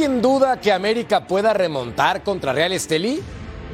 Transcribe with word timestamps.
¿Alguien 0.00 0.22
duda 0.22 0.58
que 0.58 0.72
América 0.72 1.26
pueda 1.26 1.52
remontar 1.52 2.22
contra 2.22 2.54
Real 2.54 2.72
Estelí? 2.72 3.20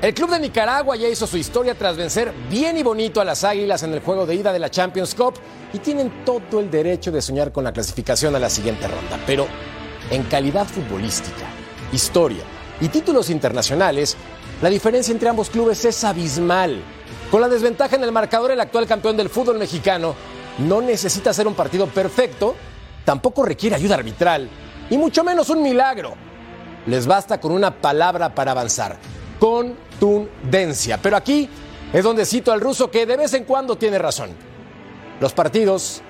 El 0.03 0.12
club 0.12 0.30
de 0.30 0.41
Nicaragua 0.41 0.97
ya 0.97 1.07
hizo 1.07 1.25
su 1.25 1.37
historia 1.37 1.77
tras 1.77 1.97
vencer 1.97 2.33
bien 2.51 2.77
y 2.77 2.83
bonito 2.83 3.21
a 3.21 3.25
las 3.25 3.45
Águilas 3.45 3.85
en 3.85 3.93
el 3.95 4.01
juego 4.01 4.27
de 4.27 4.35
ida 4.35 4.52
de 4.52 4.59
la 4.59 4.69
Champions 4.69 5.15
Cup 5.15 5.35
y 5.73 5.79
tienen 5.79 6.25
todo 6.25 6.59
el 6.59 6.69
derecho 6.69 7.12
de 7.12 7.23
soñar 7.23 7.52
con 7.52 7.62
la 7.62 7.73
clasificación 7.73 8.35
a 8.35 8.41
la 8.41 8.51
siguiente 8.51 8.89
ronda. 8.89 9.21
Pero 9.25 9.47
en 10.11 10.25
calidad 10.25 10.66
futbolística, 10.66 11.47
historia 11.93 12.43
y 12.80 12.88
títulos 12.88 13.30
internacionales, 13.30 14.16
la 14.63 14.69
diferencia 14.69 15.13
entre 15.13 15.29
ambos 15.29 15.49
clubes 15.49 15.85
es 15.85 16.02
abismal. 16.02 16.83
Con 17.30 17.41
la 17.41 17.49
desventaja 17.49 17.95
en 17.95 18.02
el 18.02 18.11
marcador, 18.11 18.51
el 18.51 18.59
actual 18.59 18.88
campeón 18.88 19.16
del 19.16 19.30
fútbol 19.30 19.59
mexicano 19.59 20.16
no 20.59 20.83
necesita 20.83 21.33
ser 21.33 21.47
un 21.47 21.55
partido 21.55 21.87
perfecto, 21.87 22.57
tampoco 23.05 23.45
requiere 23.45 23.77
ayuda 23.77 23.95
arbitral 23.95 24.51
y 24.90 24.98
mucho 24.98 25.24
menos 25.24 25.51
un 25.51 25.62
milagro. 25.62 26.15
Les 26.87 27.06
basta 27.06 27.40
con 27.40 27.52
una 27.52 27.70
palabra 27.70 28.34
para 28.34 28.52
avanzar, 28.52 28.96
contundencia. 29.38 30.98
Pero 31.02 31.16
aquí 31.16 31.48
es 31.93 32.04
donde 32.04 32.24
cito 32.24 32.52
al 32.52 32.60
ruso 32.60 32.90
que 32.90 33.06
de 33.06 33.16
vez 33.16 33.34
en 33.34 33.45
cuando 33.45 33.76
tiene 33.76 33.98
razón. 33.98 34.30
Los 35.20 35.32
partidos 35.32 36.02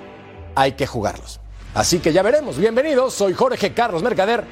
hay 0.54 0.72
que 0.72 0.86
jugarlos. 0.86 1.40
Así 1.74 1.98
que 1.98 2.12
ya 2.12 2.22
veremos. 2.22 2.58
Bienvenidos, 2.58 3.14
soy 3.14 3.34
Jorge 3.34 3.72
Carlos 3.72 4.02
Mercader 4.02 4.44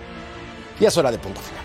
y 0.78 0.84
es 0.84 0.96
hora 0.96 1.10
de 1.10 1.18
punto 1.18 1.40
final. 1.40 1.63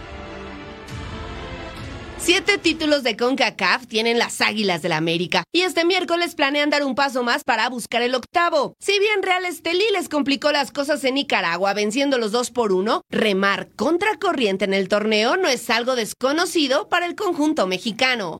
Siete 2.21 2.57
títulos 2.57 3.03
de 3.03 3.15
CONCACAF 3.15 3.87
tienen 3.87 4.19
las 4.19 4.41
Águilas 4.41 4.81
del 4.81 4.89
la 4.89 4.97
América 4.97 5.43
y 5.53 5.61
este 5.61 5.85
miércoles 5.85 6.35
planean 6.35 6.69
dar 6.69 6.83
un 6.83 6.93
paso 6.93 7.23
más 7.23 7.43
para 7.45 7.69
buscar 7.69 8.01
el 8.01 8.13
octavo. 8.13 8.73
Si 8.79 8.99
bien 8.99 9.23
Real 9.23 9.45
Estelí 9.45 9.85
les 9.93 10.09
complicó 10.09 10.51
las 10.51 10.71
cosas 10.71 11.03
en 11.05 11.15
Nicaragua 11.15 11.73
venciendo 11.73 12.17
los 12.17 12.31
dos 12.31 12.51
por 12.51 12.73
uno, 12.73 13.03
remar 13.09 13.69
contra 13.75 14.17
corriente 14.19 14.65
en 14.65 14.73
el 14.73 14.89
torneo 14.89 15.37
no 15.37 15.47
es 15.47 15.69
algo 15.69 15.95
desconocido 15.95 16.89
para 16.89 17.05
el 17.05 17.15
conjunto 17.15 17.67
mexicano. 17.67 18.39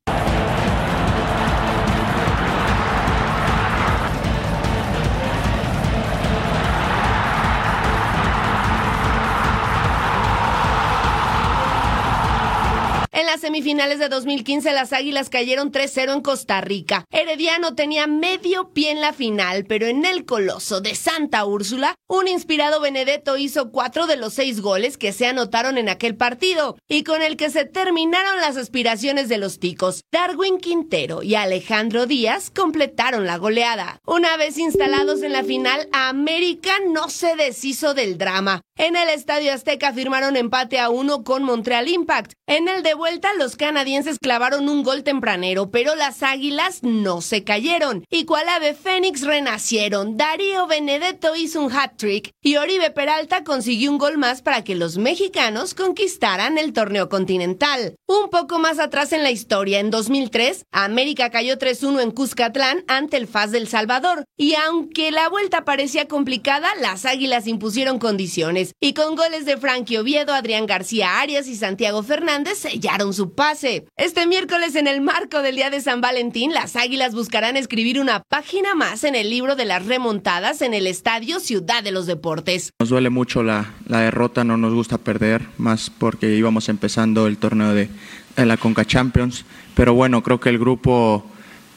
En 13.19 13.25
las 13.25 13.41
semifinales 13.41 13.99
de 13.99 14.07
2015 14.07 14.71
las 14.71 14.93
Águilas 14.93 15.29
cayeron 15.29 15.73
3-0 15.73 16.13
en 16.13 16.21
Costa 16.21 16.61
Rica. 16.61 17.03
Herediano 17.11 17.75
tenía 17.75 18.07
medio 18.07 18.71
pie 18.71 18.91
en 18.91 19.01
la 19.01 19.11
final, 19.11 19.65
pero 19.65 19.87
en 19.87 20.05
el 20.05 20.23
coloso 20.23 20.79
de 20.79 20.95
Santa 20.95 21.43
Úrsula, 21.43 21.95
un 22.07 22.29
inspirado 22.29 22.79
Benedetto 22.79 23.35
hizo 23.35 23.71
cuatro 23.71 24.07
de 24.07 24.15
los 24.15 24.35
seis 24.35 24.61
goles 24.61 24.97
que 24.97 25.11
se 25.11 25.25
anotaron 25.25 25.77
en 25.77 25.89
aquel 25.89 26.15
partido 26.15 26.77
y 26.87 27.03
con 27.03 27.21
el 27.21 27.35
que 27.35 27.49
se 27.49 27.65
terminaron 27.65 28.39
las 28.39 28.55
aspiraciones 28.55 29.27
de 29.27 29.37
los 29.37 29.59
ticos. 29.59 30.05
Darwin 30.13 30.57
Quintero 30.57 31.21
y 31.21 31.35
Alejandro 31.35 32.05
Díaz 32.05 32.49
completaron 32.49 33.27
la 33.27 33.35
goleada. 33.35 33.99
Una 34.05 34.37
vez 34.37 34.57
instalados 34.57 35.23
en 35.23 35.33
la 35.33 35.43
final, 35.43 35.89
América 35.91 36.71
no 36.87 37.09
se 37.09 37.35
deshizo 37.35 37.93
del 37.93 38.17
drama. 38.17 38.61
En 38.77 38.95
el 38.95 39.09
Estadio 39.09 39.51
Azteca 39.51 39.91
firmaron 39.91 40.37
empate 40.37 40.79
a 40.79 40.89
uno 40.89 41.25
con 41.25 41.43
Montreal 41.43 41.89
Impact. 41.89 42.31
En 42.47 42.69
el 42.69 42.81
de 42.81 42.93
los 43.37 43.55
canadienses 43.55 44.19
clavaron 44.19 44.69
un 44.69 44.83
gol 44.83 45.03
tempranero, 45.03 45.71
pero 45.71 45.95
las 45.95 46.21
águilas 46.21 46.83
no 46.83 47.21
se 47.21 47.43
cayeron. 47.43 48.05
Y 48.09 48.25
cual 48.25 48.47
ave 48.47 48.73
fénix 48.73 49.21
renacieron. 49.21 50.15
Darío 50.15 50.67
Benedetto 50.67 51.35
hizo 51.35 51.61
un 51.61 51.71
hat-trick 51.71 52.31
y 52.41 52.57
Oribe 52.57 52.91
Peralta 52.91 53.43
consiguió 53.43 53.91
un 53.91 53.97
gol 53.97 54.17
más 54.17 54.41
para 54.41 54.63
que 54.63 54.75
los 54.75 54.97
mexicanos 54.97 55.73
conquistaran 55.73 56.57
el 56.57 56.73
torneo 56.73 57.09
continental. 57.09 57.95
Un 58.07 58.29
poco 58.29 58.59
más 58.59 58.77
atrás 58.79 59.11
en 59.11 59.23
la 59.23 59.31
historia, 59.31 59.79
en 59.79 59.89
2003, 59.89 60.65
América 60.71 61.31
cayó 61.31 61.57
3-1 61.57 62.01
en 62.01 62.11
Cuscatlán 62.11 62.83
ante 62.87 63.17
el 63.17 63.27
FAS 63.27 63.51
del 63.51 63.67
Salvador. 63.67 64.25
Y 64.37 64.53
aunque 64.55 65.11
la 65.11 65.29
vuelta 65.29 65.65
parecía 65.65 66.07
complicada, 66.07 66.69
las 66.79 67.05
águilas 67.05 67.47
impusieron 67.47 67.97
condiciones 67.97 68.73
y 68.79 68.93
con 68.93 69.15
goles 69.15 69.45
de 69.45 69.57
Frankie 69.57 69.97
Oviedo, 69.97 70.33
Adrián 70.33 70.67
García 70.67 71.19
Arias 71.19 71.47
y 71.47 71.55
Santiago 71.55 72.03
Fernández 72.03 72.59
sellaron 72.59 72.98
su 73.13 73.33
pase. 73.33 73.85
Este 73.97 74.27
miércoles, 74.27 74.75
en 74.75 74.87
el 74.87 75.01
marco 75.01 75.41
del 75.41 75.55
Día 75.55 75.69
de 75.69 75.81
San 75.81 76.01
Valentín, 76.01 76.53
las 76.53 76.75
Águilas 76.75 77.15
buscarán 77.15 77.55
escribir 77.57 77.99
una 77.99 78.23
página 78.23 78.75
más 78.75 79.03
en 79.03 79.15
el 79.15 79.29
libro 79.29 79.55
de 79.55 79.65
las 79.65 79.85
remontadas 79.85 80.61
en 80.61 80.73
el 80.73 80.85
Estadio 80.85 81.39
Ciudad 81.39 81.81
de 81.81 81.91
los 81.91 82.07
Deportes. 82.07 82.73
Nos 82.79 82.89
duele 82.89 83.09
mucho 83.09 83.41
la, 83.41 83.73
la 83.87 84.01
derrota, 84.01 84.43
no 84.43 84.57
nos 84.57 84.73
gusta 84.73 84.97
perder, 84.97 85.43
más 85.57 85.89
porque 85.89 86.35
íbamos 86.35 86.69
empezando 86.69 87.27
el 87.27 87.37
torneo 87.37 87.73
de, 87.73 87.89
de 88.35 88.45
la 88.45 88.57
Conca 88.57 88.85
Champions, 88.85 89.45
pero 89.75 89.93
bueno, 89.93 90.21
creo 90.21 90.39
que 90.39 90.49
el 90.49 90.59
grupo... 90.59 91.25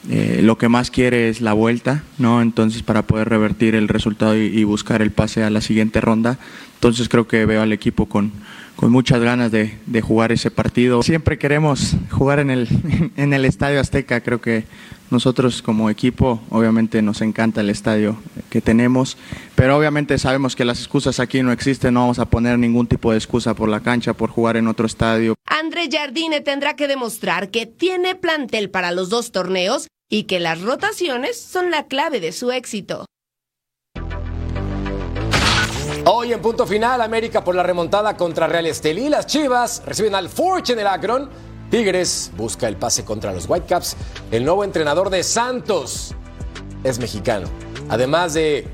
Eh, 0.09 0.41
lo 0.43 0.57
que 0.57 0.67
más 0.67 0.91
quiere 0.91 1.29
es 1.29 1.39
la 1.39 1.53
vuelta, 1.53 2.03
¿no? 2.17 2.41
Entonces, 2.41 2.83
para 2.83 3.03
poder 3.03 3.29
revertir 3.29 3.73
el 3.73 3.87
resultado 3.87 4.35
y, 4.37 4.47
y, 4.47 4.65
buscar 4.65 5.01
el 5.01 5.11
pase 5.11 5.45
a 5.45 5.49
la 5.49 5.61
siguiente 5.61 6.01
ronda. 6.01 6.39
Entonces, 6.73 7.07
creo 7.07 7.25
que 7.25 7.45
veo 7.45 7.61
al 7.61 7.71
equipo 7.71 8.09
con, 8.09 8.33
con 8.75 8.91
muchas 8.91 9.21
ganas 9.21 9.51
de, 9.51 9.77
de, 9.85 10.01
jugar 10.01 10.31
ese 10.31 10.51
partido. 10.51 11.03
Siempre 11.03 11.37
queremos 11.37 11.95
jugar 12.11 12.39
en 12.39 12.49
el, 12.49 12.67
en 13.15 13.33
el 13.33 13.45
Estadio 13.45 13.79
Azteca. 13.79 14.21
Creo 14.21 14.41
que 14.41 14.65
nosotros 15.13 15.61
como 15.61 15.89
equipo, 15.89 16.41
obviamente 16.49 17.01
nos 17.01 17.21
encanta 17.21 17.61
el 17.61 17.69
estadio 17.69 18.17
que 18.49 18.61
tenemos, 18.61 19.15
pero 19.55 19.77
obviamente 19.77 20.17
sabemos 20.17 20.55
que 20.55 20.65
las 20.65 20.79
excusas 20.79 21.19
aquí 21.19 21.43
no 21.43 21.51
existen, 21.51 21.93
no 21.93 22.01
vamos 22.01 22.19
a 22.19 22.25
poner 22.25 22.57
ningún 22.57 22.87
tipo 22.87 23.11
de 23.11 23.17
excusa 23.17 23.53
por 23.53 23.69
la 23.69 23.81
cancha, 23.81 24.13
por 24.13 24.31
jugar 24.31 24.57
en 24.57 24.67
otro 24.67 24.87
estadio. 24.87 25.35
André 25.45 25.87
Jardine 25.91 26.41
tendrá 26.41 26.75
que 26.75 26.87
demostrar 26.87 27.51
que 27.51 27.67
tiene 27.67 28.15
plantel 28.15 28.71
para 28.71 28.91
los 28.91 29.09
dos 29.09 29.31
torneos 29.31 29.87
y 30.09 30.23
que 30.23 30.39
las 30.39 30.61
rotaciones 30.61 31.39
son 31.39 31.71
la 31.71 31.85
clave 31.85 32.19
de 32.19 32.31
su 32.31 32.51
éxito. 32.51 33.05
Hoy 36.05 36.33
en 36.33 36.41
punto 36.41 36.67
final, 36.67 37.01
América 37.01 37.45
por 37.45 37.55
la 37.55 37.63
remontada 37.63 38.17
contra 38.17 38.45
Real 38.45 38.65
Estelí. 38.65 39.07
Las 39.07 39.25
Chivas 39.25 39.81
reciben 39.85 40.13
al 40.15 40.27
Forge 40.27 40.73
en 40.73 40.79
el 40.79 40.87
Akron. 40.87 41.29
Tigres 41.71 42.29
busca 42.35 42.67
el 42.67 42.75
pase 42.75 43.05
contra 43.05 43.31
los 43.31 43.47
Whitecaps. 43.47 43.95
El 44.29 44.43
nuevo 44.43 44.65
entrenador 44.65 45.09
de 45.09 45.23
Santos 45.23 46.13
es 46.83 46.99
mexicano. 46.99 47.47
Además 47.87 48.33
de 48.33 48.67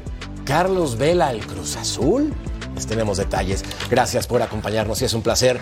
Carlos 0.44 0.98
Vela, 0.98 1.30
el 1.30 1.46
Cruz 1.46 1.76
Azul. 1.76 2.34
Les 2.74 2.88
tenemos 2.88 3.18
detalles. 3.18 3.64
Gracias 3.92 4.26
por 4.26 4.42
acompañarnos 4.42 5.00
y 5.04 5.06
es 5.06 5.14
un 5.14 5.22
placer 5.22 5.60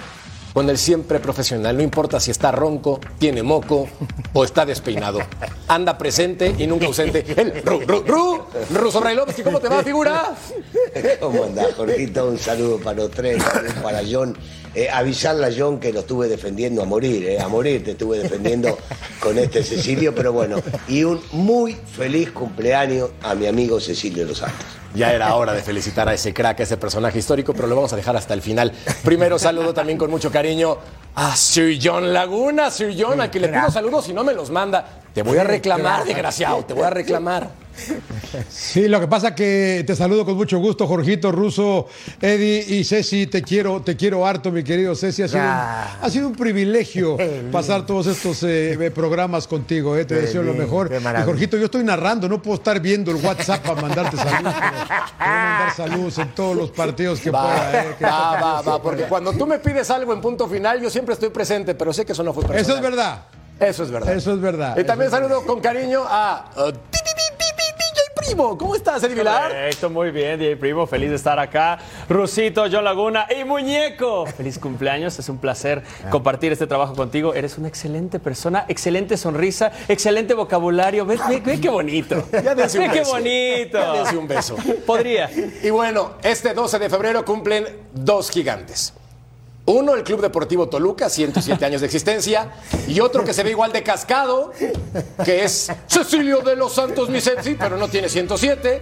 con 0.57 0.67
el 0.71 0.79
siempre 0.79 1.19
profesional. 1.19 1.77
No 1.77 1.83
importa 1.83 2.19
si 2.19 2.31
está 2.31 2.51
ronco, 2.51 2.99
tiene 3.19 3.43
moco 3.43 3.87
o 4.33 4.43
está 4.43 4.65
despeinado. 4.65 5.19
Anda 5.67 5.99
presente 5.99 6.55
y 6.57 6.65
nunca 6.65 6.87
ausente. 6.87 7.23
El 7.37 7.61
Ru, 7.61 7.81
Ru, 7.85 8.03
Ru, 8.03 8.43
Ru 8.73 8.91
Sobrailovsky, 8.91 9.43
¿cómo 9.43 9.59
te 9.59 9.69
va, 9.69 9.83
figura? 9.83 10.35
¿Cómo 11.19 11.43
andás, 11.43 11.75
Jorgito? 11.75 12.27
Un 12.27 12.39
saludo 12.39 12.79
para 12.79 13.01
los 13.01 13.11
tres, 13.11 13.43
para 13.83 14.01
John. 14.11 14.35
Eh, 14.77 14.91
avisarle 14.91 15.47
a 15.47 15.49
John 15.57 15.79
que 15.79 15.91
lo 15.91 16.01
estuve 16.01 16.27
defendiendo 16.27 16.83
a 16.83 16.85
morir, 16.85 17.25
eh, 17.25 17.41
a 17.41 17.47
morir 17.47 17.83
te 17.83 17.93
estuve 17.93 18.19
defendiendo 18.19 18.77
con 19.19 19.35
este 19.39 19.63
Cecilio, 19.63 20.13
pero 20.13 20.31
bueno, 20.33 20.57
y 20.87 21.03
un 21.03 21.19
muy 21.31 21.73
feliz 21.73 22.29
cumpleaños 22.29 23.09
a 23.23 23.33
mi 23.33 23.47
amigo 23.47 23.79
Cecilio 23.79 24.23
Los 24.25 24.37
Santos. 24.37 24.67
Ya 24.93 25.11
era 25.13 25.33
hora 25.33 25.53
de 25.53 25.63
felicitar 25.63 26.07
a 26.07 26.13
ese 26.13 26.31
crack, 26.31 26.59
a 26.59 26.63
ese 26.63 26.77
personaje 26.77 27.17
histórico, 27.17 27.55
pero 27.55 27.67
lo 27.67 27.73
vamos 27.73 27.91
a 27.93 27.95
dejar 27.95 28.15
hasta 28.17 28.35
el 28.35 28.43
final. 28.43 28.71
Primero 29.03 29.39
saludo 29.39 29.73
también 29.73 29.97
con 29.97 30.11
mucho 30.11 30.31
cariño 30.31 30.77
a 31.15 31.35
Sir 31.35 31.79
John 31.81 32.13
Laguna, 32.13 32.69
Sir 32.69 32.95
John, 32.95 33.19
al 33.19 33.31
que 33.31 33.39
le 33.39 33.47
pido 33.47 33.71
saludos 33.71 34.07
y 34.09 34.13
no 34.13 34.23
me 34.23 34.35
los 34.35 34.51
manda. 34.51 35.01
Te 35.11 35.23
voy 35.23 35.39
a 35.39 35.43
reclamar, 35.43 36.05
desgraciado, 36.05 36.63
te 36.63 36.75
voy 36.75 36.83
a 36.83 36.91
reclamar. 36.91 37.49
Sí, 38.49 38.87
lo 38.87 38.99
que 38.99 39.07
pasa 39.07 39.35
que 39.35 39.83
te 39.85 39.95
saludo 39.95 40.25
con 40.25 40.35
mucho 40.35 40.59
gusto, 40.59 40.87
Jorgito, 40.87 41.31
Ruso, 41.31 41.87
Eddie 42.21 42.65
y 42.67 42.83
Ceci, 42.83 43.27
te 43.27 43.41
quiero, 43.41 43.81
te 43.81 43.95
quiero 43.95 44.25
harto, 44.25 44.51
mi 44.51 44.63
querido 44.63 44.95
Ceci. 44.95 45.23
Ha 45.23 45.27
sido, 45.27 45.41
un, 45.41 45.49
ha 45.49 46.09
sido 46.09 46.27
un 46.27 46.35
privilegio 46.35 47.17
pasar 47.51 47.85
todos 47.85 48.07
estos 48.07 48.43
eh, 48.43 48.91
programas 48.93 49.47
contigo, 49.47 49.95
eh, 49.97 50.05
te 50.05 50.15
deseo 50.15 50.43
lo 50.43 50.53
mejor. 50.53 50.91
Y 50.91 51.23
Jorgito, 51.23 51.57
yo 51.57 51.65
estoy 51.65 51.83
narrando, 51.83 52.27
no 52.27 52.41
puedo 52.41 52.55
estar 52.55 52.79
viendo 52.79 53.11
el 53.11 53.17
WhatsApp 53.17 53.65
para 53.65 53.81
mandarte 53.81 54.17
saludos. 54.17 54.53
Pero 54.57 55.29
mandar 55.29 55.75
saludos 55.75 56.17
en 56.17 56.35
todos 56.35 56.55
los 56.55 56.71
partidos 56.71 57.19
que 57.19 57.31
pueda. 57.31 57.83
Eh, 57.83 57.95
va, 58.03 58.41
va, 58.41 58.61
va, 58.61 58.81
porque 58.81 59.03
cuando 59.03 59.33
tú 59.33 59.45
me 59.45 59.59
pides 59.59 59.89
algo 59.89 60.13
en 60.13 60.21
punto 60.21 60.47
final, 60.47 60.81
yo 60.81 60.89
siempre 60.89 61.13
estoy 61.13 61.29
presente, 61.29 61.75
pero 61.75 61.93
sé 61.93 62.05
que 62.05 62.13
eso 62.13 62.23
no 62.23 62.33
fue 62.33 62.43
personal. 62.43 62.61
Eso 62.61 62.75
es 62.75 62.81
verdad. 62.81 63.21
Eso 63.59 63.83
es 63.83 63.91
verdad. 63.91 64.13
Eso 64.13 64.33
es 64.33 64.41
verdad. 64.41 64.77
Y 64.77 64.83
también 64.83 65.09
saludo 65.09 65.43
con 65.43 65.59
cariño 65.59 66.03
a... 66.07 66.45
Uh, 66.55 66.71
Primo. 68.27 68.57
¿Cómo 68.57 68.75
estás, 68.75 69.03
Eddie 69.03 69.15
Vilar? 69.15 69.51
Perfecto, 69.51 69.89
muy 69.89 70.11
bien, 70.11 70.39
DJ 70.39 70.57
Primo. 70.57 70.85
Feliz 70.85 71.09
de 71.09 71.15
estar 71.15 71.39
acá. 71.39 71.79
Rusito, 72.09 72.65
John 72.71 72.83
Laguna 72.83 73.27
y 73.29 73.43
Muñeco. 73.43 74.25
Feliz 74.25 74.59
cumpleaños. 74.59 75.17
Es 75.17 75.29
un 75.29 75.37
placer 75.37 75.83
compartir 76.09 76.51
este 76.51 76.67
trabajo 76.67 76.93
contigo. 76.93 77.33
Eres 77.33 77.57
una 77.57 77.67
excelente 77.67 78.19
persona, 78.19 78.65
excelente 78.67 79.17
sonrisa, 79.17 79.71
excelente 79.87 80.33
vocabulario. 80.33 81.05
Ve, 81.05 81.17
ve, 81.43 81.59
qué 81.59 81.69
bonito. 81.69 82.27
Ya 82.31 82.53
desde 82.53 82.79
un 82.79 82.91
qué 82.91 82.99
beso. 82.99 83.11
bonito. 83.11 83.79
Ya 83.79 84.17
un 84.17 84.27
beso. 84.27 84.55
Podría. 84.85 85.29
Y 85.63 85.69
bueno, 85.69 86.13
este 86.21 86.53
12 86.53 86.79
de 86.79 86.89
febrero 86.89 87.23
cumplen 87.23 87.65
dos 87.93 88.29
gigantes. 88.29 88.93
Uno, 89.67 89.95
el 89.95 90.03
Club 90.03 90.21
Deportivo 90.21 90.69
Toluca, 90.69 91.09
107 91.09 91.65
años 91.65 91.81
de 91.81 91.87
existencia. 91.87 92.51
Y 92.87 93.01
otro 93.01 93.25
que 93.25 93.33
se 93.33 93.43
ve 93.43 93.49
igual 93.49 93.73
de 93.73 93.83
cascado, 93.83 94.53
que 95.25 95.43
es 95.43 95.69
Cecilio 95.87 96.39
de 96.39 96.55
los 96.55 96.73
Santos 96.73 97.09
Misetti, 97.09 97.55
pero 97.55 97.75
no 97.75 97.89
tiene 97.89 98.07
107. 98.07 98.79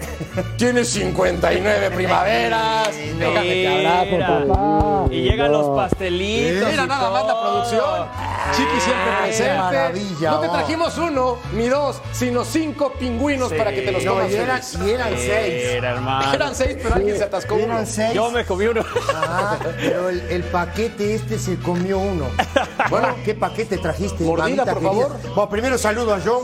Tiene 0.58 0.86
59 0.86 1.90
primaveras. 1.90 2.90
Déjame 3.18 3.50
te 3.50 3.88
abrazo, 3.88 4.48
papá. 4.48 5.06
Y 5.10 5.22
llegan 5.24 5.52
los 5.52 5.76
pastelitos. 5.76 6.70
Mira 6.70 6.86
nada 6.86 7.10
más 7.10 7.26
la 7.26 7.42
producción. 7.42 8.08
Chiqui 8.56 8.80
siempre 8.80 9.12
presente. 9.24 9.58
maravilla, 9.58 10.32
no 10.32 10.40
te 10.40 10.48
oh. 10.48 10.52
trajimos 10.52 10.98
uno, 11.00 11.38
ni 11.54 11.68
dos, 11.68 12.00
sino 12.12 12.46
cinco 12.46 12.94
pingüinos 12.94 13.52
para 13.52 13.72
que 13.72 13.82
te 13.82 13.92
los 13.92 14.06
comas 14.06 14.30
y 14.30 14.36
eran, 14.36 14.62
feliz. 14.62 14.88
y 14.88 14.92
eran 14.92 15.10
seis. 15.18 15.64
Era, 15.64 15.92
hermano. 15.94 16.34
Eran 16.34 16.56
seis, 16.56 16.78
pero 16.82 16.96
alguien 16.96 17.18
se 17.18 17.24
atascó 17.24 17.56
uno. 17.56 17.66
Eran 17.66 17.88
seis. 17.88 18.14
Yo 18.14 18.30
me 18.30 18.46
comí 18.46 18.68
uno. 18.68 18.86
Ah, 19.16 19.58
pero 19.78 20.10
el, 20.10 20.22
el 20.30 20.44
paquete 20.44 20.75
este 20.84 21.40
se 21.40 21.58
comió 21.58 22.00
uno. 22.00 22.26
Bueno, 22.90 23.16
¿qué 23.26 23.34
paquete 23.34 23.78
trajiste? 23.80 24.24
Mordida, 24.24 24.64
por 24.64 24.76
querida? 24.76 24.90
favor. 24.92 25.18
Bueno, 25.34 25.50
primero 25.50 25.78
saludo 25.78 26.14
a 26.14 26.20
John. 26.24 26.44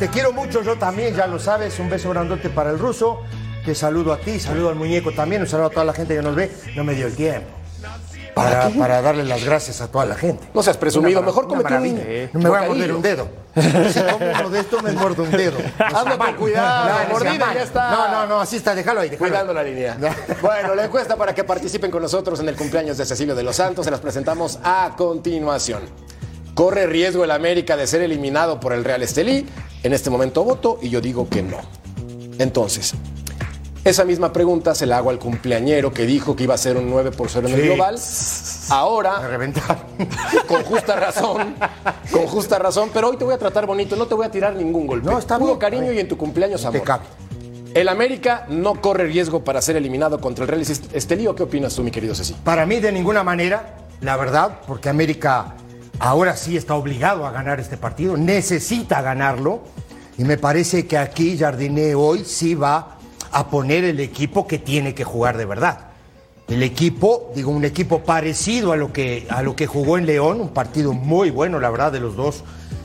Te 0.00 0.08
quiero 0.08 0.32
mucho, 0.32 0.62
yo 0.62 0.76
también, 0.76 1.14
ya 1.14 1.26
lo 1.28 1.38
sabes. 1.38 1.78
Un 1.78 1.88
beso 1.88 2.10
grandote 2.10 2.48
para 2.48 2.70
el 2.70 2.78
ruso. 2.78 3.20
Te 3.64 3.74
saludo 3.74 4.12
a 4.12 4.18
ti, 4.18 4.40
saludo 4.40 4.70
al 4.70 4.74
muñeco 4.74 5.12
también. 5.12 5.42
Un 5.42 5.48
saludo 5.48 5.68
a 5.68 5.70
toda 5.70 5.84
la 5.84 5.92
gente 5.92 6.16
que 6.16 6.22
nos 6.22 6.34
ve. 6.34 6.50
No 6.74 6.82
me 6.82 6.94
dio 6.94 7.06
el 7.06 7.14
tiempo. 7.14 7.48
Para, 8.36 8.68
para 8.68 9.00
darle 9.00 9.24
las 9.24 9.42
gracias 9.42 9.80
a 9.80 9.90
toda 9.90 10.04
la 10.04 10.14
gente. 10.14 10.46
No 10.52 10.62
seas 10.62 10.76
presumido, 10.76 11.22
mejor 11.22 11.48
cómete 11.48 11.68
un 11.68 11.72
maravilla. 11.72 12.28
No 12.34 12.40
me 12.40 12.48
voy 12.50 12.58
a 12.58 12.68
morder 12.68 12.92
un 12.92 13.00
dedo. 13.00 13.28
Si 13.54 14.00
como 14.02 14.30
uno 14.30 14.50
de 14.50 14.60
estos, 14.60 14.82
me 14.82 14.92
muerdo 14.92 15.22
un 15.22 15.30
dedo. 15.30 15.56
Hazlo 15.78 16.18
con 16.18 16.34
cuidado, 16.34 16.90
No, 17.02 17.14
mordida, 17.14 17.54
ya 17.54 17.62
está. 17.62 17.90
No, 17.90 18.08
no, 18.10 18.26
no, 18.26 18.40
así 18.42 18.56
está, 18.56 18.74
déjalo 18.74 19.00
ahí, 19.00 19.08
déjalo 19.08 19.30
Cuidando 19.30 19.54
la 19.54 19.62
línea. 19.62 19.96
Bueno, 20.42 20.74
la 20.74 20.84
encuesta 20.84 21.16
para 21.16 21.34
que 21.34 21.44
participen 21.44 21.90
con 21.90 22.02
nosotros 22.02 22.38
en 22.40 22.50
el 22.50 22.56
cumpleaños 22.56 22.98
de 22.98 23.06
Cecilio 23.06 23.34
de 23.34 23.42
los 23.42 23.56
Santos 23.56 23.86
se 23.86 23.90
las 23.90 24.00
presentamos 24.00 24.58
a 24.62 24.92
continuación. 24.98 25.80
¿Corre 26.54 26.86
riesgo 26.86 27.24
el 27.24 27.30
América 27.30 27.74
de 27.74 27.86
ser 27.86 28.02
eliminado 28.02 28.60
por 28.60 28.74
el 28.74 28.84
Real 28.84 29.02
Estelí? 29.02 29.46
En 29.82 29.94
este 29.94 30.10
momento 30.10 30.44
voto 30.44 30.78
y 30.82 30.90
yo 30.90 31.00
digo 31.00 31.26
que 31.26 31.42
no. 31.42 31.60
Entonces, 32.38 32.92
esa 33.88 34.04
misma 34.04 34.32
pregunta 34.32 34.74
se 34.74 34.86
la 34.86 34.98
hago 34.98 35.10
al 35.10 35.18
cumpleañero 35.18 35.92
que 35.92 36.06
dijo 36.06 36.34
que 36.36 36.44
iba 36.44 36.54
a 36.54 36.58
ser 36.58 36.76
un 36.76 36.88
9 36.90 37.10
por 37.12 37.28
0 37.30 37.48
en 37.48 37.54
el 37.54 37.60
Sí. 37.60 37.66
global. 37.68 37.98
Ahora, 38.70 39.20
con 40.48 40.62
justa 40.64 40.96
razón, 40.96 41.54
con 42.10 42.26
justa 42.26 42.58
razón, 42.58 42.90
pero 42.92 43.08
hoy 43.10 43.16
te 43.16 43.24
voy 43.24 43.34
a 43.34 43.38
tratar 43.38 43.66
bonito, 43.66 43.94
no 43.96 44.06
te 44.06 44.14
voy 44.14 44.26
a 44.26 44.30
tirar 44.30 44.54
ningún 44.54 44.86
golpe. 44.86 45.08
No, 45.08 45.18
está 45.18 45.38
Puro 45.38 45.52
bien. 45.52 45.58
cariño 45.58 45.92
y 45.92 45.98
en 46.00 46.08
tu 46.08 46.16
cumpleaños 46.16 46.64
amor. 46.64 46.80
Te 46.80 46.84
cabe. 46.84 47.04
¿El 47.74 47.88
América 47.88 48.46
no 48.48 48.80
corre 48.80 49.04
riesgo 49.06 49.44
para 49.44 49.60
ser 49.60 49.76
eliminado 49.76 50.18
contra 50.20 50.44
el 50.44 50.48
Real 50.48 50.62
Estelí 50.92 51.26
o 51.26 51.34
qué 51.36 51.42
opinas 51.42 51.74
tú, 51.74 51.82
mi 51.82 51.90
querido 51.90 52.14
Ceci? 52.14 52.34
Para 52.42 52.64
mí 52.66 52.80
de 52.80 52.90
ninguna 52.90 53.22
manera, 53.22 53.76
la 54.00 54.16
verdad, 54.16 54.60
porque 54.66 54.88
América 54.88 55.54
ahora 55.98 56.36
sí 56.36 56.56
está 56.56 56.74
obligado 56.74 57.26
a 57.26 57.30
ganar 57.30 57.60
este 57.60 57.76
partido, 57.76 58.16
necesita 58.16 59.02
ganarlo 59.02 59.60
y 60.18 60.24
me 60.24 60.38
parece 60.38 60.86
que 60.86 60.96
aquí 60.96 61.36
Jardiné 61.38 61.94
hoy 61.94 62.24
sí 62.24 62.54
va 62.54 62.95
a 63.32 63.48
poner 63.48 63.84
el 63.84 64.00
equipo 64.00 64.46
que 64.46 64.58
tiene 64.58 64.94
que 64.94 65.04
jugar 65.04 65.36
de 65.36 65.44
verdad. 65.44 65.90
El 66.48 66.62
equipo, 66.62 67.32
digo, 67.34 67.50
un 67.50 67.64
equipo 67.64 68.04
parecido 68.04 68.72
a 68.72 68.76
lo 68.76 68.92
que, 68.92 69.26
a 69.30 69.42
lo 69.42 69.56
que 69.56 69.66
jugó 69.66 69.98
en 69.98 70.06
León, 70.06 70.40
un 70.40 70.50
partido 70.50 70.92
muy 70.92 71.30
bueno, 71.30 71.58
la 71.58 71.70
verdad, 71.70 71.90
de 71.90 71.98
los 71.98 72.14
dos, 72.14 72.44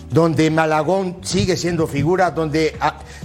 donde 0.10 0.50
Malagón 0.50 1.18
sigue 1.22 1.56
siendo 1.56 1.88
figura, 1.88 2.32
donde, 2.32 2.76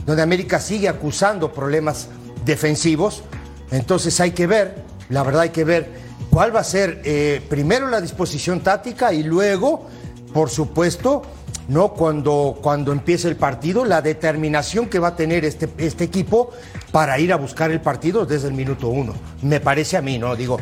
donde 0.04 0.22
América 0.22 0.60
sigue 0.60 0.88
acusando 0.88 1.52
problemas 1.52 2.08
defensivos. 2.44 3.22
Entonces 3.70 4.20
hay 4.20 4.32
que 4.32 4.46
ver, 4.46 4.76
la 5.08 5.22
verdad 5.22 5.42
hay 5.42 5.50
que 5.50 5.64
ver 5.64 5.90
cuál 6.30 6.54
va 6.54 6.60
a 6.60 6.64
ser 6.64 7.00
eh, 7.04 7.40
primero 7.48 7.88
la 7.88 8.00
disposición 8.00 8.60
táctica 8.60 9.12
y 9.12 9.22
luego, 9.22 9.86
por 10.32 10.50
supuesto, 10.50 11.22
¿no? 11.68 11.88
Cuando, 11.94 12.58
cuando 12.62 12.92
empiece 12.92 13.28
el 13.28 13.36
partido, 13.36 13.84
la 13.84 14.02
determinación 14.02 14.86
que 14.86 14.98
va 14.98 15.08
a 15.08 15.16
tener 15.16 15.44
este, 15.44 15.68
este 15.78 16.04
equipo 16.04 16.50
para 16.92 17.18
ir 17.18 17.32
a 17.32 17.36
buscar 17.36 17.70
el 17.70 17.80
partido 17.80 18.24
desde 18.26 18.48
el 18.48 18.54
minuto 18.54 18.88
uno. 18.88 19.14
Me 19.42 19.60
parece 19.60 19.96
a 19.96 20.02
mí, 20.02 20.18
¿no? 20.18 20.36
Digo, 20.36 20.58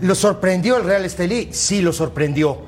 ¿lo 0.00 0.14
sorprendió 0.14 0.76
el 0.76 0.84
Real 0.84 1.04
Estelí? 1.04 1.48
Sí, 1.52 1.80
lo 1.80 1.92
sorprendió. 1.92 2.58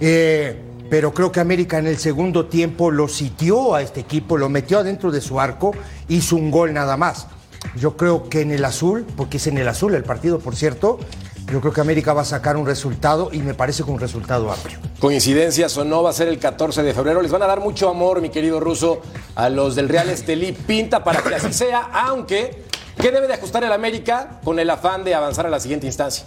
Eh, 0.00 0.60
pero 0.90 1.14
creo 1.14 1.32
que 1.32 1.40
América 1.40 1.78
en 1.78 1.86
el 1.86 1.96
segundo 1.96 2.46
tiempo 2.46 2.90
lo 2.90 3.08
sitió 3.08 3.74
a 3.74 3.80
este 3.82 4.00
equipo, 4.00 4.36
lo 4.36 4.50
metió 4.50 4.78
adentro 4.78 5.10
de 5.10 5.22
su 5.22 5.40
arco, 5.40 5.72
hizo 6.08 6.36
un 6.36 6.50
gol 6.50 6.74
nada 6.74 6.98
más. 6.98 7.28
Yo 7.76 7.96
creo 7.96 8.28
que 8.28 8.42
en 8.42 8.50
el 8.50 8.64
azul, 8.64 9.06
porque 9.16 9.38
es 9.38 9.46
en 9.46 9.56
el 9.56 9.68
azul 9.68 9.94
el 9.94 10.02
partido, 10.02 10.38
por 10.40 10.54
cierto, 10.54 10.98
yo 11.52 11.60
creo 11.60 11.72
que 11.72 11.80
América 11.80 12.12
va 12.14 12.22
a 12.22 12.24
sacar 12.24 12.56
un 12.56 12.66
resultado 12.66 13.28
y 13.32 13.38
me 13.38 13.54
parece 13.54 13.84
que 13.84 13.90
un 13.90 14.00
resultado 14.00 14.50
amplio. 14.50 14.78
Coincidencias 14.98 15.76
o 15.76 15.84
no, 15.84 16.02
va 16.02 16.10
a 16.10 16.12
ser 16.12 16.28
el 16.28 16.38
14 16.38 16.82
de 16.82 16.94
febrero. 16.94 17.20
Les 17.22 17.30
van 17.30 17.42
a 17.42 17.46
dar 17.46 17.60
mucho 17.60 17.88
amor, 17.88 18.20
mi 18.20 18.30
querido 18.30 18.58
ruso, 18.58 19.02
a 19.34 19.48
los 19.48 19.74
del 19.76 19.88
Real 19.88 20.08
Estelí. 20.10 20.52
Pinta 20.52 21.04
para 21.04 21.22
que 21.22 21.34
así 21.34 21.52
sea, 21.52 21.80
aunque, 22.06 22.64
¿qué 23.00 23.10
debe 23.12 23.26
de 23.28 23.34
ajustar 23.34 23.62
el 23.64 23.72
América 23.72 24.40
con 24.42 24.58
el 24.58 24.70
afán 24.70 25.04
de 25.04 25.14
avanzar 25.14 25.46
a 25.46 25.50
la 25.50 25.60
siguiente 25.60 25.86
instancia? 25.86 26.24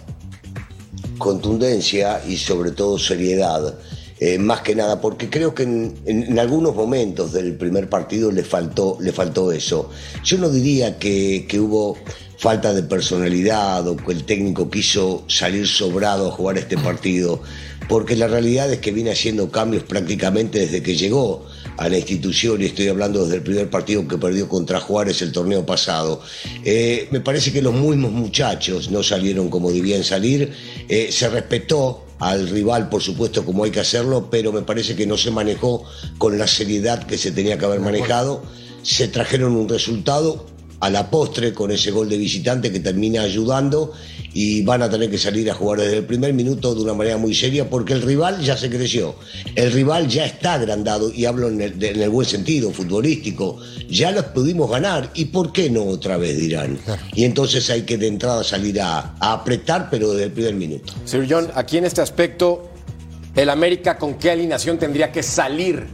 contundencia 1.18 2.20
y 2.26 2.36
sobre 2.36 2.70
todo 2.72 2.98
seriedad. 2.98 3.74
eh, 4.18 4.38
más 4.38 4.62
que 4.62 4.74
nada, 4.74 4.98
porque 5.02 5.28
creo 5.28 5.54
que 5.54 5.64
en, 5.64 5.94
en- 6.06 6.22
en 6.22 6.38
algunos 6.38 6.74
momentos 6.74 7.32
del 7.34 7.54
primer 7.54 7.90
partido 7.90 8.30
le 8.32 8.44
faltó, 8.44 8.96
le 8.98 9.12
faltó 9.12 9.52
eso. 9.52 9.90
Yo 10.24 10.38
no 10.38 10.48
diría 10.48 10.98
que, 10.98 11.44
que 11.46 11.60
hubo 11.60 11.98
falta 12.38 12.72
de 12.74 12.82
personalidad 12.82 13.86
o 13.88 13.96
que 13.96 14.12
el 14.12 14.24
técnico 14.24 14.70
quiso 14.70 15.24
salir 15.28 15.66
sobrado 15.66 16.28
a 16.28 16.32
jugar 16.32 16.58
este 16.58 16.76
partido, 16.76 17.42
porque 17.88 18.16
la 18.16 18.26
realidad 18.26 18.72
es 18.72 18.80
que 18.80 18.92
viene 18.92 19.10
haciendo 19.10 19.50
cambios 19.50 19.84
prácticamente 19.84 20.58
desde 20.58 20.82
que 20.82 20.96
llegó 20.96 21.46
a 21.78 21.88
la 21.90 21.98
institución, 21.98 22.62
y 22.62 22.66
estoy 22.66 22.88
hablando 22.88 23.24
desde 23.24 23.36
el 23.36 23.42
primer 23.42 23.68
partido 23.68 24.08
que 24.08 24.16
perdió 24.16 24.48
contra 24.48 24.80
Juárez 24.80 25.20
el 25.20 25.30
torneo 25.30 25.66
pasado. 25.66 26.22
Eh, 26.64 27.06
me 27.10 27.20
parece 27.20 27.52
que 27.52 27.60
los 27.60 27.74
mismos 27.74 28.12
muchachos 28.12 28.90
no 28.90 29.02
salieron 29.02 29.50
como 29.50 29.70
debían 29.70 30.02
salir, 30.02 30.52
Eh, 30.88 31.08
se 31.10 31.28
respetó 31.28 32.04
al 32.20 32.48
rival, 32.48 32.88
por 32.88 33.02
supuesto, 33.02 33.44
como 33.44 33.64
hay 33.64 33.70
que 33.70 33.80
hacerlo, 33.80 34.28
pero 34.30 34.52
me 34.52 34.62
parece 34.62 34.94
que 34.94 35.06
no 35.06 35.16
se 35.16 35.30
manejó 35.30 35.84
con 36.16 36.38
la 36.38 36.46
seriedad 36.46 37.04
que 37.04 37.18
se 37.18 37.32
tenía 37.32 37.58
que 37.58 37.64
haber 37.64 37.80
manejado. 37.80 38.42
Se 38.82 39.08
trajeron 39.08 39.56
un 39.56 39.68
resultado 39.68 40.46
a 40.80 40.90
la 40.90 41.10
postre 41.10 41.52
con 41.54 41.70
ese 41.70 41.90
gol 41.90 42.08
de 42.08 42.18
visitante 42.18 42.70
que 42.70 42.80
termina 42.80 43.22
ayudando 43.22 43.92
y 44.34 44.62
van 44.62 44.82
a 44.82 44.90
tener 44.90 45.10
que 45.10 45.16
salir 45.16 45.50
a 45.50 45.54
jugar 45.54 45.80
desde 45.80 45.96
el 45.98 46.04
primer 46.04 46.34
minuto 46.34 46.74
de 46.74 46.82
una 46.82 46.92
manera 46.92 47.16
muy 47.16 47.34
seria 47.34 47.70
porque 47.70 47.94
el 47.94 48.02
rival 48.02 48.40
ya 48.42 48.56
se 48.58 48.68
creció, 48.68 49.14
el 49.54 49.72
rival 49.72 50.06
ya 50.08 50.26
está 50.26 50.54
agrandado 50.54 51.10
y 51.10 51.24
hablo 51.24 51.48
en 51.48 51.62
el, 51.62 51.78
de- 51.78 51.92
en 51.92 52.02
el 52.02 52.10
buen 52.10 52.26
sentido 52.28 52.70
futbolístico, 52.72 53.58
ya 53.88 54.10
los 54.12 54.24
pudimos 54.26 54.70
ganar 54.70 55.10
y 55.14 55.26
¿por 55.26 55.52
qué 55.52 55.70
no 55.70 55.84
otra 55.84 56.18
vez 56.18 56.36
dirán? 56.38 56.78
Y 57.14 57.24
entonces 57.24 57.70
hay 57.70 57.82
que 57.82 57.96
de 57.96 58.08
entrada 58.08 58.44
salir 58.44 58.78
a, 58.80 59.14
a 59.18 59.32
apretar 59.32 59.88
pero 59.90 60.10
desde 60.12 60.24
el 60.24 60.32
primer 60.32 60.54
minuto. 60.54 60.92
Sir 61.06 61.26
John, 61.28 61.50
aquí 61.54 61.78
en 61.78 61.86
este 61.86 62.02
aspecto, 62.02 62.68
el 63.34 63.48
América 63.48 63.96
con 63.96 64.14
qué 64.18 64.30
alineación 64.32 64.78
tendría 64.78 65.10
que 65.10 65.22
salir? 65.22 65.86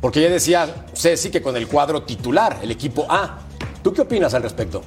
Porque 0.00 0.20
ya 0.22 0.30
decía 0.30 0.86
Ceci 0.94 1.28
que 1.30 1.42
con 1.42 1.56
el 1.56 1.68
cuadro 1.68 2.02
titular, 2.02 2.58
el 2.62 2.70
equipo 2.70 3.06
A. 3.08 3.41
¿Tú 3.82 3.92
qué 3.92 4.02
opinas 4.02 4.34
al 4.34 4.42
respecto? 4.42 4.82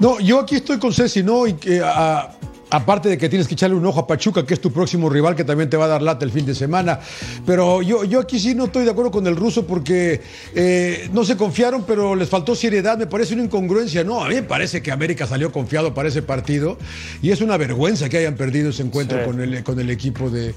No, 0.00 0.18
yo 0.20 0.40
aquí 0.40 0.56
estoy 0.56 0.78
con 0.78 0.92
Ceci, 0.92 1.22
¿no? 1.22 1.46
Y 1.46 1.54
que, 1.54 1.80
a, 1.82 2.30
Aparte 2.70 3.08
de 3.08 3.16
que 3.16 3.28
tienes 3.28 3.46
que 3.46 3.54
echarle 3.54 3.76
un 3.76 3.86
ojo 3.86 4.00
a 4.00 4.06
Pachuca, 4.08 4.44
que 4.44 4.52
es 4.54 4.60
tu 4.60 4.72
próximo 4.72 5.08
rival, 5.08 5.36
que 5.36 5.44
también 5.44 5.70
te 5.70 5.76
va 5.76 5.84
a 5.84 5.88
dar 5.88 6.02
lata 6.02 6.24
el 6.24 6.32
fin 6.32 6.44
de 6.44 6.56
semana. 6.56 6.98
Pero 7.46 7.82
yo, 7.82 8.02
yo 8.02 8.18
aquí 8.18 8.40
sí 8.40 8.52
no 8.52 8.64
estoy 8.64 8.84
de 8.84 8.90
acuerdo 8.90 9.12
con 9.12 9.28
el 9.28 9.36
ruso 9.36 9.64
porque 9.64 10.20
eh, 10.56 11.08
no 11.12 11.24
se 11.24 11.36
confiaron, 11.36 11.84
pero 11.86 12.16
les 12.16 12.28
faltó 12.28 12.56
seriedad. 12.56 12.98
Me 12.98 13.06
parece 13.06 13.34
una 13.34 13.44
incongruencia. 13.44 14.02
No, 14.02 14.24
a 14.24 14.28
mí 14.28 14.34
me 14.34 14.42
parece 14.42 14.82
que 14.82 14.90
América 14.90 15.24
salió 15.24 15.52
confiado 15.52 15.94
para 15.94 16.08
ese 16.08 16.22
partido 16.22 16.76
y 17.22 17.30
es 17.30 17.40
una 17.42 17.56
vergüenza 17.58 18.08
que 18.08 18.18
hayan 18.18 18.34
perdido 18.34 18.70
ese 18.70 18.82
encuentro 18.82 19.18
Sí. 19.20 19.24
con, 19.24 19.40
el, 19.40 19.62
con 19.62 19.78
el 19.78 19.90
equipo 19.90 20.28
de. 20.28 20.52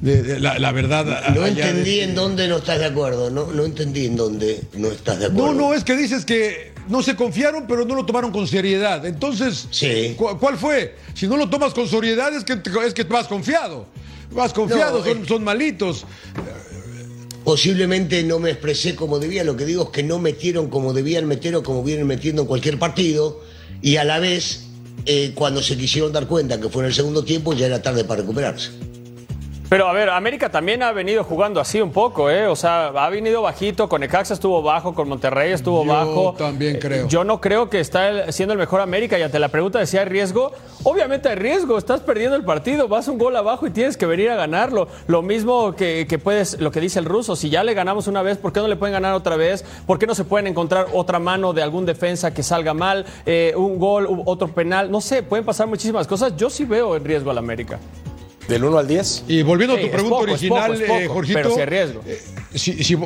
De- 0.00 0.22
de- 0.22 0.40
la, 0.40 0.58
la 0.58 0.72
verdad. 0.72 1.04
No 1.34 1.42
de- 1.42 1.48
entendí 1.48 2.00
en 2.00 2.14
dónde 2.14 2.46
no 2.48 2.58
estás 2.58 2.78
de 2.78 2.86
acuerdo. 2.86 3.30
No, 3.30 3.46
no 3.52 3.64
entendí 3.64 4.06
en 4.06 4.16
dónde 4.16 4.62
no 4.74 4.88
estás 4.88 5.18
de 5.18 5.26
acuerdo. 5.26 5.52
No, 5.52 5.68
no, 5.68 5.74
es 5.74 5.84
que 5.84 5.96
dices 5.96 6.24
que 6.24 6.72
no 6.88 7.02
se 7.02 7.16
confiaron, 7.16 7.66
pero 7.66 7.84
no 7.84 7.94
lo 7.94 8.06
tomaron 8.06 8.30
con 8.32 8.46
seriedad. 8.46 9.04
Entonces, 9.06 9.66
Sí. 9.70 10.14
¿cu- 10.16 10.38
¿cuál 10.38 10.56
fue? 10.56 10.94
Si 11.14 11.26
no 11.26 11.36
lo 11.36 11.48
tomas 11.50 11.74
con 11.74 11.88
seriedad 11.88 12.34
es 12.34 12.44
que, 12.44 12.58
es 12.86 12.94
que 12.94 13.04
vas 13.04 13.26
confiado. 13.26 13.86
Vas 14.32 14.52
confiado, 14.52 14.98
No, 15.00 15.04
son, 15.04 15.26
son 15.26 15.44
malitos. 15.44 16.04
Posiblemente 17.44 18.22
no 18.24 18.38
me 18.38 18.50
expresé 18.50 18.94
como 18.94 19.18
debía. 19.18 19.42
Lo 19.42 19.56
que 19.56 19.64
digo 19.64 19.84
es 19.84 19.88
que 19.90 20.02
no 20.02 20.18
metieron 20.18 20.68
como 20.68 20.92
debían 20.92 21.26
meter 21.26 21.54
o 21.56 21.62
como 21.62 21.82
vienen 21.82 22.06
metiendo 22.06 22.42
en 22.42 22.48
cualquier 22.48 22.78
partido. 22.78 23.40
Y 23.80 23.96
a 23.96 24.04
la 24.04 24.18
vez, 24.18 24.64
eh, 25.06 25.32
cuando 25.34 25.62
se 25.62 25.76
quisieron 25.76 26.12
dar 26.12 26.26
cuenta 26.26 26.60
que 26.60 26.68
fue 26.68 26.82
en 26.82 26.88
el 26.88 26.94
segundo 26.94 27.24
tiempo, 27.24 27.54
ya 27.54 27.66
era 27.66 27.80
tarde 27.80 28.04
para 28.04 28.20
recuperarse. 28.20 28.70
Pero 29.68 29.86
a 29.86 29.92
ver, 29.92 30.08
América 30.08 30.50
también 30.50 30.82
ha 30.82 30.92
venido 30.92 31.24
jugando 31.24 31.60
así 31.60 31.82
un 31.82 31.92
poco, 31.92 32.30
¿eh? 32.30 32.46
O 32.46 32.56
sea, 32.56 32.86
ha 32.86 33.10
venido 33.10 33.42
bajito, 33.42 33.86
con 33.86 34.00
Necaxa 34.00 34.32
estuvo 34.32 34.62
bajo, 34.62 34.94
con 34.94 35.10
Monterrey 35.10 35.52
estuvo 35.52 35.84
Yo 35.84 35.92
bajo. 35.92 36.34
también 36.38 36.76
Eh, 36.76 36.78
creo. 36.78 37.06
Yo 37.08 37.22
no 37.22 37.38
creo 37.42 37.68
que 37.68 37.78
está 37.78 38.32
siendo 38.32 38.54
el 38.54 38.58
mejor 38.58 38.80
América 38.80 39.18
y 39.18 39.22
ante 39.22 39.38
la 39.38 39.48
pregunta 39.48 39.78
de 39.78 39.86
si 39.86 39.98
hay 39.98 40.06
riesgo, 40.06 40.52
obviamente 40.84 41.28
hay 41.28 41.34
riesgo, 41.34 41.76
estás 41.76 42.00
perdiendo 42.00 42.34
el 42.34 42.44
partido, 42.44 42.88
vas 42.88 43.08
un 43.08 43.18
gol 43.18 43.36
abajo 43.36 43.66
y 43.66 43.70
tienes 43.70 43.98
que 43.98 44.06
venir 44.06 44.30
a 44.30 44.36
ganarlo. 44.36 44.88
Lo 45.06 45.20
mismo 45.20 45.74
que, 45.76 46.06
que 46.08 46.18
puedes, 46.18 46.58
lo 46.60 46.70
que 46.70 46.80
dice 46.80 46.98
el 46.98 47.04
ruso, 47.04 47.36
si 47.36 47.50
ya 47.50 47.62
le 47.62 47.74
ganamos 47.74 48.06
una 48.06 48.22
vez, 48.22 48.38
¿por 48.38 48.54
qué 48.54 48.60
no 48.60 48.68
le 48.68 48.76
pueden 48.76 48.94
ganar 48.94 49.12
otra 49.12 49.36
vez? 49.36 49.66
¿Por 49.86 49.98
qué 49.98 50.06
no 50.06 50.14
se 50.14 50.24
pueden 50.24 50.46
encontrar 50.46 50.86
otra 50.94 51.18
mano 51.18 51.52
de 51.52 51.62
algún 51.62 51.84
defensa 51.84 52.32
que 52.32 52.42
salga 52.42 52.72
mal, 52.72 53.04
Eh, 53.26 53.52
un 53.54 53.78
gol, 53.78 54.22
otro 54.24 54.48
penal? 54.48 54.90
No 54.90 55.02
sé, 55.02 55.22
pueden 55.22 55.44
pasar 55.44 55.66
muchísimas 55.66 56.06
cosas. 56.06 56.34
Yo 56.38 56.48
sí 56.48 56.64
veo 56.64 56.96
en 56.96 57.04
riesgo 57.04 57.30
al 57.30 57.36
América. 57.36 57.78
Del 58.48 58.64
1 58.64 58.78
al 58.78 58.88
10. 58.88 59.24
Y 59.28 59.42
volviendo 59.42 59.74
a 59.74 59.76
Sí, 59.76 59.82
tu 59.82 59.86
es 59.88 59.92
pregunta 59.92 60.16
poco, 60.18 60.32
original, 60.32 60.72
poco, 60.72 60.98
eh, 60.98 61.06
Jorgito. 61.08 61.38
pero 61.38 61.54
sí 61.54 61.60
hay 61.60 61.66
riesgo. 61.66 62.00
eh, 62.06 62.22
si, 62.54 62.82
si 62.82 62.96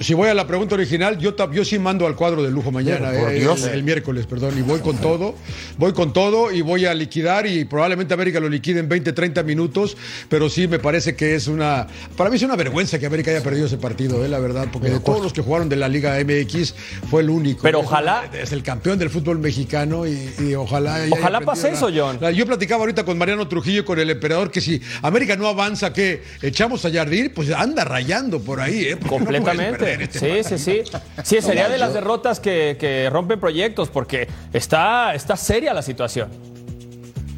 si 0.00 0.14
voy 0.14 0.28
a 0.28 0.34
la 0.34 0.46
pregunta 0.46 0.74
original, 0.74 1.18
yo, 1.18 1.34
yo 1.52 1.64
sí 1.64 1.78
mando 1.78 2.06
al 2.06 2.14
cuadro 2.16 2.42
de 2.42 2.50
lujo 2.50 2.70
mañana, 2.70 3.12
eh, 3.12 3.40
Dios. 3.40 3.64
el, 3.64 3.70
el 3.74 3.82
miércoles, 3.82 4.26
perdón, 4.26 4.56
y 4.58 4.62
voy 4.62 4.80
con 4.80 4.96
todo, 4.98 5.34
voy 5.76 5.92
con 5.92 6.12
todo 6.12 6.52
y 6.52 6.60
voy 6.62 6.86
a 6.86 6.94
liquidar 6.94 7.46
y 7.46 7.64
probablemente 7.64 8.14
América 8.14 8.40
lo 8.40 8.48
liquide 8.48 8.80
en 8.80 8.88
20, 8.88 9.12
30 9.12 9.42
minutos, 9.42 9.96
pero 10.28 10.48
sí 10.48 10.68
me 10.68 10.78
parece 10.78 11.16
que 11.16 11.34
es 11.34 11.48
una, 11.48 11.86
para 12.16 12.30
mí 12.30 12.36
es 12.36 12.42
una 12.42 12.56
vergüenza 12.56 12.98
que 12.98 13.06
América 13.06 13.30
haya 13.30 13.42
perdido 13.42 13.66
ese 13.66 13.76
partido, 13.78 14.24
eh, 14.24 14.28
la 14.28 14.38
verdad, 14.38 14.68
porque 14.72 14.90
de 14.90 15.00
todos 15.00 15.22
los 15.22 15.32
que 15.32 15.42
jugaron 15.42 15.68
de 15.68 15.76
la 15.76 15.88
Liga 15.88 16.16
MX 16.24 16.74
fue 17.10 17.22
el 17.22 17.30
único. 17.30 17.62
Pero 17.62 17.80
ojalá- 17.80 18.30
Es 18.32 18.52
el 18.52 18.62
campeón 18.62 18.98
del 18.98 19.10
fútbol 19.10 19.38
mexicano 19.38 20.06
y, 20.06 20.30
y 20.38 20.54
ojalá... 20.54 21.00
Ojalá 21.10 21.40
pase 21.40 21.68
la- 21.68 21.74
eso, 21.74 21.90
John. 21.94 22.18
la- 22.20 22.30
yo 22.30 22.46
platicaba 22.46 22.80
ahorita 22.82 23.04
con 23.04 23.18
Mariano 23.18 23.48
Trujillo, 23.48 23.84
con 23.84 23.98
el 23.98 24.10
emperador, 24.10 24.50
que 24.50 24.60
si 24.60 24.80
América 25.02 25.36
no 25.36 25.46
avanza, 25.48 25.92
que 25.92 26.22
echamos 26.42 26.84
a 26.84 26.88
Yardir, 26.88 27.34
pues 27.34 27.50
anda 27.50 27.84
rayando 27.84 28.40
por 28.40 28.60
ahí, 28.60 28.84
¿eh? 28.84 28.96
No 29.00 29.87
este 29.88 30.18
Sí, 30.18 30.56
sí, 30.56 30.58
sí. 30.58 30.82
Sí, 31.24 31.42
sería 31.42 31.68
de 31.68 31.78
las 31.78 31.94
derrotas 31.94 32.40
que, 32.40 32.76
que 32.78 33.08
rompen 33.10 33.40
proyectos 33.40 33.88
porque 33.88 34.28
está, 34.52 35.14
está 35.14 35.36
seria 35.36 35.74
la 35.74 35.82
situación. 35.82 36.28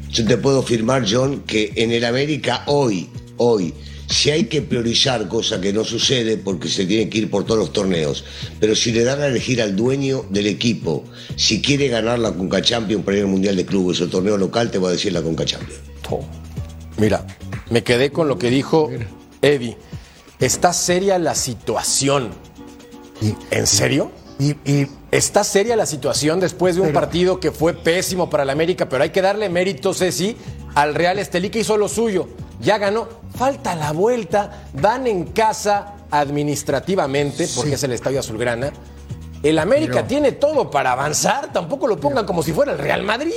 Yo 0.09 0.25
te 0.25 0.37
puedo 0.37 0.59
afirmar, 0.59 1.05
John, 1.09 1.43
que 1.47 1.71
en 1.75 1.91
el 1.91 2.03
América 2.03 2.63
hoy, 2.65 3.09
hoy, 3.37 3.73
si 4.11 4.29
hay 4.29 4.43
que 4.43 4.61
priorizar, 4.61 5.29
cosa 5.29 5.61
que 5.61 5.71
no 5.71 5.85
sucede 5.85 6.35
porque 6.35 6.67
se 6.67 6.85
tiene 6.85 7.09
que 7.09 7.19
ir 7.19 7.29
por 7.29 7.45
todos 7.45 7.59
los 7.59 7.71
torneos, 7.71 8.25
pero 8.59 8.75
si 8.75 8.91
le 8.91 9.05
dan 9.05 9.21
a 9.21 9.27
elegir 9.27 9.61
al 9.61 9.75
dueño 9.75 10.25
del 10.29 10.47
equipo 10.47 11.05
si 11.37 11.61
quiere 11.61 11.87
ganar 11.87 12.19
la 12.19 12.33
Conca 12.33 12.61
Champions 12.61 13.05
para 13.05 13.17
ir 13.17 13.23
al 13.23 13.29
Mundial 13.29 13.55
de 13.55 13.65
Clubes 13.65 14.01
o 14.01 14.09
torneo 14.09 14.37
local, 14.37 14.69
te 14.69 14.77
voy 14.77 14.89
a 14.89 14.91
decir 14.91 15.13
la 15.13 15.21
Conca 15.21 15.45
Champions. 15.45 15.79
Mira, 16.97 17.25
me 17.69 17.83
quedé 17.83 18.11
con 18.11 18.27
lo 18.27 18.37
que 18.37 18.49
dijo 18.49 18.91
Eddie. 19.41 19.77
Está 20.41 20.73
seria 20.73 21.17
la 21.19 21.35
situación. 21.35 22.31
Y, 23.21 23.35
¿En 23.51 23.67
serio? 23.67 24.11
y- 24.39 24.55
y- 24.69 24.87
Está 25.11 25.43
seria 25.43 25.75
la 25.75 25.85
situación 25.85 26.39
después 26.39 26.75
de 26.75 26.81
un 26.81 26.87
Pero- 26.87 26.99
partido 27.01 27.39
que 27.41 27.51
fue 27.51 27.73
pésimo 27.73 28.29
para 28.29 28.45
la 28.45 28.53
América, 28.53 28.87
pero 28.87 29.03
hay 29.03 29.09
que 29.09 29.21
darle 29.21 29.49
mérito, 29.49 29.93
Ceci, 29.93 30.37
al 30.73 30.95
Real 30.95 31.19
Estelí 31.19 31.49
que 31.49 31.59
hizo 31.59 31.75
lo 31.75 31.89
suyo. 31.89 32.29
Ya 32.61 32.77
ganó. 32.77 33.09
Falta 33.35 33.75
la 33.75 33.91
vuelta. 33.91 34.67
Van 34.73 35.07
en 35.07 35.25
casa 35.25 35.95
administrativamente, 36.11 37.45
porque 37.55 37.71
Sí. 37.71 37.75
es 37.75 37.83
el 37.83 37.91
Estadio 37.91 38.21
Azulgrana. 38.21 38.71
El 39.43 39.59
América 39.59 39.95
Pero- 39.95 40.07
tiene 40.07 40.31
todo 40.31 40.71
para 40.71 40.93
avanzar. 40.93 41.51
Tampoco 41.51 41.87
lo 41.87 41.99
pongan 41.99 42.25
como 42.25 42.41
si 42.41 42.53
fuera 42.53 42.71
el 42.71 42.77
Real 42.77 43.03
Madrid. 43.03 43.33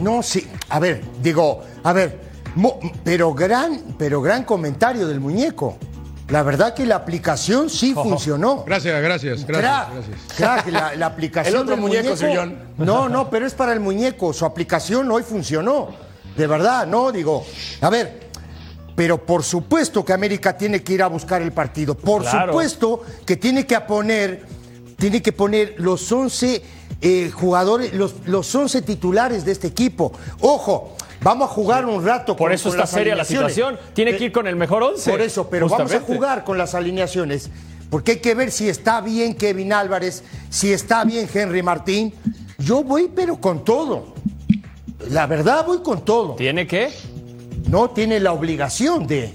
no, 0.00 0.22
sí. 0.22 0.46
A 0.70 0.78
ver, 0.78 1.02
digo, 1.22 1.60
a 1.82 1.92
ver, 1.92 2.20
mo- 2.54 2.78
pero 3.04 3.34
gran, 3.34 3.96
pero 3.98 4.22
gran 4.22 4.44
comentario 4.44 5.06
del 5.06 5.20
muñeco. 5.20 5.76
La 6.28 6.42
verdad 6.42 6.74
que 6.74 6.84
la 6.84 6.96
aplicación 6.96 7.70
sí 7.70 7.94
funcionó. 7.94 8.64
Gracias, 8.64 9.00
gracias, 9.00 9.46
gracias. 9.46 9.96
Gracias. 9.96 10.36
crack, 10.36 10.66
la, 10.68 10.94
la 10.94 11.06
aplicación 11.06 11.54
El 11.54 11.60
otro 11.62 11.72
del 11.72 11.80
muñeco, 11.80 12.16
señor. 12.16 12.52
No, 12.76 13.08
no, 13.08 13.30
pero 13.30 13.46
es 13.46 13.54
para 13.54 13.72
el 13.72 13.80
muñeco. 13.80 14.32
Su 14.34 14.44
aplicación 14.44 15.10
hoy 15.10 15.22
funcionó. 15.22 15.88
De 16.36 16.46
verdad, 16.46 16.86
no, 16.86 17.10
digo. 17.12 17.46
A 17.80 17.88
ver, 17.88 18.28
pero 18.94 19.24
por 19.24 19.42
supuesto 19.42 20.04
que 20.04 20.12
América 20.12 20.56
tiene 20.56 20.82
que 20.82 20.92
ir 20.92 21.02
a 21.02 21.06
buscar 21.06 21.40
el 21.40 21.52
partido. 21.52 21.94
Por 21.94 22.22
Claro. 22.22 22.52
supuesto 22.52 23.02
que 23.24 23.36
tiene 23.36 23.66
que 23.66 23.80
poner, 23.80 24.44
tiene 24.98 25.22
que 25.22 25.32
poner 25.32 25.76
los 25.78 26.12
11 26.12 26.62
eh, 27.00 27.30
jugadores, 27.32 27.94
los, 27.94 28.16
los 28.26 28.54
11 28.54 28.82
titulares 28.82 29.44
de 29.46 29.52
este 29.52 29.68
equipo. 29.68 30.12
Ojo, 30.40 30.96
vamos 31.22 31.50
a 31.50 31.52
jugar 31.52 31.84
un 31.86 32.04
rato 32.04 32.36
Por 32.36 32.48
con- 32.48 32.52
eso 32.52 32.64
con 32.70 32.72
está 32.72 32.82
las 32.82 32.90
seria 32.90 33.14
la 33.14 33.24
situación. 33.24 33.78
Tiene 33.94 34.16
que 34.16 34.24
ir 34.26 34.32
con 34.32 34.46
el 34.46 34.56
mejor 34.56 34.82
once. 34.82 35.10
Por 35.10 35.20
eso, 35.20 35.48
pero 35.48 35.68
vamos 35.68 35.92
a 35.92 36.00
jugar 36.00 36.44
con 36.44 36.58
las 36.58 36.74
alineaciones, 36.74 37.50
porque 37.90 38.12
hay 38.12 38.18
que 38.18 38.34
ver 38.34 38.50
si 38.50 38.68
está 38.68 39.00
bien 39.00 39.34
Kevin 39.34 39.72
Álvarez, 39.72 40.22
si 40.50 40.72
está 40.72 41.04
bien 41.04 41.28
Henry 41.32 41.62
Martín. 41.62 42.14
Yo 42.58 42.82
voy, 42.82 43.10
pero 43.14 43.40
con 43.40 43.64
todo. 43.64 44.14
La 45.10 45.26
verdad, 45.26 45.64
voy 45.64 45.78
con 45.82 46.04
todo. 46.04 46.34
¿Tiene 46.34 46.66
que? 46.66 46.90
No 47.68 47.90
tiene 47.90 48.18
la 48.20 48.32
obligación 48.32 49.06
de. 49.06 49.34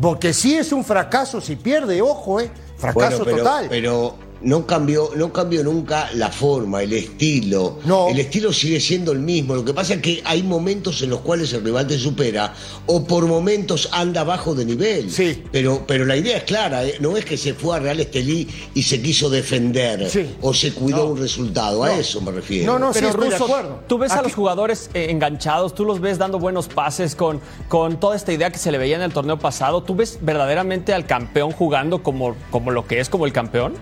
Porque 0.00 0.32
sí 0.32 0.54
es 0.54 0.72
un 0.72 0.84
fracaso 0.84 1.40
si 1.40 1.56
pierde, 1.56 2.00
ojo, 2.00 2.40
¿eh? 2.40 2.50
Fracaso 2.78 3.18
Bueno, 3.18 3.24
pero, 3.24 3.36
total. 3.38 3.66
pero 3.68 4.14
no 4.42 4.66
cambió, 4.66 5.10
no 5.16 5.32
cambió 5.32 5.62
nunca 5.62 6.08
la 6.14 6.30
forma, 6.30 6.82
el 6.82 6.92
estilo. 6.92 7.78
No. 7.84 8.08
El 8.08 8.20
estilo 8.20 8.52
sigue 8.52 8.80
siendo 8.80 9.12
el 9.12 9.18
mismo. 9.18 9.54
Lo 9.54 9.64
que 9.64 9.74
pasa 9.74 9.94
es 9.94 10.00
que 10.02 10.22
hay 10.24 10.42
momentos 10.42 11.02
en 11.02 11.10
los 11.10 11.20
cuales 11.20 11.52
el 11.52 11.62
rival 11.62 11.86
te 11.86 11.98
supera 11.98 12.54
o 12.86 13.04
por 13.04 13.26
momentos 13.26 13.88
anda 13.92 14.24
bajo 14.24 14.54
de 14.54 14.64
nivel. 14.64 15.10
Sí. 15.10 15.42
Pero, 15.52 15.84
pero 15.86 16.04
la 16.06 16.16
idea 16.16 16.38
es 16.38 16.44
clara, 16.44 16.84
¿eh? 16.86 16.94
no 17.00 17.16
es 17.16 17.24
que 17.24 17.36
se 17.36 17.54
fue 17.54 17.76
a 17.76 17.80
Real 17.80 18.00
Estelí 18.00 18.48
y 18.74 18.82
se 18.82 19.00
quiso 19.02 19.28
defender 19.28 20.08
Sí. 20.08 20.26
o 20.40 20.54
se 20.54 20.72
cuidó 20.72 20.98
No. 20.98 21.04
un 21.12 21.18
resultado. 21.18 21.84
A 21.84 21.88
No. 21.88 21.94
eso 22.00 22.20
me 22.20 22.30
refiero. 22.32 22.72
No, 22.72 22.78
no, 22.78 22.92
sí 22.92 23.00
Pero 23.02 23.12
de 23.12 23.30
Russo, 23.30 23.44
acuerdo. 23.44 23.80
tú 23.88 23.98
ves 23.98 24.12
a 24.12 24.22
los 24.22 24.34
jugadores 24.34 24.90
eh, 24.94 25.08
enganchados, 25.10 25.74
tú 25.74 25.84
los 25.84 26.00
ves 26.00 26.18
dando 26.18 26.38
buenos 26.38 26.68
pases 26.68 27.14
con, 27.14 27.40
con 27.68 28.00
toda 28.00 28.16
esta 28.16 28.32
idea 28.32 28.50
que 28.50 28.58
se 28.58 28.72
le 28.72 28.78
veía 28.78 28.96
en 28.96 29.02
el 29.02 29.12
torneo 29.12 29.38
pasado. 29.38 29.82
¿Tú 29.82 29.94
ves 29.94 30.18
verdaderamente 30.22 30.94
al 30.94 31.06
campeón 31.06 31.52
jugando 31.52 32.02
como, 32.02 32.34
como 32.50 32.70
lo 32.70 32.86
que 32.86 33.00
es, 33.00 33.08
como 33.08 33.26
el 33.26 33.32
campeón? 33.32 33.74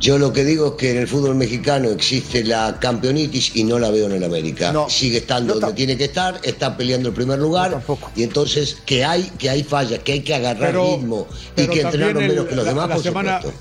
Yo 0.00 0.16
lo 0.18 0.32
que 0.32 0.44
digo 0.44 0.66
es 0.68 0.72
que 0.74 0.90
en 0.92 0.96
el 0.96 1.06
fútbol 1.08 1.34
mexicano 1.34 1.90
existe 1.90 2.42
la 2.42 2.78
campeonitis 2.80 3.54
y 3.54 3.64
no 3.64 3.78
la 3.78 3.90
veo 3.90 4.06
en 4.06 4.12
el 4.12 4.24
América. 4.24 4.72
No. 4.72 4.88
Sigue 4.88 5.18
estando 5.18 5.54
donde 5.60 5.74
tiene 5.74 5.96
que 5.98 6.04
estar, 6.04 6.40
está 6.42 6.74
peleando 6.74 7.10
el 7.10 7.14
primer 7.14 7.38
lugar. 7.38 7.82
Y 8.16 8.22
entonces 8.22 8.78
que 8.86 9.04
hay, 9.04 9.24
que 9.38 9.50
hay 9.50 9.62
fallas, 9.62 9.98
que 10.00 10.12
hay 10.12 10.20
que 10.20 10.34
agarrar 10.34 10.70
Pero- 10.70 10.96
ritmo 10.96 11.26
y 11.54 11.66
que 11.66 11.80
entrenar 11.82 12.08
también 12.14 12.30
menos 12.30 12.46
que 12.46 12.54
los 12.56 12.64
la- 12.64 12.70
demás, 12.70 12.88
la 12.88 12.94
por 12.94 13.04
semana- 13.04 13.42
supuesto. 13.42 13.60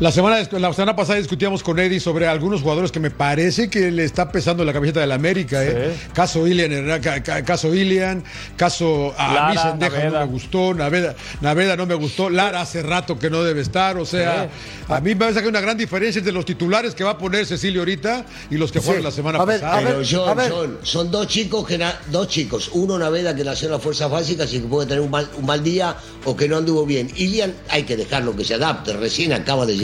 La 0.00 0.10
semana, 0.10 0.38
la 0.50 0.72
semana 0.72 0.96
pasada 0.96 1.20
discutíamos 1.20 1.62
con 1.62 1.78
Eddie 1.78 2.00
sobre 2.00 2.26
algunos 2.26 2.62
jugadores 2.62 2.90
que 2.90 2.98
me 2.98 3.12
parece 3.12 3.70
que 3.70 3.92
le 3.92 4.04
está 4.04 4.32
pesando 4.32 4.64
la 4.64 4.72
camiseta 4.72 4.98
del 5.00 5.12
América. 5.12 5.64
¿eh? 5.64 5.94
Caso 6.12 6.48
Ilian, 6.48 7.00
caso 7.46 7.72
Ilian, 7.72 8.24
caso 8.56 9.14
a 9.16 9.32
Lara, 9.32 9.50
mí 9.52 9.56
Sendejas 9.56 10.12
no 10.12 10.18
me 10.18 10.26
gustó, 10.26 10.74
Naveda, 10.74 11.14
Naveda 11.42 11.76
no 11.76 11.86
me 11.86 11.94
gustó, 11.94 12.28
Lara 12.28 12.60
hace 12.60 12.82
rato 12.82 13.20
que 13.20 13.30
no 13.30 13.44
debe 13.44 13.60
estar. 13.60 13.96
O 13.96 14.04
sea, 14.04 14.50
a 14.88 15.00
mí 15.00 15.10
me 15.10 15.16
parece 15.16 15.38
que 15.38 15.44
hay 15.44 15.50
una 15.50 15.60
gran 15.60 15.78
diferencia 15.78 16.18
entre 16.18 16.32
los 16.34 16.44
titulares 16.44 16.92
que 16.96 17.04
va 17.04 17.10
a 17.10 17.18
poner 17.18 17.46
Cecilio 17.46 17.82
ahorita 17.82 18.26
y 18.50 18.56
los 18.56 18.72
que 18.72 18.80
jugaron 18.80 19.04
la 19.04 19.12
semana 19.12 19.38
A 19.38 19.44
ver, 19.44 19.60
pasada. 19.60 19.78
a 19.78 19.80
ver, 19.80 19.94
Pero 20.02 20.08
John, 20.10 20.28
a 20.28 20.34
ver. 20.34 20.50
John, 20.52 20.78
son 20.82 21.10
dos 21.12 21.28
chicos 21.28 21.64
que 21.68 21.78
na- 21.78 22.00
dos 22.10 22.26
chicos, 22.26 22.68
uno 22.72 22.98
Naveda 22.98 23.34
que 23.36 23.44
nació 23.44 23.68
en 23.68 23.72
las 23.74 23.82
fuerzas 23.82 24.10
básicas 24.10 24.52
y 24.54 24.60
que 24.60 24.66
puede 24.66 24.88
tener 24.88 25.02
un 25.02 25.10
mal, 25.12 25.28
un 25.38 25.46
mal 25.46 25.62
día 25.62 25.96
o 26.24 26.36
que 26.36 26.48
no 26.48 26.56
anduvo 26.56 26.84
bien. 26.84 27.08
Ilian 27.14 27.54
hay 27.70 27.84
que 27.84 27.96
dejarlo 27.96 28.34
que 28.34 28.44
se 28.44 28.54
adapte, 28.54 28.92
recién 28.94 29.32
acaba 29.32 29.64
de 29.64 29.83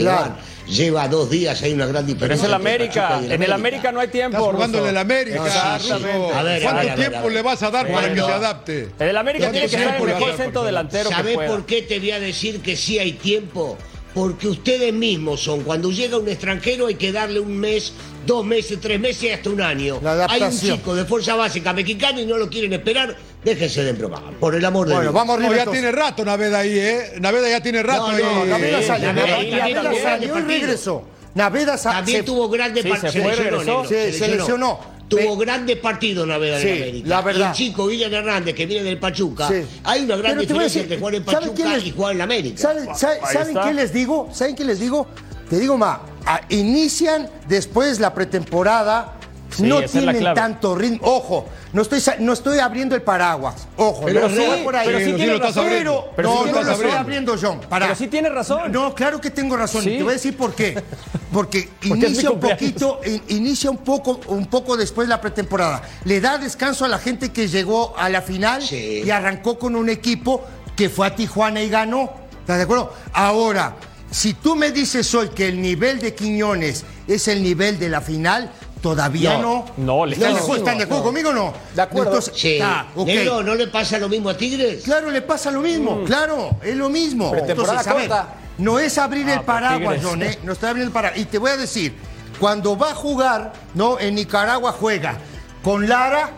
Lleva 0.67 1.07
dos 1.07 1.29
días, 1.29 1.61
hay 1.63 1.73
una 1.73 1.85
gran 1.85 2.05
Pero 2.05 2.13
diferencia. 2.15 2.43
es 2.43 2.47
el 2.47 2.53
América. 2.53 3.19
En 3.29 3.43
el 3.43 3.51
América 3.51 3.91
no 3.91 3.99
hay 3.99 4.07
tiempo. 4.07 4.37
Estás 4.37 4.53
jugando 4.53 4.77
en 4.79 4.87
el 4.87 4.97
América. 4.97 5.43
A 5.43 5.77
ver, 5.77 5.81
¿Cuánto 5.81 6.43
ver, 6.43 6.67
a 6.67 6.73
ver, 6.73 6.95
tiempo 6.95 7.17
a 7.17 7.21
ver. 7.23 7.31
le 7.33 7.41
vas 7.41 7.63
a 7.63 7.71
dar 7.71 7.91
para 7.91 8.13
que 8.13 8.21
se 8.21 8.31
adapte? 8.31 8.89
En 8.99 9.07
el 9.07 9.17
América 9.17 9.45
¿Cuánto 9.45 9.59
tiene 9.59 9.69
que 9.69 9.75
estar 9.75 9.97
tiempo 9.97 10.07
el 10.07 10.13
mejor 10.13 10.37
centro 10.37 10.63
delantero 10.63 11.09
¿Sabés 11.09 11.37
por 11.37 11.65
qué 11.65 11.81
te 11.81 11.99
voy 11.99 12.11
a 12.11 12.19
decir 12.19 12.61
que 12.61 12.75
sí 12.77 12.99
hay 12.99 13.13
tiempo? 13.13 13.77
Porque 14.13 14.47
ustedes 14.49 14.93
mismos 14.93 15.41
son, 15.41 15.61
cuando 15.61 15.89
llega 15.89 16.17
un 16.17 16.27
extranjero 16.27 16.87
hay 16.87 16.95
que 16.95 17.13
darle 17.13 17.39
un 17.39 17.57
mes, 17.57 17.93
dos 18.25 18.45
meses, 18.45 18.79
tres 18.81 18.99
meses, 18.99 19.33
hasta 19.33 19.49
un 19.49 19.61
año. 19.61 19.99
La 20.03 20.25
Hay 20.29 20.41
un 20.43 20.51
chico 20.57 20.95
de 20.95 21.05
fuerza 21.05 21.35
básica 21.35 21.73
mexicana 21.73 22.21
y 22.21 22.25
no 22.25 22.37
lo 22.37 22.49
quieren 22.49 22.73
esperar, 22.73 23.15
déjense 23.43 23.83
de 23.83 23.93
bromar, 23.93 24.21
por 24.39 24.55
el 24.55 24.63
amor 24.63 24.87
de 24.87 24.93
Bueno, 24.93 25.11
Dios. 25.11 25.13
vamos 25.13 25.39
No, 25.39 25.53
ya 25.55 25.65
tiene 25.65 25.91
rato 25.91 26.23
Naveda 26.25 26.59
ahí, 26.59 26.77
¿eh? 26.77 27.13
Naveda 27.19 27.49
ya 27.49 27.61
tiene 27.61 27.81
rato 27.83 28.09
No, 28.11 28.15
ahí. 28.15 28.23
no, 28.23 28.45
Naveda 28.45 28.79
Sí, 28.81 28.87
salió, 28.87 29.07
Naveda 29.13 29.25
Naveda, 29.27 29.37
también, 29.37 29.57
Naveda 29.59 29.81
también. 29.83 30.03
salió 30.03 30.37
y 30.39 30.41
regresó. 30.41 31.03
Naveda 31.33 31.77
sa- 31.77 31.91
También 31.91 32.17
se- 32.19 32.23
tuvo 32.23 32.49
grandes 32.49 32.83
Sí, 32.83 32.89
partidos. 32.89 33.13
se 33.13 33.21
regresó. 33.43 33.85
Sí, 33.85 34.17
se 34.17 34.27
lesionó. 34.27 34.91
Tuvo 35.07 35.35
grandes 35.35 35.75
partidos 35.77 36.25
Naveda 36.25 36.57
Sí, 36.59 36.69
en 36.69 36.75
América. 36.83 37.09
la 37.09 37.21
verdad. 37.21 37.45
Y 37.47 37.49
el 37.49 37.53
chico 37.53 37.83
William 37.85 38.13
Hernández, 38.13 38.55
que 38.55 38.65
viene 38.65 38.83
del 38.85 38.97
Pachuca, 38.97 39.47
Sí. 39.49 39.55
hay 39.83 40.03
una 40.05 40.15
gran 40.15 40.37
diferencia 40.37 40.63
decir, 40.63 40.81
entre 40.83 40.97
jugar 40.99 41.15
en 41.15 41.25
¿saben 41.25 41.49
Pachuca 41.49 41.69
les- 41.75 41.85
y 41.85 41.91
jugar 41.91 42.15
en 42.15 42.21
América. 42.21 42.57
¿Saben, 42.61 42.87
saben- 42.95 43.57
qué 43.61 43.73
les 43.73 43.91
digo? 43.93 44.29
¿Saben 44.31 44.55
qué 44.55 44.63
les 44.63 44.79
digo? 44.79 45.07
Te 45.49 45.59
digo, 45.59 45.77
ma, 45.77 46.01
a- 46.25 46.41
inician 46.49 47.29
después 47.47 47.99
la 47.99 48.13
pretemporada, 48.13 49.15
Sí, 49.53 49.63
no 49.63 49.81
tienen 49.81 50.33
tanto 50.33 50.75
ritmo. 50.75 50.99
Ojo, 51.05 51.45
no 51.73 51.81
estoy, 51.81 52.01
no 52.19 52.31
estoy 52.31 52.59
abriendo 52.59 52.95
el 52.95 53.01
paraguas. 53.01 53.67
Ojo, 53.75 54.03
Pero 54.05 54.29
no, 54.29 54.29
sí, 54.29 54.47
va 54.49 54.63
por 54.63 54.75
ahí. 54.77 54.87
pero 54.87 54.99
sí 54.99 55.11
tiene 55.13 55.37
razón. 55.37 55.65
Pero, 55.67 56.05
Pero 56.15 56.29
no, 56.29 56.45
lo 56.45 56.53
razón. 56.53 56.73
estoy 56.73 56.91
abriendo, 56.91 57.35
John. 57.41 57.59
Pero 57.69 57.95
sí 57.95 58.07
tiene 58.07 58.29
razón. 58.29 58.71
No, 58.71 58.95
claro 58.95 59.19
que 59.19 59.29
tengo 59.29 59.57
razón. 59.57 59.83
Sí. 59.83 59.89
Y 59.89 59.97
te 59.97 60.03
voy 60.03 60.11
a 60.11 60.13
decir 60.13 60.37
por 60.37 60.53
qué. 60.55 60.81
Porque 61.33 61.69
inicia 61.83 62.31
un 62.31 62.39
poquito, 62.39 63.01
in- 63.05 63.23
inicia 63.27 63.69
un 63.69 63.79
poco, 63.79 64.21
un 64.27 64.45
poco 64.45 64.77
después 64.77 65.09
la 65.09 65.19
pretemporada. 65.19 65.81
Le 66.05 66.21
da 66.21 66.37
descanso 66.37 66.85
a 66.85 66.87
la 66.87 66.97
gente 66.99 67.33
que 67.33 67.49
llegó 67.49 67.93
a 67.97 68.07
la 68.07 68.21
final 68.21 68.61
Sí. 68.61 69.01
y 69.05 69.09
arrancó 69.09 69.59
con 69.59 69.75
un 69.75 69.89
equipo 69.89 70.45
que 70.77 70.89
fue 70.89 71.07
a 71.07 71.15
Tijuana 71.15 71.61
y 71.61 71.67
ganó. 71.69 72.09
¿Estás 72.39 72.55
de 72.57 72.63
acuerdo? 72.63 72.93
Ahora, 73.11 73.75
si 74.11 74.33
tú 74.33 74.55
me 74.55 74.71
dices 74.71 75.13
hoy 75.15 75.29
que 75.29 75.47
el 75.47 75.61
nivel 75.61 75.99
de 75.99 76.13
Quiñones 76.13 76.83
es 77.07 77.27
el 77.27 77.41
nivel 77.41 77.79
de 77.79 77.89
la 77.89 78.01
final, 78.01 78.51
todavía 78.81 79.37
no. 79.37 79.65
No, 79.77 79.85
no, 79.99 80.05
le 80.05 80.15
¿Están 80.15 80.33
de 80.33 80.39
acuerdo, 80.39 80.57
¿Están 80.57 80.77
de 80.77 80.83
acuerdo 80.83 81.03
conmigo 81.05 81.29
o 81.29 81.33
no? 81.33 81.53
De 81.73 81.81
acuerdo. 81.81 82.09
Entonces, 82.11 82.33
Sí. 82.35 82.59
ah. 82.61 82.87
Negro, 83.05 83.41
¿no 83.41 83.55
le 83.55 83.67
pasa 83.67 83.97
lo 83.99 84.09
mismo 84.09 84.29
a 84.29 84.37
Tigres? 84.37 84.83
Claro, 84.83 85.09
le 85.09 85.21
pasa 85.21 85.49
lo 85.49 85.61
mismo, 85.61 86.03
claro, 86.03 86.57
es 86.61 86.75
lo 86.75 86.89
mismo. 86.89 87.33
Entonces, 87.35 87.87
a 87.87 87.93
ver, 87.93 88.11
no 88.57 88.79
es 88.79 88.97
abrir 88.97 89.27
el 89.29 89.35
pero 89.35 89.45
paraguas, 89.45 89.95
Tigres. 89.95 90.03
John, 90.03 90.23
¿eh? 90.23 90.39
No 90.43 90.53
está 90.53 90.69
abriendo 90.69 90.89
el 90.89 90.93
paraguas. 90.93 91.21
Y 91.21 91.25
te 91.25 91.37
voy 91.37 91.51
a 91.51 91.57
decir, 91.57 91.95
cuando 92.39 92.77
va 92.77 92.91
a 92.91 92.95
jugar, 92.95 93.53
¿no? 93.75 93.99
En 93.99 94.15
Nicaragua 94.15 94.73
juega 94.73 95.17
con 95.63 95.87
Lara, 95.87 96.31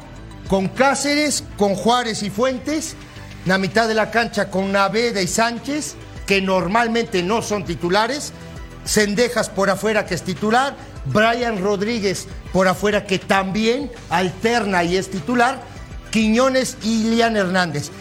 con 0.48 0.68
Cáceres, 0.68 1.44
con 1.58 1.74
Juárez 1.75 2.22
y 2.24 2.30
Fuentes, 2.30 2.96
la 3.46 3.58
mitad 3.58 3.88
de 3.88 3.94
la 3.96 4.12
cancha 4.12 4.51
con 4.51 4.72
Naveda 4.72 5.22
y 5.22 5.27
Sánchez, 5.27 5.96
que 6.25 6.42
normalmente 6.42 7.24
no 7.24 7.42
son 7.42 7.65
titulares, 7.65 8.34
Cendejas 8.86 9.50
por 9.50 9.70
afuera, 9.70 10.06
que 10.06 10.13
es 10.13 10.24
titular, 10.24 10.75
Brian 11.06 11.62
Rodríguez 11.62 12.27
por 12.51 12.68
afuera, 12.68 13.06
que 13.06 13.18
también 13.18 13.89
alterna 14.10 14.84
y 14.84 14.98
es 14.98 15.10
titular, 15.10 15.62
Quiñones 16.12 16.77
y 16.84 17.08
Ilian 17.08 17.38
Hernández. 17.38 17.92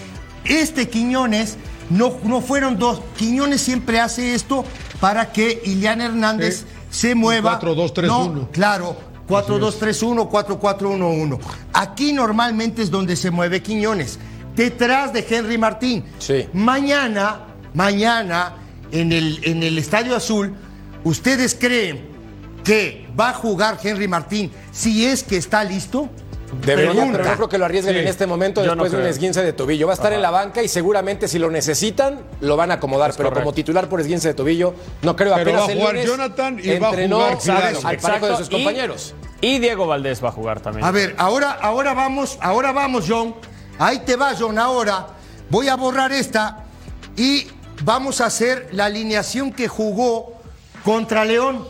Este 0.45 0.89
Quiñones 0.89 1.57
no, 1.89 2.17
no 2.25 2.41
fueron 2.41 2.79
dos. 2.79 3.01
Quiñones 3.17 3.61
siempre 3.61 4.01
hace 4.01 4.35
esto 4.35 4.65
para 5.01 5.31
que 5.33 5.63
Ilian 5.65 6.01
Hernández 6.01 6.65
Sí. 6.91 6.99
se 7.09 7.15
mueva. 7.15 7.61
4-2-3-1. 7.61 8.33
No, 8.35 8.51
claro. 8.51 8.97
4-2-3-1, 9.29 10.29
4-4-1-1. 10.29 11.39
Aquí 11.73 12.13
normalmente 12.13 12.83
es 12.83 12.91
donde 12.91 13.17
se 13.17 13.31
mueve 13.31 13.63
Quiñones. 13.63 14.19
Detrás 14.57 15.13
de 15.13 15.25
Henry 15.29 15.57
Martín. 15.59 16.05
Sí. 16.19 16.49
Mañana, 16.53 17.47
mañana, 17.75 18.55
en 18.91 19.13
el, 19.13 19.41
en 19.45 19.63
el 19.63 19.79
Estadio 19.79 20.15
Azul, 20.17 20.55
¿ustedes 21.05 21.55
creen 21.59 22.07
que 22.65 23.09
va 23.19 23.31
a 23.31 23.35
jugar 23.35 23.79
Henry 23.83 24.09
Martín 24.09 24.53
si 24.71 25.07
es 25.07 25.23
que 25.23 25.37
está 25.37 25.65
listo? 25.65 26.09
Debería, 26.67 26.93
pero 26.93 27.25
no 27.25 27.35
creo 27.37 27.49
que 27.49 27.57
lo 27.57 27.65
arriesguen 27.65 27.95
Sí. 27.95 28.01
en 28.03 28.09
este 28.09 28.27
momento 28.27 28.61
no 28.63 28.73
después 28.73 28.93
de 28.93 28.99
un 28.99 29.07
esguince 29.07 29.43
de 29.43 29.55
tobillo. 29.55 29.87
Va 29.87 29.95
a 29.95 29.97
estar 29.97 30.13
en 30.13 30.21
la 30.21 30.31
banca 30.31 30.63
y 30.63 30.69
seguramente 30.69 31.27
si 31.27 31.39
lo 31.39 31.51
necesitan, 31.51 32.21
lo 32.43 32.59
van 32.59 32.71
a 32.71 32.75
acomodar. 32.75 33.13
pero 33.17 33.31
correcto. 33.31 33.45
como 33.45 33.55
titular 33.55 33.89
por 33.89 34.03
esguince 34.03 34.29
de 34.29 34.35
tobillo, 34.35 34.75
no 35.01 35.17
creo. 35.17 35.33
Pero 35.37 35.43
Apenas 35.51 35.63
va 35.63 35.67
a 35.67 35.73
el 35.73 35.79
jugar 35.79 35.95
lunes 35.95 36.07
Jonathan 36.07 36.61
y 36.63 36.79
va 36.79 36.87
a 36.87 36.91
entrenó 36.91 37.21
jugar 37.37 37.75
al 37.85 37.97
parejo 37.97 38.27
de 38.29 38.37
sus 38.37 38.49
Y- 38.49 38.51
compañeros. 38.51 39.15
Y, 39.41 39.59
Diego 39.61 39.87
Valdés 39.87 40.23
va 40.23 40.29
a 40.29 40.33
jugar 40.33 40.61
también. 40.61 40.85
A 40.85 40.91
ver, 40.91 41.15
ahora, 41.17 41.53
ahora 41.53 41.95
vamos, 41.95 42.37
ahora 42.43 42.71
vamos, 42.73 43.07
John. 43.09 43.35
Ahí 43.79 44.01
te 44.01 44.17
va, 44.17 44.35
John. 44.39 44.59
Ahora 44.59 45.07
voy 45.49 45.69
a 45.69 45.75
borrar 45.77 46.13
esta 46.13 46.65
y 47.17 47.47
vamos 47.85 48.21
a 48.21 48.27
hacer 48.27 48.69
la 48.73 48.87
alineación 48.87 49.53
que 49.53 49.69
jugó 49.69 50.41
contra 50.85 51.25
León. 51.25 51.67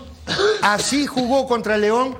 Así 0.62 1.06
jugó 1.06 1.46
contra 1.46 1.76
León. 1.76 2.16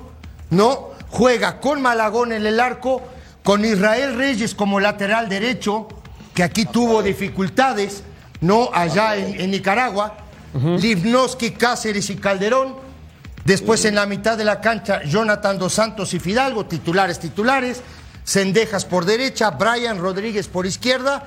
No, 0.49 0.91
juega 1.09 1.59
con 1.59 1.81
Malagón 1.81 2.31
en 2.31 2.45
el 2.45 2.59
arco, 2.59 3.01
con 3.43 3.65
Israel 3.65 4.15
Reyes 4.15 4.55
como 4.55 4.79
lateral 4.79 5.29
derecho, 5.29 5.87
que 6.33 6.43
aquí 6.43 6.65
tuvo 6.65 7.01
dificultades, 7.01 8.03
no 8.41 8.69
allá 8.73 9.15
en, 9.15 9.39
en 9.39 9.51
Nicaragua. 9.51 10.17
Livnowski, 10.53 11.51
Cáceres 11.51 12.09
y 12.11 12.17
Calderón. 12.17 12.75
Después 13.43 13.83
en 13.85 13.95
la 13.95 14.05
mitad 14.05 14.37
de 14.37 14.45
la 14.45 14.61
cancha, 14.61 15.03
Jonathan 15.03 15.57
Dos 15.57 15.73
Santos 15.73 16.13
y 16.13 16.19
Fidalgo, 16.19 16.65
titulares, 16.65 17.19
titulares. 17.19 17.81
Cendejas 18.25 18.85
por 18.85 19.05
derecha, 19.05 19.49
Brian 19.51 19.97
Rodríguez 19.97 20.47
por 20.47 20.65
izquierda, 20.65 21.25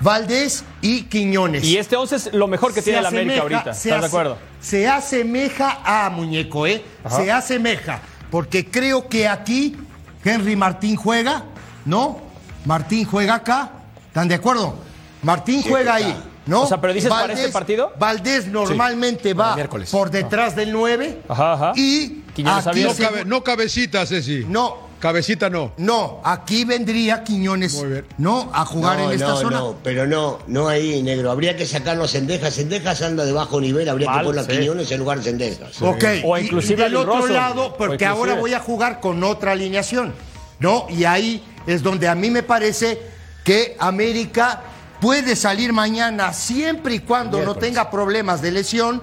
Valdés 0.00 0.64
y 0.80 1.02
Quiñones. 1.04 1.64
Y 1.64 1.76
este 1.76 1.96
11 1.96 2.16
es 2.16 2.32
lo 2.32 2.46
mejor 2.46 2.72
que 2.72 2.80
Se 2.80 2.90
tiene 2.90 3.02
la 3.02 3.08
América 3.08 3.42
ahorita. 3.42 3.70
¿Estás 3.70 3.82
de 3.84 3.92
ase- 3.94 4.06
acuerdo? 4.06 4.38
Se 4.60 4.88
asemeja 4.88 5.80
a 5.84 6.08
Muñeco, 6.10 6.66
¿eh? 6.66 6.82
Se 7.08 7.30
asemeja. 7.30 8.00
Porque 8.30 8.66
creo 8.70 9.08
que 9.08 9.26
aquí 9.28 9.76
Henry 10.24 10.56
Martín 10.56 10.96
juega, 10.96 11.44
¿no? 11.84 12.20
Martín 12.64 13.04
juega 13.04 13.34
acá. 13.36 13.70
¿Están 14.06 14.28
de 14.28 14.34
acuerdo? 14.36 14.76
Martín 15.22 15.62
juega 15.62 15.94
ahí, 15.94 16.16
¿no? 16.46 16.62
O 16.62 16.66
sea, 16.66 16.80
pero 16.80 16.92
dices 16.92 17.10
para 17.10 17.32
este 17.32 17.48
partido. 17.50 17.92
Valdés 17.98 18.46
normalmente 18.48 19.34
va 19.34 19.56
por 19.90 20.10
detrás 20.10 20.56
del 20.56 20.72
9. 20.72 21.22
Ajá, 21.28 21.52
ajá. 21.54 21.72
Y 21.76 22.22
Quiñones 22.34 22.66
aquí 22.66 22.82
No, 22.84 22.94
cabe- 22.94 23.24
no 23.24 23.42
cabecita, 23.44 24.06
Ceci. 24.06 24.44
No. 24.48 24.89
Cabecita 25.00 25.48
no. 25.48 25.72
no, 25.78 26.20
aquí 26.24 26.64
vendría 26.64 27.24
Quiñones, 27.24 27.74
Muy 27.74 27.88
bien. 27.88 28.06
¿no? 28.18 28.50
A 28.52 28.64
jugar 28.66 28.98
no, 28.98 29.04
en 29.06 29.12
esta 29.12 29.28
no, 29.30 29.36
zona. 29.38 29.58
no, 29.58 29.76
pero 29.82 30.06
no, 30.06 30.38
no 30.46 30.68
ahí, 30.68 31.02
negro. 31.02 31.30
Habría 31.30 31.56
que 31.56 31.64
sacarlo 31.66 32.04
a 32.04 32.08
Cendejas. 32.08 32.54
Cendejas 32.54 33.00
anda 33.00 33.24
de 33.24 33.32
bajo 33.32 33.60
nivel, 33.62 33.88
habría 33.88 34.08
Mal, 34.08 34.18
que 34.18 34.24
ponerlo 34.26 34.40
a 34.42 34.54
sí. 34.54 34.60
Quiñones 34.60 34.90
en 34.92 34.98
lugar 34.98 35.18
de 35.18 35.24
Cendejas. 35.24 35.80
Ok. 35.80 36.04
O 36.24 36.36
y- 36.36 36.42
inclusive 36.42 36.82
y 36.82 36.84
del 36.84 36.96
a 36.96 37.00
otro 37.00 37.26
lado, 37.28 37.74
porque 37.78 38.04
ahora 38.04 38.34
voy 38.34 38.52
a 38.52 38.60
jugar 38.60 39.00
con 39.00 39.24
otra 39.24 39.52
alineación, 39.52 40.12
¿no? 40.58 40.86
Y 40.90 41.04
ahí 41.04 41.42
es 41.66 41.82
donde 41.82 42.06
a 42.06 42.14
mí 42.14 42.30
me 42.30 42.42
parece 42.42 43.00
que 43.42 43.76
América 43.80 44.60
puede 45.00 45.34
salir 45.34 45.72
mañana 45.72 46.34
siempre 46.34 46.96
y 46.96 46.98
cuando 46.98 47.42
no 47.42 47.54
tenga 47.54 47.90
problemas 47.90 48.42
de 48.42 48.52
lesión. 48.52 49.02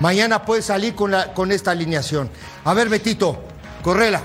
Mañana 0.00 0.42
puede 0.44 0.62
salir 0.62 0.94
con, 0.94 1.10
la, 1.10 1.34
con 1.34 1.52
esta 1.52 1.70
alineación. 1.72 2.30
A 2.64 2.72
ver, 2.74 2.88
Betito, 2.88 3.44
correla. 3.82 4.22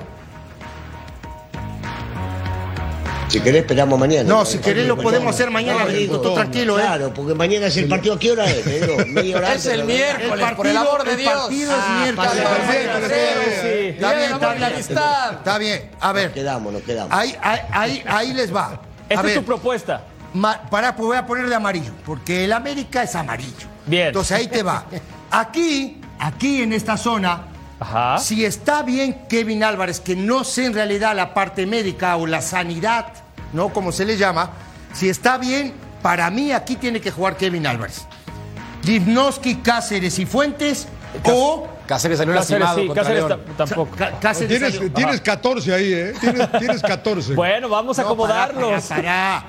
Si 3.30 3.40
querés, 3.42 3.62
esperamos 3.62 4.00
mañana. 4.00 4.28
No, 4.28 4.44
si 4.44 4.58
querés 4.58 4.88
lo 4.88 4.98
podemos 4.98 5.36
hacer 5.36 5.52
mañana, 5.52 5.82
No, 5.82 5.86
Benito, 5.86 6.34
tranquilo, 6.34 6.80
¿eh? 6.80 6.82
Claro, 6.82 7.14
porque 7.14 7.36
mañana 7.36 7.68
es 7.68 7.78
el 7.78 7.88
partido. 7.88 8.16
¿A 8.16 8.20
qué 8.20 8.32
hora 8.32 8.46
es? 8.50 8.66
Media 9.08 9.38
hora 9.38 9.54
Es 9.54 9.66
el 9.68 9.84
miércoles, 9.86 10.46
por 10.56 10.66
el 10.68 10.78
amor 10.78 11.04
de 11.04 11.14
el 11.14 11.24
partido 11.24 11.72
es 11.72 11.78
Ah, 11.82 12.02
miércoles. 12.04 12.32
Está 12.34 12.50
bien, 12.72 12.82
está 12.90 13.00
bien, 13.00 13.10
sí. 13.62 13.88
está 13.88 14.14
bien, 14.14 14.18
Bien, 14.18 14.32
está 14.32 14.36
amor 14.36 14.58
y 14.58 14.60
la 14.60 14.68
bien. 14.68 14.74
amistad. 14.74 15.34
Está 15.34 15.58
bien, 15.60 15.92
a 16.00 16.12
ver. 16.12 16.26
Nos 16.26 16.34
quedamos, 16.34 16.74
nos 16.74 16.82
quedamos. 16.82 17.18
Ahí, 17.18 17.36
ahí, 17.42 17.60
ahí, 17.72 18.04
ahí 18.08 18.34
les 18.34 18.54
va. 18.56 18.82
Esta 19.08 19.28
es 19.28 19.34
tu 19.36 19.44
propuesta. 19.44 20.04
ma- 20.34 20.62
para, 20.70 20.96
pues 20.96 21.06
voy 21.08 21.18
a 21.18 21.26
poner 21.28 21.48
de 21.48 21.54
amarillo, 21.56 21.92
porque 22.06 22.46
el 22.46 22.54
América 22.54 23.04
es 23.04 23.14
amarillo. 23.16 23.68
Bien. 23.86 24.08
Entonces 24.08 24.32
ahí 24.38 24.48
te 24.48 24.64
va. 24.64 24.86
Aquí, 25.32 26.02
aquí 26.20 26.64
en 26.64 26.74
esta 26.74 26.98
zona, 26.98 27.44
Ajá. 27.80 28.18
si 28.18 28.44
está 28.46 28.84
bien 28.84 29.22
Kevin 29.30 29.64
Álvarez, 29.64 30.00
que 30.00 30.16
no 30.16 30.44
sé 30.44 30.66
en 30.66 30.74
realidad 30.74 31.16
la 31.16 31.34
parte 31.34 31.66
médica 31.66 32.16
o 32.18 32.28
la 32.28 32.42
sanidad, 32.42 33.08
¿no? 33.54 33.70
Como 33.70 33.92
se 33.92 34.06
le 34.06 34.18
llama, 34.18 34.52
si 34.94 35.08
está 35.10 35.38
bien, 35.38 35.74
para 36.02 36.30
mí 36.30 36.52
aquí 36.52 36.76
tiene 36.76 37.00
que 37.02 37.12
jugar 37.12 37.38
Kevin 37.38 37.66
Álvarez. 37.68 38.06
Livnowski, 38.84 39.56
Cáceres 39.56 40.18
y 40.20 40.26
Fuentes, 40.26 40.88
o 41.24 41.68
Cáceres 41.88 42.18
salió 42.20 42.34
Cáceres, 42.36 42.60
lastimado 42.62 42.80
sí, 42.80 42.88
contra 42.88 43.04
Cáceres 43.04 43.24
León. 43.28 43.42
tampoco. 43.58 43.96
Cá- 43.96 44.20
Cáceres 44.20 44.50
Tienes, 44.60 44.76
salió- 44.76 44.94
tienes 44.94 45.22
14 45.22 45.74
ahí, 45.74 45.94
¿eh? 45.94 46.14
Tienes, 46.20 46.52
tienes 46.60 46.82
14. 46.82 47.34
Bueno, 47.36 47.68
vamos 47.70 47.98
a 48.00 48.04
No, 48.04 48.16
pará, 48.16 48.44
acomodarlos. 48.44 48.84
pará, 48.86 49.02
pará. 49.02 49.46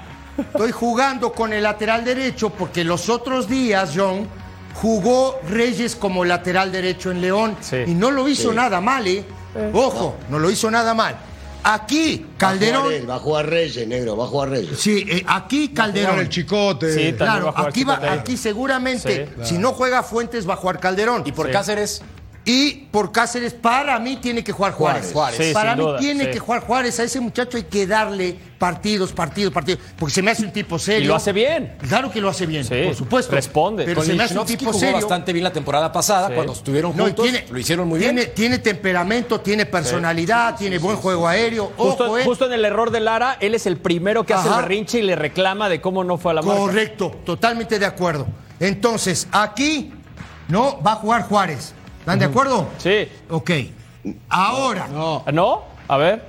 Estoy 0.52 0.72
jugando 0.72 1.32
con 1.32 1.52
el 1.52 1.62
lateral 1.62 2.04
derecho 2.04 2.50
porque 2.50 2.82
los 2.82 3.08
otros 3.10 3.46
días, 3.48 3.92
John, 3.94 4.26
jugó 4.74 5.38
Reyes 5.48 5.96
como 5.96 6.24
lateral 6.24 6.72
derecho 6.72 7.10
en 7.10 7.20
León 7.20 7.56
Sí. 7.60 7.76
y 7.86 7.94
no 7.94 8.10
lo 8.10 8.28
hizo 8.28 8.52
nada 8.52 8.80
mal, 8.80 9.06
¿eh? 9.06 9.24
Ojo, 9.72 10.16
no. 10.28 10.38
lo 10.38 10.50
hizo 10.50 10.70
nada 10.70 10.94
mal. 10.94 11.16
Aquí, 11.62 12.24
Va 12.24 12.34
a 12.34 12.38
Calderón. 12.38 12.92
Va 13.10 13.16
a 13.16 13.18
jugar 13.18 13.46
Reyes, 13.50 13.86
negro, 13.86 14.16
va 14.16 14.24
a 14.24 14.28
jugar 14.28 14.48
Reyes. 14.48 14.78
Sí, 14.80 15.04
eh, 15.06 15.22
aquí 15.26 15.68
Jugar 15.68 15.74
Calderón. 15.74 16.18
el 16.20 16.28
chicote. 16.30 16.94
Sí, 16.94 17.12
Claro, 17.12 17.48
a 17.48 17.52
jugar 17.52 17.68
aquí, 17.68 17.84
va- 17.84 18.12
aquí 18.12 18.36
seguramente, 18.38 19.28
Sí, 19.42 19.46
si 19.54 19.58
no 19.58 19.72
juega 19.72 20.02
Fuentes, 20.02 20.48
va 20.48 20.54
a 20.54 20.56
jugar 20.56 20.80
Calderón. 20.80 21.22
Y 21.26 21.32
por 21.32 21.46
Sí. 21.48 21.52
Cáceres, 21.52 22.02
Y 22.52 22.72
por 22.90 23.12
Cáceres, 23.12 23.54
para 23.54 23.96
mí 24.00 24.16
tiene 24.16 24.42
que 24.42 24.50
jugar 24.50 24.72
Juárez. 24.72 25.10
Juárez. 25.12 25.38
Sí, 25.46 25.52
para 25.54 25.76
mí 25.76 25.82
duda, 25.82 25.98
tiene 26.00 26.24
sí. 26.24 26.30
que 26.32 26.38
jugar 26.40 26.62
Juárez. 26.62 26.98
A 26.98 27.04
ese 27.04 27.20
muchacho 27.20 27.56
hay 27.56 27.62
que 27.62 27.86
darle 27.86 28.36
partidos, 28.58 29.12
partidos, 29.12 29.52
partidos. 29.52 29.80
Porque 29.96 30.12
se 30.16 30.20
me 30.20 30.32
hace 30.32 30.42
un 30.44 30.52
tipo 30.52 30.76
serio. 30.76 31.04
Y 31.04 31.06
lo 31.06 31.14
hace 31.14 31.32
bien. 31.32 31.76
Claro 31.88 32.10
que 32.10 32.20
lo 32.20 32.28
hace 32.28 32.46
bien, 32.46 32.64
Sí, 32.64 32.74
por 32.86 32.96
supuesto. 32.96 33.32
responde. 33.36 33.84
Pero 33.84 33.98
con 34.00 34.06
se 34.06 34.14
me 34.14 34.24
hace 34.24 34.36
un 34.36 34.44
tipo 34.46 34.64
jugó 34.66 34.80
serio. 34.80 34.96
bastante 34.96 35.32
bien 35.32 35.44
la 35.44 35.52
temporada 35.52 35.92
pasada 35.92 36.26
Sí. 36.26 36.34
cuando 36.34 36.52
estuvieron 36.54 36.96
No, 36.96 37.04
juntos. 37.04 37.22
tiene- 37.24 37.44
lo 37.48 37.56
hicieron 37.60 37.86
muy 37.86 38.00
tiene, 38.00 38.22
bien. 38.22 38.34
Tiene 38.34 38.58
temperamento, 38.58 39.40
tiene 39.40 39.64
personalidad, 39.66 40.56
tiene 40.56 40.78
buen 40.78 40.96
juego 40.96 41.28
aéreo. 41.28 41.70
Justo, 41.76 42.06
Ojo, 42.06 42.18
eh. 42.18 42.24
justo 42.24 42.46
en 42.46 42.52
el 42.54 42.64
error 42.64 42.90
de 42.90 42.98
Lara, 42.98 43.36
él 43.38 43.54
es 43.54 43.66
el 43.66 43.76
primero 43.76 44.24
que 44.26 44.34
hace 44.34 44.48
el 44.48 44.54
berrinche 44.56 44.98
y 44.98 45.02
le 45.02 45.14
reclama 45.14 45.68
de 45.68 45.80
cómo 45.80 46.02
no 46.02 46.18
fue 46.18 46.32
a 46.32 46.34
la 46.34 46.42
marca. 46.42 46.58
Correcto, 46.62 47.20
totalmente 47.24 47.78
de 47.78 47.86
acuerdo. 47.86 48.26
Entonces, 48.58 49.28
aquí 49.30 49.92
no 50.48 50.82
va 50.82 50.92
a 50.92 50.96
jugar 50.96 51.22
Juárez. 51.28 51.74
¿Están 52.14 52.18
de 52.18 52.24
acuerdo? 52.26 52.68
Sí. 52.78 53.08
Ok. 53.30 53.50
Ahora, 54.28 54.88
No, 54.88 55.24
¿No? 55.32 55.62
A 55.88 55.96
ver. 55.96 56.22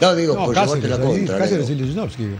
No, 0.00 0.14
digo, 0.14 0.34
no, 0.34 0.44
por 0.46 0.54
llevarte 0.54 0.74
Cáceres. 0.88 0.90
la 0.90 0.96
ahí, 1.06 1.16
contra. 1.18 1.38
Cáceres 1.38 1.70
y. 1.70 1.74
Lichnowsky. 1.74 2.30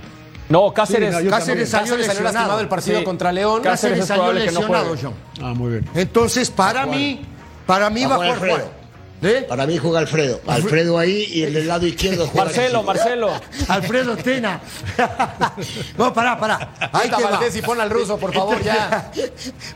No, 0.48 0.72
Cáceres. 0.74 1.16
Sí, 1.16 1.24
no, 1.24 1.30
Cáceres 1.30 1.68
salió 1.70 1.84
Cáceres 1.86 2.06
salió 2.06 2.22
lastimado 2.22 2.32
lesionado. 2.32 2.60
el 2.60 2.68
partido 2.68 2.98
Sí. 2.98 3.04
contra 3.04 3.32
León. 3.32 3.62
Cáceres 3.62 3.98
Cáceres 3.98 3.98
es 4.00 4.06
salió 4.08 4.24
no 4.26 4.32
lesionado, 4.32 4.86
juegue. 4.88 5.02
John. 5.02 5.14
Ah, 5.42 5.54
muy 5.54 5.70
bien. 5.70 5.88
Entonces, 5.94 6.50
para 6.50 6.86
mí, 6.86 7.22
para 7.66 7.88
mí 7.90 8.04
Va 8.04 8.14
a 8.14 8.16
jugar. 8.16 8.30
Alfredo. 8.32 8.70
¿Eh? 9.22 9.46
Para 9.48 9.66
mí 9.66 9.78
juega 9.78 9.98
Alfredo. 10.00 10.40
Alfredo 10.46 10.98
ahí 10.98 11.26
y 11.32 11.42
el 11.44 11.54
del 11.54 11.66
lado 11.66 11.86
izquierdo 11.86 12.26
juega. 12.28 12.44
Marcelo, 12.44 12.82
Marcelo. 12.82 13.30
Alfredo 13.68 14.16
Tena. 14.18 14.60
no, 15.98 16.12
pará, 16.12 16.38
pará. 16.38 16.74
Ahí 16.92 17.04
Quita 17.04 17.16
te 17.16 17.24
va. 17.24 17.30
Valdés 17.30 17.56
y 17.56 17.62
pon 17.62 17.80
al 17.80 17.88
ruso, 17.90 18.18
por 18.18 18.32
favor, 18.34 18.62
ya. 18.62 19.10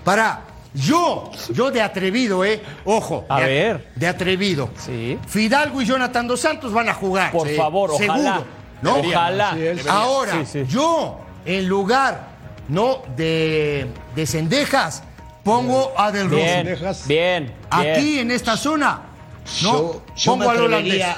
Pará. 0.05 0.43
Yo, 0.75 1.31
yo 1.53 1.71
de 1.71 1.83
atrevido, 1.83 2.45
¿eh? 2.45 2.63
Ojo. 2.85 3.25
A 3.29 3.41
de, 3.41 3.47
ver. 3.47 3.89
De 3.97 4.07
atrevido. 4.07 4.71
Sí. 4.79 5.19
Fidalgo 5.27 5.83
y 5.83 5.85
Jonathan 5.87 6.29
Dos 6.29 6.41
Santos 6.41 6.73
van 6.73 6.89
a 6.89 6.95
jugar. 6.95 7.33
Por 7.33 7.49
Sí. 7.49 7.57
favor, 7.57 7.91
ojalá. 7.91 8.15
Seguro. 8.17 8.45
¿no? 8.83 8.97
Ojalá. 8.97 9.53
Sí, 9.55 9.63
él- 9.67 9.81
Ahora, 9.89 10.33
Sí, 10.45 10.65
sí. 10.65 10.65
yo, 10.73 11.19
en 11.45 11.69
lugar, 11.69 12.29
¿no? 12.69 13.03
De, 13.17 13.89
de 14.15 14.27
Cendejas, 14.27 15.03
pongo 15.43 15.93
a 15.97 16.13
Del 16.13 16.31
Rosso. 16.31 16.37
Bien, 16.45 16.65
bien, 16.65 16.95
bien. 17.07 17.55
Aquí, 17.69 18.19
en 18.21 18.31
esta 18.31 18.57
zona, 18.57 19.03
¿no? 19.63 19.73
Yo, 19.73 20.03
yo 20.17 20.37
me, 20.37 20.47
pongo 20.47 20.65
holandés. 20.65 21.03
atrevería, 21.03 21.17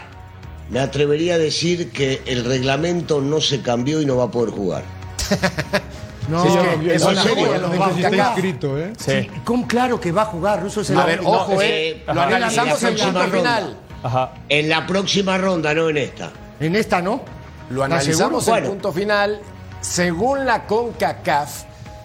me 0.70 0.80
atrevería 0.80 1.34
a 1.34 1.38
decir 1.38 1.92
que 1.92 2.22
el 2.26 2.44
reglamento 2.46 3.20
no 3.20 3.40
se 3.40 3.60
cambió 3.60 4.00
y 4.00 4.06
no 4.06 4.16
va 4.16 4.24
a 4.24 4.30
poder 4.30 4.50
jugar. 4.50 4.82
No, 6.28 6.42
Sí, 6.42 6.48
es 6.48 6.78
que- 6.80 6.94
eso 6.94 7.04
no, 7.06 7.10
es 7.10 7.16
no, 7.16 7.22
serio, 7.22 7.58
no, 7.58 7.68
no 7.74 7.94
si 7.94 8.02
está 8.04 8.16
inscrito, 8.16 8.78
¿eh? 8.78 8.92
Sí. 8.98 9.28
¿Cómo 9.44 9.66
claro 9.66 10.00
que 10.00 10.12
va 10.12 10.22
a 10.22 10.26
jugar? 10.26 10.62
Russo 10.62 10.80
es 10.82 10.90
el 10.90 10.98
A 10.98 11.04
ver, 11.04 11.20
ojo, 11.24 11.60
eh. 11.60 12.02
Lo 12.06 12.20
analizamos 12.20 12.82
En 12.82 12.96
punto 12.96 13.20
final. 13.28 13.76
Ajá. 14.04 14.32
En 14.48 14.68
la 14.68 14.86
próxima 14.86 15.38
ronda, 15.38 15.74
no 15.74 15.88
en 15.88 15.96
esta. 15.96 16.30
En 16.60 16.76
esta, 16.76 17.02
¿no? 17.02 17.22
Lo 17.70 17.82
¿Estás 17.84 18.00
analizamos 18.02 18.46
en 18.46 18.52
Bueno. 18.52 18.68
punto 18.68 18.92
final. 18.92 19.40
Según 19.80 20.44
la 20.46 20.66
CONCACAF 20.66 21.64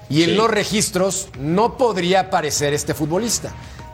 y 0.10 0.24
en 0.24 0.36
los 0.38 0.50
registros, 0.50 1.30
no 1.40 1.78
podría 1.78 2.22
aparecer 2.22 2.74
este 2.74 2.94
futbolista. 2.94 3.52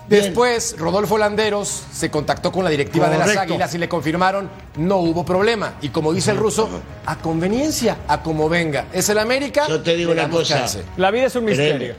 Después, 0.08 0.76
Rodolfo 0.78 1.18
Landeros 1.18 1.84
se 1.92 2.12
contactó 2.12 2.52
con 2.52 2.64
la 2.64 2.70
directiva 2.70 3.10
de 3.10 3.18
las. 3.18 3.36
Águilas 3.38 3.74
y 3.74 3.78
le 3.78 3.88
confirmaron 3.90 4.50
no 4.78 4.98
hubo 4.98 5.24
problema. 5.26 5.76
Y 5.82 5.90
como 5.90 6.14
dice 6.14 6.32
el 6.32 6.38
ruso, 6.38 6.70
a 7.06 7.18
conveniencia, 7.18 7.98
a 8.08 8.22
como 8.22 8.50
venga. 8.50 8.86
Es 8.94 9.10
el 9.10 9.18
América. 9.18 9.66
Yo 9.68 9.82
te 9.82 9.96
digo 9.96 10.12
una 10.12 10.30
cosa. 10.30 10.60
chance. 10.60 10.84
La 10.98 11.10
vida 11.12 11.26
es 11.28 11.36
un 11.36 11.46
Créeme, 11.46 11.64
misterio. 11.70 11.96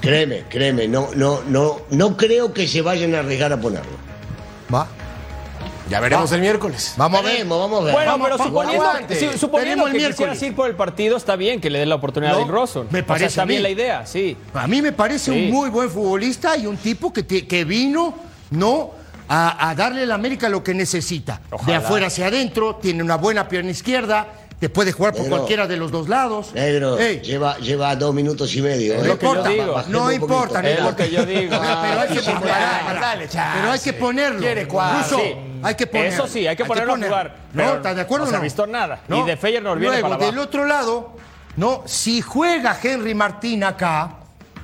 créeme, 0.00 0.44
créeme. 0.48 0.88
No, 0.88 1.08
no, 1.14 1.42
no, 1.46 1.82
no 1.90 2.16
creo 2.16 2.52
que 2.52 2.66
se 2.68 2.80
vayan 2.82 3.14
a 3.14 3.20
arriesgar 3.20 3.52
a 3.52 3.60
ponerlo. 3.60 3.92
Va. 4.72 4.86
Ya 5.92 6.00
veremos 6.00 6.32
el 6.32 6.40
miércoles. 6.40 6.94
Vamos 6.96 7.20
a 7.20 7.22
ver. 7.22 7.32
Veremos, 7.34 7.58
vamos 7.60 7.80
a 7.80 7.84
ver. 7.84 7.94
Bueno, 7.94 8.10
Vamos, 8.12 8.26
pero 8.26 8.38
vamos, 8.38 8.52
suponiendo, 8.52 8.84
aguante. 8.88 9.14
si- 9.14 9.38
suponiendo 9.38 9.84
que 9.84 9.92
quisieras 10.08 10.42
ir 10.42 10.54
por 10.56 10.68
el 10.70 10.76
partido, 10.76 11.16
está 11.16 11.36
bien 11.36 11.60
que 11.60 11.70
le 11.70 11.78
den 11.78 11.88
la 11.88 11.94
oportunidad 11.96 12.32
No, 12.32 12.38
a 12.38 12.42
Dick 12.42 12.50
Rawson. 12.50 12.86
me 12.90 13.00
O 13.00 13.02
sea, 13.02 13.06
parece 13.06 13.26
está 13.26 13.42
a 13.42 13.44
bien 13.44 13.62
la 13.62 13.70
idea, 13.70 14.06
sí. 14.06 14.36
A 14.54 14.66
mí 14.66 14.82
me 14.82 14.92
parece 14.92 15.32
Sí. 15.32 15.44
un 15.46 15.50
muy 15.50 15.68
buen 15.70 15.90
futbolista 15.90 16.56
y 16.56 16.66
un 16.66 16.76
tipo 16.78 17.12
que, 17.12 17.22
te- 17.22 17.46
que 17.46 17.64
vino, 17.64 18.14
¿no? 18.50 18.90
A, 19.28 19.70
a 19.70 19.74
darle 19.74 20.02
a 20.02 20.06
la 20.06 20.14
América 20.14 20.48
lo 20.48 20.62
que 20.64 20.74
necesita. 20.74 21.40
De 21.66 21.74
afuera 21.74 22.06
hacia 22.08 22.26
adentro, 22.26 22.76
tiene 22.76 23.02
una 23.02 23.16
buena 23.16 23.48
pierna 23.48 23.70
izquierda, 23.70 24.26
te 24.58 24.68
puede 24.68 24.92
jugar 24.92 25.12
por 25.12 25.22
Negro. 25.22 25.38
cualquiera 25.38 25.66
de 25.66 25.76
los 25.76 25.90
dos 25.90 26.08
lados. 26.08 26.52
Negro, 26.54 26.98
Ey, 26.98 27.20
lleva, 27.20 27.56
lleva 27.58 27.94
dos 27.96 28.14
minutos 28.14 28.54
y 28.54 28.62
medio. 28.62 28.94
no 28.96 29.04
¿eh? 29.04 29.08
lo 29.08 29.18
que 29.18 29.24
yo 29.26 29.30
importa, 29.32 29.48
digo. 29.50 29.82
No 29.88 30.12
importa, 30.12 30.60
poquito. 30.62 30.68
Es 30.78 30.84
lo 30.84 30.96
que 30.96 31.10
yo 31.10 31.26
digo. 31.26 31.50
Pero 31.58 32.00
hay 32.00 32.08
que, 32.08 32.20
Ah, 33.28 35.04
hay 35.62 35.74
que 35.74 35.84
Sí. 35.84 35.90
hay 35.90 35.92
ponerlo. 35.92 36.24
Eso 36.24 36.26
sí, 36.32 36.46
hay 36.46 36.56
que 36.56 36.64
ponerlo 36.64 36.94
a 36.94 36.96
jugar. 36.98 37.36
¿No? 37.52 37.74
¿Estás 37.74 37.96
de 37.96 38.02
acuerdo 38.02 38.24
no 38.26 38.30
se 38.30 38.36
no? 38.36 38.40
ha 38.40 38.42
visto 38.42 38.66
nada. 38.66 39.00
Y 39.08 39.22
de 39.22 39.36
Feyenoord 39.36 39.78
viene 39.78 39.94
Luego, 40.00 40.08
para 40.10 40.24
del 40.24 40.34
abajo. 40.34 40.48
otro 40.48 40.64
lado, 40.66 41.16
¿no? 41.56 41.82
Si 41.86 42.20
juega 42.20 42.78
Henry 42.82 43.14
Martín 43.14 43.64
acá, 43.64 44.16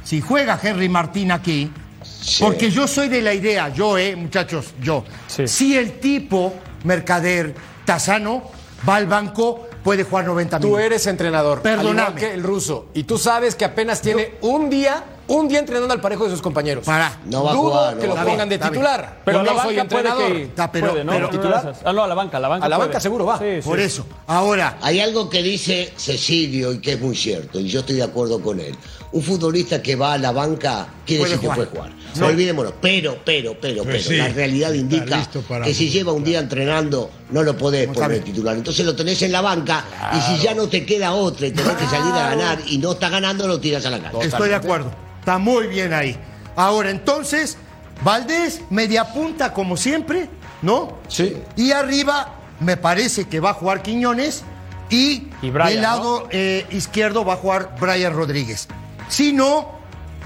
si 0.05 0.21
juega 0.21 0.59
Henry 0.63 0.89
Martín 0.89 1.33
aquí, 1.33 1.71
Sí. 2.03 2.43
porque 2.43 2.71
yo 2.71 2.87
soy 2.89 3.09
de 3.09 3.21
la 3.23 3.35
idea, 3.35 3.69
yo, 3.71 3.99
eh, 3.99 4.17
muchachos, 4.17 4.75
yo. 4.81 5.05
Sí. 5.27 5.47
Si 5.47 5.77
el 5.77 5.99
tipo, 6.01 6.55
Mercader, 6.85 7.55
Tazano, 7.85 8.51
va 8.89 8.97
al 8.97 9.07
banco, 9.07 9.67
puede 9.83 10.05
jugar 10.05 10.25
90 10.27 10.59
Tú 10.61 10.67
minutos. 10.69 10.85
eres 10.87 11.07
entrenador. 11.07 11.61
Perdóname. 11.63 11.91
Al 12.01 12.09
igual 12.09 12.15
que 12.15 12.35
el 12.35 12.43
ruso. 12.43 12.89
Y 12.95 13.05
tú 13.05 13.19
sabes 13.19 13.55
que 13.55 13.65
apenas 13.65 14.01
tiene 14.01 14.35
un 14.43 14.71
día, 14.71 15.03
un 15.29 15.47
día 15.49 15.59
entrenando 15.61 15.93
al 15.95 16.01
parejo 16.01 16.25
de 16.25 16.31
sus 16.31 16.43
compañeros. 16.43 16.85
Pará. 16.85 17.19
No 17.27 17.45
va 17.45 17.53
a 17.53 17.55
jugar, 17.55 17.95
no 17.95 18.01
que 18.01 18.07
lo 18.09 18.15
pongan 18.17 18.49
de 18.49 18.59
titular. 18.59 19.19
Pero 19.25 19.39
Yo 19.39 19.41
a 19.41 19.45
la 19.45 19.53
no 19.53 19.63
soy 19.63 19.77
banca 19.77 19.89
puede 19.89 20.09
entrenador. 20.09 20.33
que 20.37 20.69
pero- 20.73 20.91
puede, 20.91 21.05
¿no? 21.05 21.13
pero 21.13 21.27
de 21.27 21.33
titular. 21.33 21.75
Ah, 21.85 21.93
no, 21.93 22.05
a 22.05 22.09
la 22.09 22.15
banca, 22.15 22.37
a 22.37 22.41
la 22.41 22.49
banca. 22.49 22.67
A 22.67 22.69
la 22.69 22.77
puede. 22.77 22.89
banca 22.89 23.01
seguro 23.01 23.27
va. 23.27 23.39
Sí, 23.39 23.45
sí. 23.61 23.69
Por 23.69 23.79
eso. 23.81 24.07
Ahora, 24.27 24.79
Hay 24.83 25.01
algo 25.01 25.29
que 25.31 25.43
dice 25.43 25.93
Cecilio 25.97 26.73
y 26.73 26.81
que 26.81 26.93
es 26.93 27.01
muy 27.01 27.15
cierto, 27.17 27.61
y 27.61 27.69
yo 27.69 27.81
estoy 27.81 27.97
de 27.97 28.03
acuerdo 28.05 28.41
con 28.43 28.59
él. 28.61 28.75
Un 29.11 29.23
futbolista 29.23 29.83
que 29.83 29.97
va 29.97 30.15
a 30.15 30.19
la 30.19 30.33
banca 30.33 30.87
quiere 31.07 31.25
decir 31.25 31.39
jugar. 31.39 31.59
que 31.59 31.65
puede 31.67 31.77
jugar. 31.89 31.99
No 32.17 32.27
olvidémonos. 32.27 32.73
Pero, 32.81 33.19
pero, 33.25 33.57
pero, 33.61 33.83
Pues 33.85 34.07
pero, 34.07 34.09
sí, 34.11 34.17
la 34.17 34.29
realidad 34.29 34.73
indica 34.73 35.27
para 35.49 35.65
que 35.65 35.73
si 35.75 35.89
lleva 35.91 36.13
un 36.13 36.25
día 36.25 36.39
entrenando, 36.41 37.11
no 37.31 37.43
lo 37.43 37.57
podés 37.57 37.87
poner 37.89 38.09
de 38.09 38.15
bien. 38.21 38.25
titular. 38.25 38.57
Entonces 38.57 38.85
lo 38.85 38.95
tenés 38.97 39.21
en 39.23 39.33
la 39.33 39.41
banca, 39.41 39.85
y 40.17 40.21
si 40.21 40.43
ya 40.43 40.55
no 40.55 40.69
te 40.69 40.85
queda 40.85 41.13
otra 41.13 41.47
y 41.47 41.53
tenés 41.53 41.73
que 41.73 41.87
salir 41.87 42.13
a 42.13 42.31
ganar 42.31 42.59
y 42.67 42.79
no 42.79 42.93
está 42.93 43.09
ganando, 43.09 43.47
lo 43.47 43.59
tiras 43.61 43.85
a 43.87 43.91
la 43.91 43.99
calle. 44.01 44.25
estoy 44.27 44.49
de 44.49 44.55
acuerdo. 44.55 44.91
Está 45.29 45.37
muy 45.37 45.67
bien 45.67 45.93
ahí. 45.93 46.17
Ahora, 46.57 46.89
entonces, 46.89 47.59
Valdés, 48.03 48.63
media 48.71 49.13
punta 49.13 49.53
como 49.53 49.77
siempre, 49.77 50.31
¿no? 50.63 51.01
Sí. 51.09 51.37
Y 51.55 51.73
arriba, 51.73 52.37
me 52.61 52.79
parece 52.79 53.29
que 53.29 53.39
va 53.39 53.51
a 53.51 53.53
jugar 53.53 53.83
Quiñones 53.83 54.43
y, 54.89 55.29
Y 55.43 55.51
Brian, 55.51 55.69
del 55.69 55.83
lado 55.83 56.29
eh, 56.31 56.67
izquierdo 56.71 57.27
va 57.27 57.35
a 57.35 57.37
jugar 57.37 57.77
Brian 57.79 58.15
Rodríguez. 58.15 58.69
Si 59.11 59.35
no, 59.35 59.69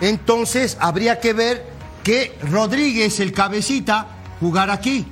entonces 0.01 0.77
habría 0.79 1.19
que 1.19 1.33
ver 1.33 1.67
que 2.05 2.39
Rodríguez, 2.49 3.19
el 3.19 3.33
cabecita, 3.33 4.07
jugar 4.39 4.71
aquí, 4.71 5.05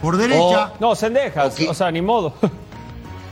por 0.00 0.16
derecha. 0.16 0.72
No, 0.80 0.96
Sendejas. 0.96 1.60
Ok. 1.60 1.68
O 1.68 1.74
sea, 1.74 1.92
ni 1.92 2.02
modo. 2.02 2.34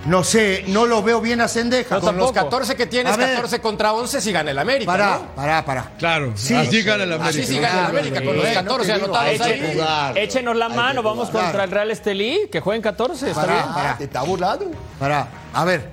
No 0.07 0.25
sé, 0.25 0.65
no 0.69 0.87
lo 0.87 1.03
veo 1.03 1.21
bien 1.21 1.43
a 1.43 1.49
Sendeja. 1.49 1.97
No, 1.97 2.01
Con 2.01 2.17
los 2.17 2.33
tampoco. 2.33 2.51
14 2.51 2.75
que 2.75 2.87
tienes, 2.87 3.13
A 3.13 3.17
ver. 3.19 3.35
14 3.35 3.61
contra 3.61 3.93
11 3.93 4.21
si 4.23 4.33
gana 4.33 4.51
el 4.51 4.59
América. 4.59 4.91
Pará, 4.91 5.19
¿no? 5.23 5.35
pará, 5.37 5.65
pará. 5.65 5.93
Claro, 5.99 6.33
Sí. 6.37 6.55
así 6.55 6.83
gana 6.83 7.05
el 7.05 7.13
América. 7.13 7.29
Así 7.43 7.47
sí 7.47 7.59
gana 7.61 7.81
el 7.81 7.87
América, 7.87 8.25
con 8.25 8.37
los 8.37 8.47
Sí. 8.47 8.55
14 8.55 8.89
No 8.89 8.95
anotados 9.05 9.41
ahí. 9.43 9.71
jugar. 9.75 10.17
Échenos 10.19 10.57
la 10.57 10.69
mano, 10.71 11.03
vamos 11.03 11.29
jugar. 11.29 11.45
contra 11.45 11.65
el 11.65 11.71
Real 11.71 11.91
Estelí, 11.91 12.49
que 12.51 12.61
jueguen 12.61 12.81
14, 12.81 13.29
está 13.29 13.43
Pará, 13.43 13.53
bien. 13.55 13.75
pará. 13.75 13.99
¿Te 13.99 14.05
está 14.05 14.23
burlando? 14.23 14.71
Pará, 14.99 15.29
a 15.53 15.65
ver. 15.67 15.91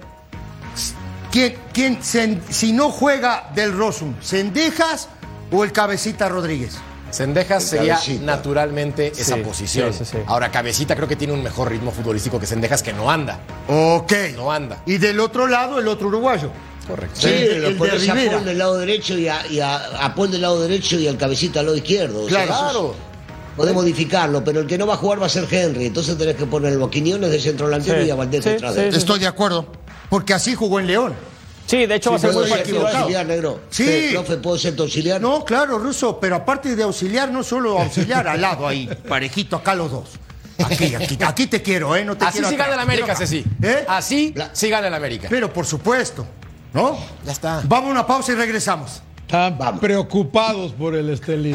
¿Quién, 1.31 1.57
quién 1.73 1.99
sen- 1.99 2.41
si 2.49 2.71
no 2.71 2.89
juega 2.89 3.49
del 3.53 3.73
Rosum, 3.77 4.15
Sendejas 4.21 5.09
o 5.51 5.65
el 5.65 5.73
cabecita 5.73 6.29
Rodríguez? 6.29 6.77
Sendejas 7.09 7.63
sería 7.63 7.93
Cabecita. 7.95 8.25
naturalmente 8.25 9.11
esa 9.17 9.37
posición. 9.37 9.93
sí, 9.93 9.99
sí, 10.05 10.11
sí. 10.13 10.17
Ahora, 10.27 10.51
Cabecita 10.51 10.95
creo 10.95 11.07
que 11.07 11.15
tiene 11.15 11.33
un 11.33 11.41
mejor 11.43 11.69
ritmo 11.69 11.91
futbolístico 11.91 12.39
que 12.39 12.45
Sendejas 12.45 12.83
que 12.83 12.93
no 12.93 13.09
anda. 13.09 13.39
Ok. 13.67 14.13
No 14.35 14.51
anda. 14.51 14.81
Y 14.85 14.97
del 14.97 15.19
otro 15.19 15.47
lado, 15.47 15.79
el 15.79 15.87
otro 15.87 16.07
uruguayo. 16.09 16.51
Correcto. 16.87 17.15
Sí, 17.19 17.27
El 17.27 17.47
el 17.55 17.61
de 17.63 17.71
pones 17.71 18.07
a 18.09 18.13
Rivera. 18.13 18.31
Paul 18.33 18.45
del 18.45 18.57
lado 18.57 18.77
derecho 18.77 19.17
y 19.17 19.27
a, 19.27 19.45
y 19.47 19.59
a- 19.59 19.75
a 20.05 20.15
Paul 20.15 20.31
del 20.31 20.41
lado 20.41 20.61
derecho 20.61 20.97
y 20.97 21.07
al 21.07 21.17
cabecita 21.17 21.59
al 21.59 21.65
lado 21.67 21.77
izquierdo. 21.77 22.23
O 22.23 22.29
sea, 22.29 22.45
Claro. 22.45 22.95
Podés 23.57 23.73
modificarlo, 23.73 24.43
pero 24.43 24.59
el 24.59 24.67
que 24.67 24.77
no 24.77 24.85
va 24.85 24.93
a 24.93 24.97
jugar 24.97 25.19
va 25.19 25.25
a 25.25 25.29
ser 25.29 25.47
Henry. 25.49 25.87
Entonces 25.87 26.15
tenés 26.17 26.35
que 26.35 26.45
ponerlo 26.45 26.85
a 26.85 26.91
Quiñones 26.91 27.31
de 27.31 27.39
centro 27.39 27.65
delantero 27.67 28.01
Sí, 28.01 28.07
y 28.07 28.11
a 28.11 28.15
Valdés 28.15 28.43
sí, 28.43 28.51
detrás 28.51 28.75
sí, 28.75 28.81
de 28.81 28.87
él. 28.89 28.95
Estoy 28.95 29.19
de 29.19 29.25
acuerdo. 29.27 29.65
Porque 30.09 30.33
así 30.35 30.53
jugó 30.53 30.79
en 30.79 30.85
León. 30.87 31.13
Sí, 31.67 31.85
de 31.85 31.95
hecho 31.95 32.09
va 32.11 32.15
a 32.15 32.19
ser 32.19 32.31
¿Puedo 32.31 32.41
muy 32.47 32.49
parecido. 32.49 32.87
auxiliar, 32.87 33.25
negro? 33.27 33.59
Sí. 33.69 33.83
Eh, 33.87 34.09
Profe, 34.13 34.37
¿puedo 34.37 34.57
ser 34.57 34.75
tu 34.75 34.83
auxiliar? 34.83 35.21
No, 35.21 35.43
claro, 35.45 35.77
Ruso, 35.77 36.19
pero 36.19 36.37
aparte 36.37 36.75
de 36.75 36.81
auxiliar, 36.83 37.29
no 37.31 37.43
solo 37.43 37.77
auxiliar, 37.79 38.27
al 38.27 38.41
lado 38.41 38.65
ahí, 38.67 38.89
parejito, 39.07 39.57
acá 39.57 39.75
los 39.75 39.91
dos. 39.91 40.09
Aquí, 40.65 40.95
aquí, 40.95 41.17
aquí 41.23 41.45
te 41.47 41.61
quiero, 41.61 41.95
¿eh? 41.95 42.03
No 42.03 42.17
te 42.17 42.25
Así 42.25 42.35
quiero 42.39 42.49
sí 42.49 42.55
gana 42.55 42.73
el 42.73 42.79
América. 42.79 43.15
Ceci. 43.15 43.45
¿Eh? 43.61 43.85
Así 43.87 44.31
La- 44.35 44.49
sí 44.53 44.69
gana 44.69 44.87
el 44.87 44.93
América. 44.93 45.27
Pero 45.29 45.53
por 45.53 45.65
supuesto, 45.67 46.25
¿no? 46.73 46.97
Ya 47.25 47.31
está. 47.33 47.61
Vamos 47.65 47.89
a 47.89 47.91
una 47.91 48.07
pausa 48.07 48.31
y 48.31 48.35
regresamos. 48.35 49.01
Están 49.21 49.57
Vamos. 49.57 49.81
preocupados 49.81 50.71
por 50.71 50.95
el 50.95 51.09
Estelí. 51.09 51.53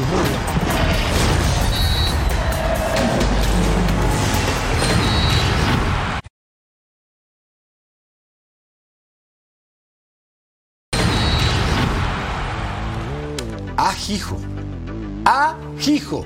Ajijo. 15.83 16.25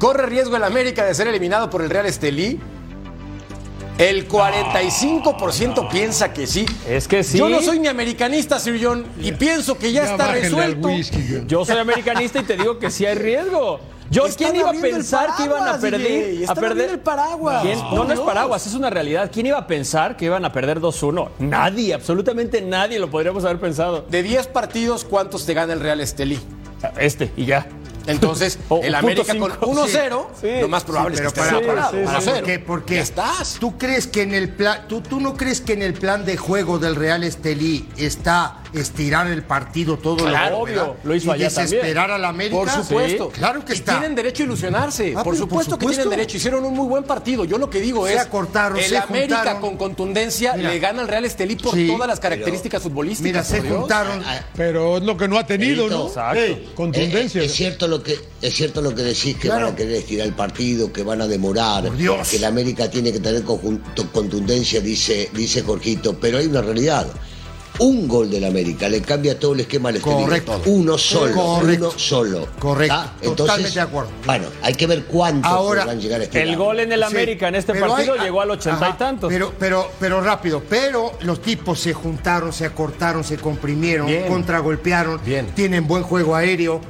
¿Corre 0.00 0.26
riesgo 0.26 0.56
el 0.56 0.64
América 0.64 1.04
de 1.04 1.14
ser 1.14 1.28
eliminado 1.28 1.70
por 1.70 1.80
el 1.80 1.90
Real 1.90 2.06
Estelí? 2.06 2.58
El 3.98 4.28
45% 4.28 5.88
piensa 5.88 6.32
que 6.32 6.48
sí. 6.48 6.66
Es 6.88 7.06
que 7.06 7.22
sí. 7.22 7.38
Yo 7.38 7.48
no 7.48 7.62
soy 7.62 7.78
ni 7.78 7.86
americanista, 7.86 8.58
Sir 8.58 8.80
John, 8.82 9.06
y 9.20 9.30
pienso 9.30 9.78
que 9.78 9.92
ya, 9.92 10.04
Ya 10.04 10.10
está 10.10 10.32
resuelto. 10.32 10.88
whisky. 10.88 11.44
Yo 11.46 11.64
soy 11.64 11.78
americanista 11.78 12.40
y 12.40 12.42
te 12.42 12.56
digo 12.56 12.80
que 12.80 12.90
sí 12.90 13.06
hay 13.06 13.14
riesgo. 13.14 13.78
¿quién 14.36 14.56
iba 14.56 14.70
a 14.70 14.72
pensar 14.72 15.36
que 15.36 15.44
iban 15.44 15.68
a 15.68 15.78
perder? 15.78 16.50
A 16.50 16.54
perder 16.56 16.90
el 16.90 16.98
paraguas. 16.98 17.64
No, 17.92 18.04
no 18.04 18.12
es 18.12 18.20
paraguas, 18.20 18.66
es 18.66 18.74
una 18.74 18.90
realidad. 18.90 19.30
¿Quién 19.32 19.46
iba 19.46 19.58
a 19.58 19.66
pensar 19.68 20.16
que 20.16 20.24
iban 20.24 20.44
a 20.44 20.50
perder 20.50 20.80
2-1? 20.80 21.28
Nadie, 21.38 21.94
absolutamente 21.94 22.60
nadie 22.60 22.98
lo 22.98 23.08
podríamos 23.08 23.44
haber 23.44 23.60
pensado. 23.60 24.04
De 24.10 24.24
10 24.24 24.48
partidos, 24.48 25.04
¿cuántos 25.04 25.46
te 25.46 25.54
gana 25.54 25.72
el 25.72 25.80
Real 25.80 26.00
Estelí? 26.00 26.40
Este, 26.98 27.30
y 27.36 27.46
ya. 27.46 27.66
Entonces, 28.06 28.58
O 28.68 28.80
el 28.82 28.94
América 28.94 29.32
cinco. 29.32 29.48
con 29.60 29.76
1-0, 29.76 30.26
Sí, 30.40 30.48
lo 30.60 30.68
más 30.68 30.84
probable 30.84 31.16
pero 31.16 31.28
es 31.28 31.34
que 31.34 31.40
esté 31.40 31.50
para, 31.50 31.58
otro 31.58 31.68
para- 31.68 31.80
lado, 31.92 32.04
para- 32.04 32.20
1-0. 32.20 32.34
¿por 32.34 32.42
qué? 32.44 32.58
¿Por 32.58 32.84
qué? 32.84 32.94
Ya 32.96 33.00
estás. 33.02 33.56
¿Tú 33.60 33.78
crees 33.78 34.06
que 34.06 34.22
en 34.22 34.34
el 34.34 34.48
plan, 34.50 34.86
tú, 34.88 35.00
tú 35.00 35.20
no 35.20 35.36
crees 35.36 35.60
que 35.60 35.72
en 35.72 35.82
el 35.82 35.94
plan 35.94 36.24
de 36.24 36.36
juego 36.36 36.78
del 36.78 36.96
Real 36.96 37.24
Estelí 37.24 37.88
está 37.96 38.58
estirar 38.72 39.26
el 39.28 39.42
partido 39.42 39.96
todo 39.98 40.16
Claro, 40.26 40.56
lo 40.56 40.58
obvio, 40.62 40.96
lo 41.04 41.14
hizo 41.14 41.28
y 41.28 41.34
allá 41.34 41.44
desesperar 41.48 42.10
al 42.10 42.24
América? 42.24 42.56
Por 42.56 42.70
supuesto. 42.70 43.30
Sí, 43.32 43.38
claro 43.38 43.64
que 43.64 43.72
y 43.72 43.76
está. 43.76 43.92
tienen 43.98 44.14
derecho 44.14 44.42
a 44.42 44.46
ilusionarse. 44.46 45.14
Ah, 45.16 45.22
por, 45.24 45.36
supuesto 45.36 45.78
por 45.78 45.90
que 45.90 45.94
tienen 45.96 46.10
derecho. 46.10 46.36
Hicieron 46.36 46.64
un 46.64 46.74
muy 46.74 46.86
buen 46.88 47.04
partido. 47.04 47.44
Yo 47.44 47.58
lo 47.58 47.70
que 47.70 47.80
digo 47.80 48.06
Se 48.06 48.14
es. 48.14 48.20
acortaron, 48.20 48.78
el 48.78 48.84
se 48.84 48.96
América 48.98 49.36
juntaron. 49.36 49.60
con 49.60 49.76
contundencia 49.76 50.54
Mira. 50.54 50.70
le 50.70 50.78
gana 50.78 51.02
al 51.02 51.08
Real 51.08 51.24
Estelí 51.24 51.56
por 51.56 51.74
Sí, 51.74 51.86
todas 51.88 52.08
las 52.08 52.20
características 52.20 52.82
futbolísticas. 52.82 53.26
Mira, 53.32 53.44
se 53.44 53.60
Dios. 53.66 53.78
juntaron. 53.80 54.22
Pero 54.56 54.98
es 54.98 55.02
lo 55.04 55.16
que 55.16 55.28
no 55.28 55.38
ha 55.38 55.46
tenido, 55.46 55.88
¿no? 55.88 56.06
Exacto. 56.08 56.40
Ey, 56.40 56.70
Contundencia. 56.74 57.42
Eh, 57.42 57.46
es 57.46 57.52
cierto 57.52 57.88
lo 57.88 58.02
que 58.02 58.18
es 58.42 58.54
cierto 58.54 58.80
lo 58.82 58.94
que 58.94 59.02
decís 59.02 59.36
que 59.36 59.48
Claro. 59.48 59.66
van 59.66 59.74
a 59.74 59.76
querer 59.76 59.94
estirar 59.96 60.26
el 60.26 60.34
partido, 60.34 60.92
que 60.92 61.02
van 61.02 61.20
a 61.20 61.26
demorar, 61.26 61.84
Por 61.84 61.96
Dios. 61.96 62.28
que 62.28 62.38
la 62.38 62.48
América 62.48 62.90
tiene 62.90 63.12
que 63.12 63.20
tener 63.20 63.42
conjunto- 63.42 64.10
contundencia, 64.12 64.80
dice 64.80 65.30
dice 65.32 65.62
Jorgito, 65.62 66.16
pero 66.20 66.38
hay 66.38 66.46
una 66.46 66.62
realidad. 66.62 67.06
Un 67.78 68.08
gol 68.08 68.30
del 68.30 68.44
América 68.44 68.88
le 68.88 69.00
cambia 69.02 69.38
todo 69.38 69.54
el 69.54 69.60
esquema 69.60 69.90
al. 69.90 70.00
Correcto. 70.00 70.60
Uno 70.66 70.96
solo, 70.98 71.34
Correcto. 71.34 71.88
uno 71.90 71.98
solo. 71.98 72.48
Correcto. 72.58 72.94
¿Ah? 72.96 73.12
Totalmente 73.36 73.74
de 73.74 73.80
acuerdo. 73.80 74.10
Bueno, 74.24 74.46
hay 74.62 74.74
que 74.74 74.86
ver 74.86 75.04
cuántos 75.04 75.50
Ahora, 75.50 75.82
podrán 75.82 76.00
llegar 76.00 76.20
a 76.20 76.24
este 76.24 76.42
El 76.42 76.52
lado. 76.52 76.64
gol 76.64 76.80
en 76.80 76.92
el 76.92 77.00
Sí, 77.00 77.04
América 77.06 77.48
en 77.48 77.54
este 77.56 77.74
partido 77.74 78.14
hay- 78.14 78.20
llegó 78.20 78.40
al 78.40 78.50
ochenta 78.50 78.86
Ajá, 78.86 78.94
y 78.94 78.98
tantos. 78.98 79.30
Pero, 79.32 79.52
pero, 79.58 79.90
pero 80.00 80.20
rápido. 80.20 80.62
Pero 80.68 81.12
los 81.20 81.40
tipos 81.42 81.78
se 81.80 81.92
juntaron, 81.92 82.52
se 82.52 82.64
acortaron, 82.64 83.24
se 83.24 83.36
comprimieron, 83.36 84.06
Bien. 84.06 84.26
contragolpearon. 84.26 85.20
Bien. 85.24 85.46
Tienen 85.54 85.86
buen 85.86 86.02
juego 86.02 86.34
aéreo. 86.34 86.80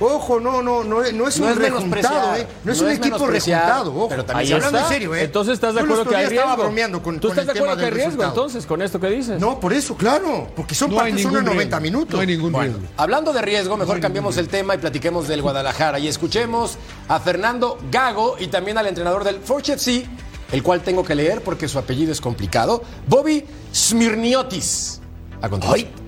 Ojo, 0.00 0.40
no, 0.40 0.62
no, 0.62 0.82
no, 0.82 1.02
es- 1.02 1.12
no 1.12 1.28
es 1.28 1.38
No 1.38 1.46
un 1.46 1.52
es 1.52 1.58
rejuntado, 1.58 2.34
¿eh? 2.36 2.46
No 2.64 2.72
es 2.72 2.78
no 2.78 2.86
un 2.86 2.90
es 2.92 2.98
equipo 2.98 3.26
rejuntado, 3.26 3.90
ojo. 3.94 4.08
pero 4.08 4.24
también 4.24 4.54
hablando 4.54 4.78
en 4.80 4.86
serio, 4.86 5.14
¿eh? 5.14 5.22
Entonces 5.22 5.54
estás 5.54 5.74
de 5.74 5.80
acuerdo 5.80 6.04
que 6.06 6.16
hay 6.16 6.24
estaba 6.26 6.56
bromeando 6.56 7.00
con, 7.02 7.20
¿Tú 7.20 7.28
con 7.28 7.38
estás 7.38 7.42
el 7.42 7.46
de 7.54 7.58
acuerdo 7.60 7.76
tema 7.76 7.80
que 7.80 7.84
hay 7.86 7.90
riesgo 7.92 8.10
resultado. 8.22 8.30
entonces 8.32 8.66
con 8.66 8.82
esto 8.82 8.98
que 8.98 9.06
dices? 9.10 9.38
No, 9.40 9.60
por 9.60 9.72
eso, 9.72 9.94
claro. 9.96 10.48
Porque 10.56 10.74
son 10.74 10.92
partidos, 10.92 11.26
a 11.34 11.42
90 11.42 11.78
riesgo. 11.78 11.80
minutos. 11.80 12.14
No 12.14 12.20
hay 12.20 12.26
ningún 12.26 12.50
Bueno, 12.52 12.72
riesgo. 12.78 12.88
Hablando 12.96 13.32
de 13.32 13.42
riesgo, 13.42 13.76
mejor 13.76 14.00
cambiemos 14.00 14.36
el 14.38 14.48
tema 14.48 14.74
y 14.74 14.78
platiquemos 14.78 15.28
del 15.28 15.40
Guadalajara. 15.42 15.98
Y 16.00 16.08
escuchemos 16.08 16.78
a 17.08 17.20
Fernando 17.20 17.78
Gago 17.90 18.36
y 18.40 18.48
también 18.48 18.78
al 18.78 18.86
entrenador 18.86 19.22
del 19.22 19.36
Forge 19.40 19.74
FC, 19.74 20.04
el 20.50 20.62
cual 20.64 20.80
tengo 20.82 21.04
que 21.04 21.14
leer 21.14 21.42
porque 21.42 21.68
su 21.68 21.78
apellido 21.78 22.10
es 22.10 22.20
complicado, 22.20 22.82
Bobby 23.06 23.44
Smirniotis. 23.72 25.00
A 25.40 25.48
continuación. 25.48 26.01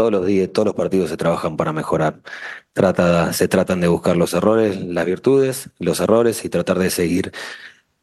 Todos 0.00 0.12
los 0.12 0.24
días, 0.24 0.48
todos 0.50 0.64
los 0.64 0.74
partidos 0.74 1.10
se 1.10 1.18
trabajan 1.18 1.58
para 1.58 1.74
mejorar. 1.74 2.22
Se 3.32 3.48
tratan 3.48 3.82
de 3.82 3.88
buscar 3.88 4.16
los 4.16 4.32
errores, 4.32 4.80
las 4.82 5.04
virtudes, 5.04 5.68
los 5.78 6.00
errores 6.00 6.42
y 6.42 6.48
tratar 6.48 6.78
de 6.78 6.88
seguir 6.88 7.32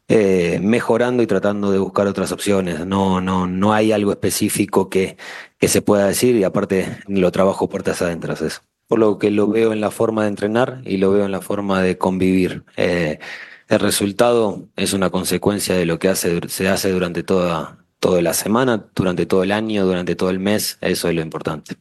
eh, 0.06 0.60
mejorando 0.62 1.24
y 1.24 1.26
tratando 1.26 1.72
de 1.72 1.80
buscar 1.80 2.06
otras 2.06 2.30
opciones. 2.30 2.86
No, 2.86 3.20
no, 3.20 3.48
no 3.48 3.72
hay 3.72 3.90
algo 3.90 4.12
específico 4.12 4.88
que, 4.88 5.16
que 5.58 5.66
se 5.66 5.82
pueda 5.82 6.06
decir 6.06 6.36
y 6.36 6.44
aparte 6.44 7.00
lo 7.08 7.32
trabajo 7.32 7.68
puertas 7.68 8.00
adentro. 8.00 8.32
es. 8.34 8.62
Por 8.86 9.00
lo 9.00 9.18
que 9.18 9.32
lo 9.32 9.48
veo 9.48 9.72
en 9.72 9.80
la 9.80 9.90
forma 9.90 10.22
de 10.22 10.28
entrenar 10.28 10.82
y 10.84 10.98
lo 10.98 11.10
veo 11.10 11.24
en 11.24 11.32
la 11.32 11.40
forma 11.40 11.82
de 11.82 11.98
convivir. 11.98 12.62
Eh, 12.76 13.18
el 13.66 13.80
resultado 13.80 14.68
es 14.76 14.92
una 14.92 15.10
consecuencia 15.10 15.74
de 15.74 15.84
lo 15.84 15.98
que 15.98 16.14
se 16.14 16.68
hace 16.68 16.92
durante 16.92 17.24
toda, 17.24 17.84
toda 17.98 18.22
la 18.22 18.34
semana, 18.34 18.86
durante 18.94 19.26
todo 19.26 19.42
el 19.42 19.50
año, 19.50 19.84
durante 19.84 20.14
todo 20.14 20.30
el 20.30 20.38
mes. 20.38 20.78
Eso 20.80 21.08
es 21.08 21.16
lo 21.16 21.22
importante. 21.22 21.76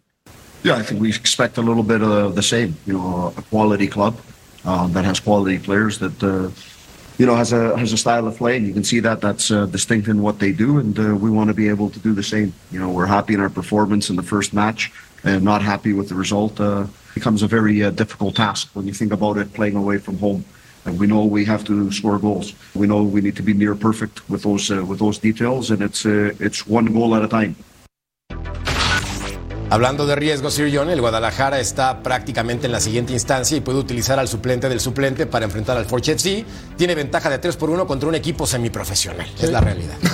Yeah, 0.64 0.76
I 0.76 0.84
think 0.84 1.02
we 1.02 1.10
expect 1.10 1.58
a 1.58 1.62
little 1.62 1.84
bit 1.84 2.02
of 2.02 2.36
the 2.36 2.44
same. 2.44 2.76
You 2.86 2.94
know, 2.94 3.34
a 3.38 3.42
quality 3.44 3.88
club 3.88 4.18
uh, 4.66 4.88
that 4.88 5.06
has 5.06 5.20
quality 5.20 5.60
players 5.60 6.00
that 6.00 6.22
uh, 6.24 6.50
you 7.18 7.26
know 7.26 7.36
has 7.36 7.54
a 7.54 7.78
has 7.78 7.94
a 7.94 7.98
style 7.98 8.28
of 8.28 8.38
play, 8.38 8.58
and 8.58 8.68
you 8.68 8.74
can 8.74 8.84
see 8.84 9.00
that 9.00 9.22
that's 9.22 9.50
uh, 9.52 9.66
distinct 9.68 10.08
in 10.08 10.22
what 10.22 10.40
they 10.40 10.52
do, 10.52 10.80
and 10.80 11.00
uh, 11.00 11.16
we 11.16 11.30
want 11.30 11.48
to 11.50 11.54
be 11.54 11.70
able 11.70 11.90
to 11.90 12.00
do 12.00 12.14
the 12.14 12.24
same. 12.24 12.54
You 12.72 12.80
know, 12.80 12.90
we're 12.90 13.06
happy 13.06 13.34
in 13.34 13.40
our 13.40 13.50
performance 13.50 14.10
in 14.10 14.16
the 14.16 14.24
first 14.24 14.54
match, 14.54 14.92
and 15.24 15.44
not 15.44 15.62
happy 15.62 15.94
with 15.94 16.10
the 16.10 16.16
result. 16.16 16.60
Uh, 16.60 16.88
becomes 17.14 17.42
a 17.42 17.48
very 17.48 17.84
uh, 17.84 17.90
difficult 17.90 18.36
task 18.36 18.70
when 18.74 18.86
you 18.86 18.94
think 18.94 19.12
about 19.12 19.38
it 19.38 19.52
playing 19.54 19.76
away 19.76 19.98
from 19.98 20.20
home. 20.20 20.46
And 20.86 21.00
we 21.00 21.08
know 21.08 21.26
we 21.26 21.44
have 21.46 21.66
to 21.66 21.92
score 21.92 22.20
goals. 22.20 22.54
We 22.76 22.88
know 22.88 23.04
we 23.04 23.22
need 23.22 23.36
to 23.38 23.44
be 23.44 23.54
near 23.54 23.76
perfect 23.76 24.30
with 24.30 24.44
those 24.44 24.70
with 24.70 25.00
those 25.00 25.18
details, 25.18 25.72
and 25.72 25.82
it's 25.82 26.06
it's 26.06 26.68
one 26.68 26.86
goal 26.86 27.16
at 27.16 27.24
a 27.24 27.28
time. 27.28 27.56
Hablando 29.70 30.06
de 30.06 30.16
riesgo, 30.16 30.50
Sir 30.50 30.72
John, 30.74 30.90
el 30.90 31.02
Guadalajara 31.02 31.60
está 31.60 32.02
prácticamente 32.02 32.68
en 32.68 32.72
la 32.72 32.80
siguiente 32.80 33.12
instancia 33.12 33.58
y 33.58 33.60
puede 33.60 33.80
utilizar 33.80 34.18
al 34.18 34.30
suplente 34.30 34.70
del 34.70 34.80
suplente 34.80 35.26
para 35.26 35.44
enfrentar 35.44 35.76
al 35.76 35.86
Forge 35.86 36.14
FC. 36.14 36.46
Tiene 36.78 36.96
ventaja 36.96 37.30
de 37.30 37.38
3 37.38 37.58
por 37.58 37.70
1 37.70 37.86
contra 37.86 38.08
un 38.08 38.16
equipo 38.16 38.48
semiprofesional. 38.48 39.28
Es 39.40 39.52
la 39.52 39.62
realidad. 39.62 39.96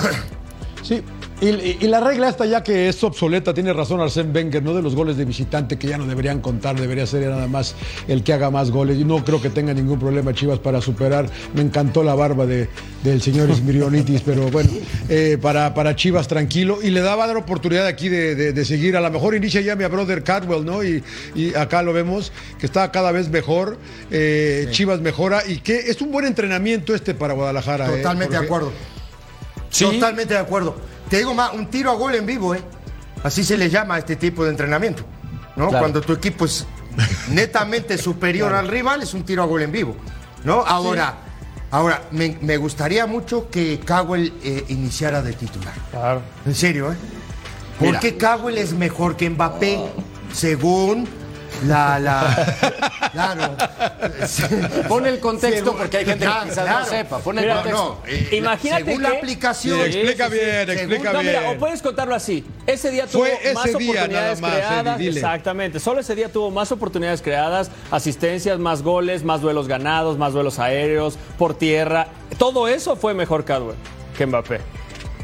Sí, 0.82 1.02
y, 1.40 1.48
y- 1.48 1.78
y 1.80 1.86
la 1.88 2.00
regla 2.00 2.28
esta 2.28 2.46
ya 2.46 2.62
que 2.62 2.88
es 2.88 3.02
obsoleta, 3.04 3.52
tiene 3.52 3.72
razón 3.72 4.00
Arsène 4.00 4.32
Wenger, 4.34 4.62
¿no? 4.62 4.72
De 4.72 4.80
los 4.82 4.94
goles 4.94 5.16
de 5.16 5.24
visitante 5.24 5.76
que 5.76 5.88
ya 5.88 5.98
no 5.98 6.06
deberían 6.06 6.40
contar, 6.40 6.78
debería 6.80 7.06
ser 7.06 7.28
nada 7.28 7.48
más 7.48 7.74
el 8.08 8.22
que 8.22 8.32
haga 8.32 8.50
más 8.50 8.70
goles. 8.70 8.98
Y 8.98 9.04
no 9.04 9.24
creo 9.24 9.42
que 9.42 9.50
tenga 9.50 9.74
ningún 9.74 9.98
problema 9.98 10.32
Chivas 10.32 10.58
para 10.60 10.80
superar. 10.80 11.28
Me 11.54 11.60
encantó 11.62 12.02
la 12.02 12.14
barba 12.14 12.46
de, 12.46 12.68
del 13.02 13.20
señor 13.20 13.50
Ismirionitis, 13.50 14.22
pero 14.22 14.48
bueno, 14.50 14.70
eh, 15.08 15.36
para, 15.42 15.74
para 15.74 15.96
Chivas 15.96 16.28
tranquilo. 16.28 16.78
Y 16.82 16.90
le 16.90 17.00
daba 17.00 17.26
dar 17.26 17.36
oportunidad 17.36 17.86
aquí 17.86 18.08
de, 18.08 18.34
de- 18.34 18.52
de 18.52 18.64
seguir. 18.64 18.96
A 18.96 19.00
lo 19.00 19.10
mejor 19.10 19.34
inicia 19.34 19.60
ya 19.60 19.74
mi 19.76 19.84
brother 19.86 20.22
Cadwell, 20.22 20.64
¿no? 20.64 20.84
Y, 20.84 21.02
y 21.34 21.54
acá 21.54 21.82
lo 21.82 21.92
vemos, 21.92 22.32
que 22.58 22.66
está 22.66 22.90
cada 22.92 23.10
vez 23.12 23.28
mejor. 23.28 23.76
eh, 24.10 24.68
Chivas 24.70 25.00
mejora 25.00 25.42
y 25.46 25.58
que 25.58 25.76
es 25.78 26.00
un 26.00 26.10
buen 26.12 26.24
entrenamiento 26.26 26.94
este 26.94 27.12
para 27.14 27.34
Guadalajara. 27.34 27.92
¿eh? 27.92 27.96
Totalmente 27.98 28.38
de 28.38 28.44
acuerdo. 28.44 28.72
Sí. 29.70 29.84
Totalmente 29.84 30.34
de 30.34 30.40
acuerdo. 30.40 30.76
Te 31.08 31.18
digo 31.18 31.34
más, 31.34 31.52
un 31.52 31.66
tiro 31.66 31.90
a 31.90 31.94
gol 31.94 32.14
en 32.14 32.26
vivo, 32.26 32.54
¿eh? 32.54 32.62
Así 33.22 33.44
se 33.44 33.56
le 33.56 33.70
llama 33.70 33.94
a 33.96 33.98
este 33.98 34.16
tipo 34.16 34.44
de 34.44 34.50
entrenamiento. 34.50 35.04
¿no? 35.56 35.68
Claro. 35.68 35.82
Cuando 35.82 36.00
tu 36.00 36.12
equipo 36.12 36.44
es 36.44 36.66
netamente 37.30 37.96
superior 37.98 38.52
al 38.52 38.68
rival, 38.68 39.02
es 39.02 39.14
un 39.14 39.24
tiro 39.24 39.42
a 39.42 39.46
gol 39.46 39.62
en 39.62 39.72
vivo. 39.72 39.96
¿no? 40.44 40.60
Ahora, 40.60 41.14
ahora 41.70 42.02
me, 42.10 42.36
me 42.40 42.56
gustaría 42.56 43.06
mucho 43.06 43.48
que 43.50 43.80
Cowell 43.80 44.32
eh, 44.42 44.64
iniciara 44.68 45.22
de 45.22 45.32
titular. 45.32 45.74
Claro. 45.90 46.22
En 46.44 46.54
serio, 46.54 46.92
¿eh? 46.92 46.96
¿Por 47.78 47.88
Mira. 47.88 48.00
qué 48.00 48.16
Cowell 48.16 48.58
es 48.58 48.72
mejor 48.72 49.16
que 49.16 49.28
Mbappé? 49.30 49.80
Según 50.32 51.08
la. 51.66 51.98
la 51.98 53.10
claro. 53.12 53.56
Pon 54.88 55.06
el 55.06 55.20
contexto 55.20 55.64
Según- 55.64 55.76
porque 55.78 55.96
hay 55.98 56.04
gente 56.04 56.24
Claro, 56.24 56.42
que 56.44 56.48
quizás 56.50 56.64
claro. 56.64 56.80
no 56.80 56.86
sepa. 56.86 57.18
Pon 57.18 57.38
el 57.38 57.44
Mira, 57.44 57.54
contexto. 57.56 58.00
No, 58.04 58.10
eh, 58.10 58.28
Imagínate 58.32 58.84
según 58.84 59.02
la 59.02 59.08
aplicación. 59.10 59.78
Sí, 59.78 59.98
explica 59.98 60.28
bien, 60.28 60.44
Según- 60.66 60.70
explica 60.78 61.12
No, 61.12 61.20
bien. 61.20 61.36
mira, 61.36 61.50
o 61.50 61.58
puedes 61.58 61.82
contarlo 61.82 62.14
así. 62.14 62.44
Ese 62.66 62.90
día 62.90 63.06
tuvo 63.06 63.26
ese 63.26 63.54
más 63.54 63.64
día 63.64 63.74
oportunidades 63.76 64.40
más, 64.40 64.52
creadas. 64.52 65.00
Eddie. 65.00 65.08
Exactamente. 65.10 65.80
Solo 65.80 66.00
ese 66.00 66.14
día 66.14 66.30
tuvo 66.30 66.50
más 66.50 66.72
oportunidades 66.72 67.22
creadas, 67.22 67.70
asistencias, 67.90 68.58
más 68.58 68.82
goles, 68.82 69.24
más 69.24 69.40
duelos 69.40 69.68
ganados, 69.68 70.18
más 70.18 70.32
duelos 70.32 70.58
aéreos, 70.58 71.18
por 71.38 71.54
tierra. 71.56 72.08
Todo 72.38 72.68
eso 72.68 72.96
fue 72.96 73.14
mejor 73.14 73.44
Cadwell 73.44 73.76
que 74.16 74.26
Mbappé. 74.26 74.60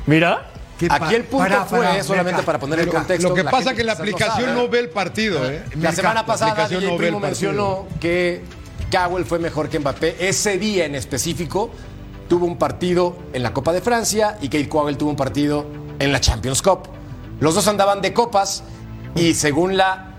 Mira. 0.06 0.49
¿Qué 0.80 0.88
pa- 0.88 0.96
Aquí 0.96 1.14
el 1.14 1.24
punto 1.24 1.44
para, 1.46 1.64
fue, 1.66 1.78
para, 1.80 2.02
solamente 2.02 2.42
para 2.42 2.58
poner 2.58 2.80
el 2.80 2.88
contexto. 2.88 3.28
Lo 3.28 3.34
que 3.34 3.44
la 3.44 3.50
pasa 3.50 3.64
gente 3.64 3.76
que 3.76 3.84
la 3.84 3.92
no 3.94 3.98
aplicación 4.00 4.48
sabe. 4.48 4.60
no 4.60 4.68
ve 4.68 4.78
el 4.80 4.88
partido, 4.88 5.48
¿eh? 5.48 5.62
La 5.78 5.92
semana 5.92 6.24
pasada 6.24 6.66
DJ 6.66 6.90
no 6.90 6.96
Primo 6.96 7.20
mencionó 7.20 7.86
que 8.00 8.42
Cowell 8.90 9.26
fue 9.26 9.38
mejor 9.38 9.68
que 9.68 9.78
Mbappé. 9.78 10.16
Ese 10.26 10.56
día 10.58 10.86
en 10.86 10.94
específico 10.94 11.70
tuvo 12.30 12.46
un 12.46 12.56
partido 12.56 13.14
en 13.34 13.42
la 13.42 13.52
Copa 13.52 13.72
de 13.74 13.82
Francia 13.82 14.38
y 14.40 14.48
Kate 14.48 14.68
Cowell 14.70 14.96
tuvo 14.96 15.10
un 15.10 15.16
partido 15.16 15.66
en 15.98 16.12
la 16.12 16.20
Champions 16.20 16.62
Cup. 16.62 16.88
Los 17.40 17.54
dos 17.54 17.68
andaban 17.68 18.00
de 18.00 18.14
copas 18.14 18.62
y 19.14 19.34
según 19.34 19.76
la 19.76 20.14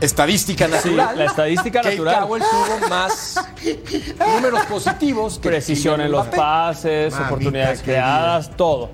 estadística 0.00 0.68
natural, 0.68 1.18
la 1.18 1.24
estadística 1.26 1.80
Kate 1.82 1.96
natural. 1.96 2.20
Cowell 2.22 2.42
tuvo 2.50 2.88
más 2.88 3.44
números 4.34 4.64
positivos 4.66 5.38
que 5.38 5.48
Precisión 5.50 6.00
en 6.00 6.10
los 6.12 6.26
pases, 6.28 7.12
Mamita 7.12 7.28
oportunidades 7.28 7.82
creadas, 7.82 8.56
todo. 8.56 8.90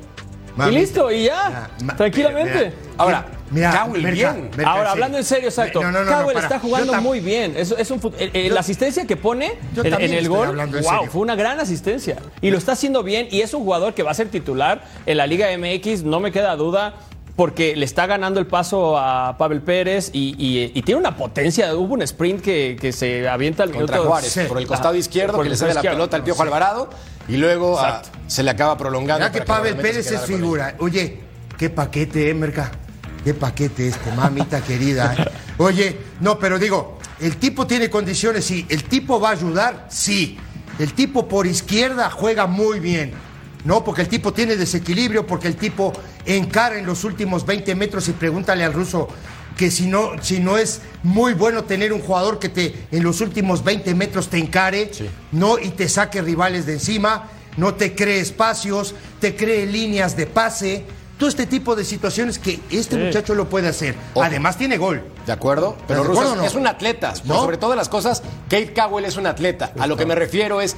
Y 0.68 0.70
listo, 0.72 1.10
y 1.10 1.24
ya, 1.24 1.68
Ma- 1.80 1.84
ma- 1.86 1.96
tranquilamente. 1.96 2.54
mira, 2.66 2.72
Ahora, 2.96 3.26
Mira, 3.50 3.70
Cowell 3.84 4.02
Merca, 4.02 4.32
bien. 4.32 4.50
Merca, 4.56 4.70
Ahora, 4.70 4.84
sí. 4.84 4.90
hablando 4.92 5.18
en 5.18 5.24
serio, 5.24 5.48
exacto. 5.48 5.82
No, 5.82 5.92
no, 5.92 6.04
no, 6.04 6.10
no, 6.10 6.16
Cowell 6.18 6.34
para. 6.34 6.46
está 6.46 6.58
jugando 6.60 6.92
muy 7.00 7.20
bien. 7.20 7.54
Es, 7.56 7.72
es 7.76 7.90
un 7.90 7.98
eh, 8.18 8.30
eh, 8.32 8.48
Yo- 8.48 8.54
la 8.54 8.60
asistencia 8.60 9.06
que 9.06 9.16
pone 9.16 9.52
en, 9.76 10.14
el 10.14 10.28
gol, 10.28 10.56
wow, 10.56 10.66
serio. 10.72 11.10
fue 11.10 11.20
una 11.22 11.34
gran 11.36 11.60
asistencia. 11.60 12.16
Y 12.40 12.50
lo 12.50 12.58
está 12.58 12.72
haciendo 12.72 13.02
bien 13.02 13.28
y 13.30 13.40
es 13.42 13.52
un 13.54 13.62
jugador 13.64 13.94
que 13.94 14.02
va 14.02 14.10
a 14.12 14.14
ser 14.14 14.28
titular 14.28 14.82
en 15.06 15.16
la 15.18 15.26
Liga 15.26 15.48
MX, 15.56 16.02
no 16.04 16.20
me 16.20 16.32
queda 16.32 16.54
duda. 16.56 16.94
Porque 17.36 17.74
le 17.74 17.84
está 17.84 18.06
ganando 18.06 18.38
el 18.38 18.46
paso 18.46 18.96
a 18.96 19.36
Pavel 19.38 19.60
Pérez 19.60 20.10
y, 20.12 20.36
y- 20.38 20.70
y 20.72 20.82
tiene 20.82 21.00
una 21.00 21.16
potencia. 21.16 21.74
Hubo 21.74 21.94
un 21.94 22.02
sprint 22.02 22.40
que, 22.40 22.76
que 22.80 22.92
se 22.92 23.28
avienta 23.28 23.64
al 23.64 23.72
contra 23.72 23.96
minuto 23.96 24.08
Juárez, 24.08 24.30
Sí. 24.32 24.42
por 24.46 24.56
el 24.58 24.68
costado 24.68 24.94
Ah, 24.94 24.98
izquierdo, 24.98 25.34
por 25.34 25.42
que 25.42 25.50
le 25.50 25.56
cede 25.56 25.74
la 25.74 25.82
pelota 25.82 26.16
al 26.16 26.22
Piojo 26.22 26.44
Alvarado 26.44 26.90
y 27.28 27.36
luego 27.36 27.78
ah, 27.78 28.02
se 28.26 28.42
le 28.42 28.50
acaba 28.50 28.76
prolongando. 28.76 29.26
Mira 29.26 29.32
que 29.32 29.46
Pavel 29.46 29.76
Pérez 29.76 30.10
es 30.10 30.22
figura. 30.22 30.76
Oye, 30.78 31.20
qué 31.58 31.70
paquete, 31.70 32.30
eh, 32.30 32.34
Merca. 32.34 32.70
Qué 33.24 33.32
paquete 33.32 33.88
este, 33.88 34.12
mamita 34.12 34.60
querida. 34.60 35.14
eh. 35.16 35.24
Oye, 35.58 35.98
no, 36.20 36.38
pero 36.38 36.58
digo, 36.58 36.98
el 37.20 37.36
tipo 37.36 37.66
tiene 37.66 37.88
condiciones, 37.88 38.44
sí. 38.44 38.66
El 38.68 38.84
tipo 38.84 39.18
va 39.20 39.30
a 39.30 39.32
ayudar, 39.32 39.86
sí. 39.88 40.38
El 40.78 40.92
tipo 40.92 41.28
por 41.28 41.46
izquierda 41.46 42.10
juega 42.10 42.46
muy 42.46 42.80
bien. 42.80 43.12
No, 43.64 43.82
porque 43.82 44.02
el 44.02 44.08
tipo 44.08 44.32
tiene 44.32 44.56
desequilibrio, 44.56 45.26
porque 45.26 45.48
el 45.48 45.56
tipo 45.56 45.92
encara 46.26 46.78
en 46.78 46.84
los 46.84 47.02
últimos 47.04 47.46
20 47.46 47.74
metros 47.74 48.08
y 48.08 48.12
pregúntale 48.12 48.62
al 48.62 48.74
ruso 48.74 49.08
que 49.56 49.70
si 49.70 49.86
no, 49.86 50.12
si 50.20 50.40
no 50.40 50.58
es 50.58 50.80
muy 51.02 51.34
bueno 51.34 51.64
tener 51.64 51.92
un 51.92 52.00
jugador 52.00 52.38
que 52.38 52.48
te 52.48 52.74
en 52.90 53.02
los 53.02 53.20
últimos 53.20 53.62
20 53.64 53.94
metros 53.94 54.28
te 54.28 54.38
encare, 54.38 54.90
no 55.32 55.58
y 55.58 55.70
te 55.70 55.88
saque 55.88 56.22
rivales 56.22 56.66
de 56.66 56.74
encima, 56.74 57.28
no 57.56 57.74
te 57.74 57.94
cree 57.94 58.20
espacios, 58.20 58.94
te 59.20 59.36
cree 59.36 59.66
líneas 59.66 60.16
de 60.16 60.26
pase, 60.26 60.84
todo 61.18 61.28
este 61.28 61.46
tipo 61.46 61.76
de 61.76 61.84
situaciones 61.84 62.38
que 62.38 62.58
este 62.70 62.96
muchacho 62.96 63.34
lo 63.34 63.48
puede 63.48 63.68
hacer. 63.68 63.94
Ojo. 64.14 64.24
Además 64.24 64.58
tiene 64.58 64.76
gol. 64.76 65.04
¿De 65.26 65.32
acuerdo? 65.32 65.76
Pero 65.86 66.02
¿De 66.02 66.10
acuerdo 66.10 66.36
no? 66.36 66.44
es 66.44 66.54
un 66.54 66.66
atleta. 66.66 67.14
Sobre 67.14 67.56
todas 67.56 67.76
las 67.76 67.88
cosas, 67.88 68.22
Kate 68.48 68.72
Cowell 68.74 69.04
es 69.04 69.16
un 69.16 69.26
atleta. 69.26 69.72
A 69.78 69.86
lo 69.86 69.96
que 69.96 70.06
me 70.06 70.16
refiero 70.16 70.60
es 70.60 70.74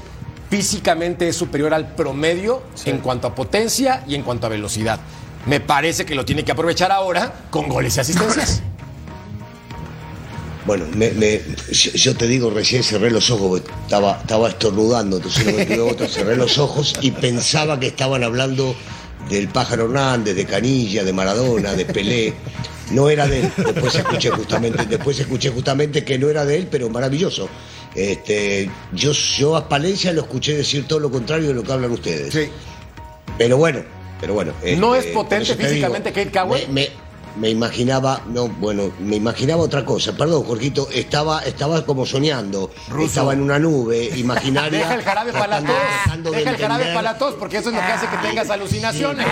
físicamente 0.50 1.28
es 1.28 1.36
superior 1.36 1.74
al 1.74 1.94
promedio 1.94 2.62
en 2.84 2.98
cuanto 2.98 3.28
a 3.28 3.34
potencia 3.34 4.04
y 4.06 4.14
en 4.14 4.22
cuanto 4.22 4.46
a 4.46 4.50
velocidad. 4.50 5.00
Me 5.46 5.60
parece 5.60 6.04
que 6.04 6.14
lo 6.14 6.24
tiene 6.24 6.44
que 6.44 6.52
aprovechar 6.52 6.90
ahora 6.92 7.46
con 7.50 7.68
goles 7.68 7.96
y 7.96 8.00
asistencias. 8.00 8.62
Bueno, 10.66 10.84
me- 10.96 11.12
me- 11.12 11.40
yo, 11.70 11.92
yo 11.92 12.16
te 12.16 12.26
digo, 12.26 12.50
recién 12.50 12.82
cerré 12.82 13.10
los 13.12 13.30
ojos, 13.30 13.62
estaba, 13.84 14.18
estaba 14.20 14.48
estornudando, 14.48 15.18
entonces 15.18 15.46
no 15.46 15.86
me 15.86 16.08
cerré 16.08 16.34
los 16.36 16.58
ojos 16.58 16.94
y 17.00 17.12
pensaba 17.12 17.78
que 17.78 17.86
estaban 17.86 18.24
hablando 18.24 18.74
del 19.30 19.46
pájaro 19.48 19.84
Hernández, 19.84 20.34
de 20.34 20.44
Canilla, 20.44 21.04
de 21.04 21.12
Maradona, 21.12 21.72
de 21.74 21.84
Pelé. 21.84 22.34
No 22.90 23.08
era 23.10 23.26
de 23.28 23.40
él. 23.40 23.52
Después 23.56 23.94
escuché 23.96 24.30
justamente, 24.30 24.86
después 24.86 25.18
escuché 25.20 25.50
justamente 25.50 26.04
que 26.04 26.18
no 26.18 26.28
era 26.28 26.44
de 26.44 26.56
él, 26.56 26.68
pero 26.70 26.88
maravilloso. 26.90 27.48
Este, 27.94 28.68
yo, 28.92 29.12
yo 29.12 29.56
a 29.56 29.68
Palencia 29.68 30.12
lo 30.12 30.22
escuché 30.22 30.56
decir 30.56 30.86
todo 30.86 30.98
lo 31.00 31.10
contrario 31.10 31.48
de 31.48 31.54
lo 31.54 31.62
que 31.62 31.72
hablan 31.72 31.92
ustedes. 31.92 32.32
Sí. 32.34 32.48
Pero 33.38 33.56
bueno, 33.56 33.80
pero 34.20 34.34
bueno. 34.34 34.52
¿No 34.76 34.94
este, 34.94 35.10
es 35.10 35.14
potente 35.14 35.54
físicamente 35.54 36.12
Kate 36.12 36.30
Cowell? 36.32 36.66
Me, 36.68 36.72
me- 36.82 37.06
me 37.36 37.50
imaginaba, 37.50 38.22
no, 38.28 38.48
bueno, 38.48 38.90
me 38.98 39.16
imaginaba 39.16 39.62
otra 39.62 39.84
cosa. 39.84 40.16
Perdón, 40.16 40.44
Jorgito, 40.44 40.88
estaba, 40.90 41.40
estaba 41.42 41.84
como 41.84 42.06
soñando. 42.06 42.70
Estaba 42.98 43.34
en 43.34 43.42
una 43.42 43.58
nube 43.58 44.06
imaginaria. 44.16 44.78
Deja 44.78 44.94
el 44.94 45.02
jarabe 45.02 45.32
para 45.34 45.60
la 45.60 45.66
tos. 45.66 46.32
Deja 46.32 46.50
el 46.52 46.56
jarabe 46.56 46.84
para 46.86 47.02
la 47.02 47.18
tos, 47.18 47.34
porque 47.34 47.58
eso 47.58 47.68
es 47.68 47.74
lo 47.74 47.80
que 47.82 47.92
hace 47.92 48.06
que 48.06 48.16
tengas 48.26 48.48
alucinaciones. 48.48 49.26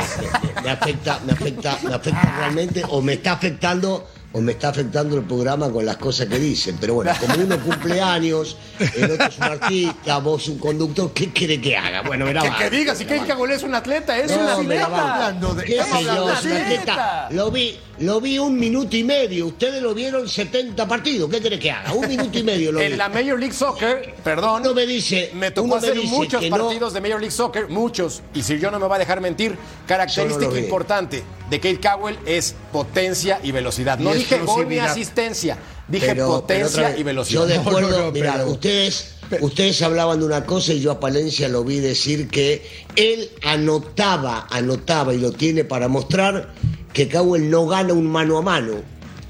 Me, 0.56 0.62
me 0.64 0.70
afecta, 0.70 1.18
me 1.24 1.32
afecta, 1.32 1.78
me 1.82 1.94
afecta 1.94 2.34
realmente, 2.36 2.82
o 2.90 3.00
me 3.00 3.14
está 3.14 3.32
afectando, 3.32 4.06
o 4.36 4.40
me 4.40 4.52
está 4.52 4.68
afectando 4.70 5.16
el 5.16 5.22
programa 5.22 5.70
con 5.70 5.86
las 5.86 5.96
cosas 5.96 6.26
que 6.26 6.38
dicen. 6.40 6.76
Pero 6.80 6.94
bueno, 6.94 7.12
como 7.20 7.34
uno 7.42 7.56
cumple 7.60 8.00
años, 8.00 8.56
el 8.96 9.12
otro 9.12 9.26
es 9.28 9.36
un 9.38 9.44
artista, 9.44 10.18
vos 10.18 10.48
un 10.48 10.58
conductor, 10.58 11.12
¿qué 11.14 11.30
quiere 11.32 11.60
que 11.60 11.76
haga? 11.76 12.02
Bueno, 12.02 12.24
verá. 12.24 12.42
Que, 12.42 12.64
que 12.64 12.76
digas, 12.76 12.98
si 12.98 13.04
Kate 13.04 13.32
Cowell 13.32 13.52
es 13.52 13.62
un 13.62 13.74
atleta, 13.74 14.18
es 14.18 14.30
No, 14.32 14.38
un 14.58 14.66
me 14.66 14.74
atleta. 14.76 14.88
va. 14.88 15.14
Hablando 15.14 15.54
de- 15.54 15.64
¿Qué 15.64 15.76
yo? 15.76 15.82
hablando 15.94 16.26
de 16.26 16.32
atleta. 16.32 17.28
Lo 17.30 17.50
vi, 17.52 17.78
lo 18.00 18.20
vi 18.20 18.38
un 18.38 18.58
minuto 18.58 18.96
y 18.96 19.04
medio. 19.04 19.46
Ustedes 19.46 19.80
lo 19.80 19.94
vieron 19.94 20.28
70 20.28 20.86
partidos. 20.88 21.30
¿Qué 21.30 21.40
quiere 21.40 21.58
que 21.60 21.70
haga? 21.70 21.92
Un 21.92 22.08
minuto 22.08 22.36
y 22.36 22.42
medio 22.42 22.72
lo 22.72 22.80
vi. 22.80 22.86
En 22.86 22.98
la 22.98 23.08
Major 23.08 23.38
League 23.38 23.54
Soccer, 23.54 24.16
perdón, 24.24 24.62
Uno 24.62 24.74
me 24.74 24.84
dice, 24.84 25.30
me 25.34 25.52
tocó 25.52 25.68
me 25.68 25.76
hacer 25.76 25.94
dice 25.94 26.08
muchos 26.08 26.42
no- 26.42 26.56
partidos 26.56 26.92
de 26.92 27.00
Major 27.00 27.20
League 27.20 27.30
Soccer, 27.34 27.68
muchos. 27.68 28.22
Y 28.34 28.42
si 28.42 28.58
yo 28.58 28.72
no 28.72 28.80
me 28.80 28.88
va 28.88 28.96
a 28.96 28.98
dejar 28.98 29.20
mentir, 29.20 29.52
no 29.52 29.58
característica 29.86 30.58
importante 30.58 31.22
de 31.50 31.60
Kate 31.60 31.78
Cowell 31.80 32.18
es 32.26 32.54
potencia 32.72 33.38
y 33.42 33.52
velocidad. 33.52 33.98
No 33.98 34.12
dije 34.30 34.44
gol 34.44 34.68
ni 34.68 34.78
asistencia, 34.78 35.58
dije 35.88 36.06
Pero- 36.08 36.26
potencia 36.28 36.96
y 36.96 37.02
velocidad. 37.02 37.42
Yo 37.42 37.46
de 37.46 37.56
acuerdo, 37.58 37.90
no, 37.90 37.98
no, 38.06 38.10
mira, 38.12 38.32
pero- 38.34 38.50
ustedes, 38.50 39.14
ustedes 39.40 39.80
hablaban 39.82 40.20
de 40.20 40.26
una 40.26 40.44
cosa 40.46 40.72
y 40.72 40.80
yo 40.80 40.90
a 40.92 41.00
Palencia 41.00 41.48
lo 41.48 41.64
vi 41.64 41.80
decir 41.80 42.28
que 42.28 42.66
él 42.96 43.30
anotaba, 43.42 44.46
anotaba 44.50 45.14
y 45.14 45.18
lo 45.18 45.32
tiene 45.32 45.64
para 45.64 45.88
mostrar 45.88 46.52
que 46.92 47.08
Cowell 47.08 47.50
no 47.50 47.66
gana 47.66 47.92
un 47.92 48.06
mano 48.06 48.38
a 48.38 48.42
mano. 48.42 48.74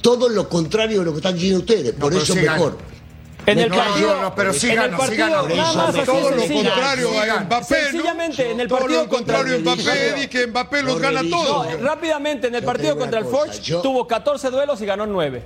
Todo 0.02 0.28
lo 0.28 0.48
contrario 0.50 0.98
de 0.98 1.04
lo 1.06 1.12
que 1.12 1.18
están 1.18 1.34
diciendo 1.34 1.60
ustedes, 1.60 1.92
por 1.94 2.12
eso 2.12 2.34
sí 2.34 2.40
gana. 2.40 2.74
En 3.46 3.58
el 3.58 3.68
No, 3.70 3.76
partido, 3.76 4.14
no, 4.16 4.22
no, 4.22 4.34
pero 4.34 4.52
sí 4.52 4.74
ganó, 4.74 4.96
sí 5.06 5.20
así 5.20 6.00
Todo 6.04 6.30
lo 6.30 6.42
contrario 6.46 7.20
a 7.20 7.26
gana. 7.26 7.40
Mbappé. 7.42 7.64
Sencillamente, 7.64 8.50
en 8.50 8.60
el 8.60 8.68
Todo 8.68 8.78
partido 8.80 9.02
lo 9.02 9.08
contra 9.08 9.36
contrario 9.38 9.52
a 9.52 9.56
el 9.56 9.62
Mbappé. 9.62 10.08
Eddie, 10.08 10.28
que 10.28 10.46
Mbappé 10.46 10.82
los 10.82 10.94
Lo 10.94 11.00
gana 11.00 11.20
todos. 11.28 11.70
No, 11.78 11.86
rápidamente, 11.86 12.46
en 12.48 12.54
el 12.54 12.64
partido 12.64 12.96
contra 12.96 13.18
el 13.18 13.26
Forge 13.26 13.60
tuvo 13.82 14.06
14 14.06 14.50
duelos 14.50 14.80
y 14.80 14.86
ganó 14.86 15.06
9. 15.06 15.42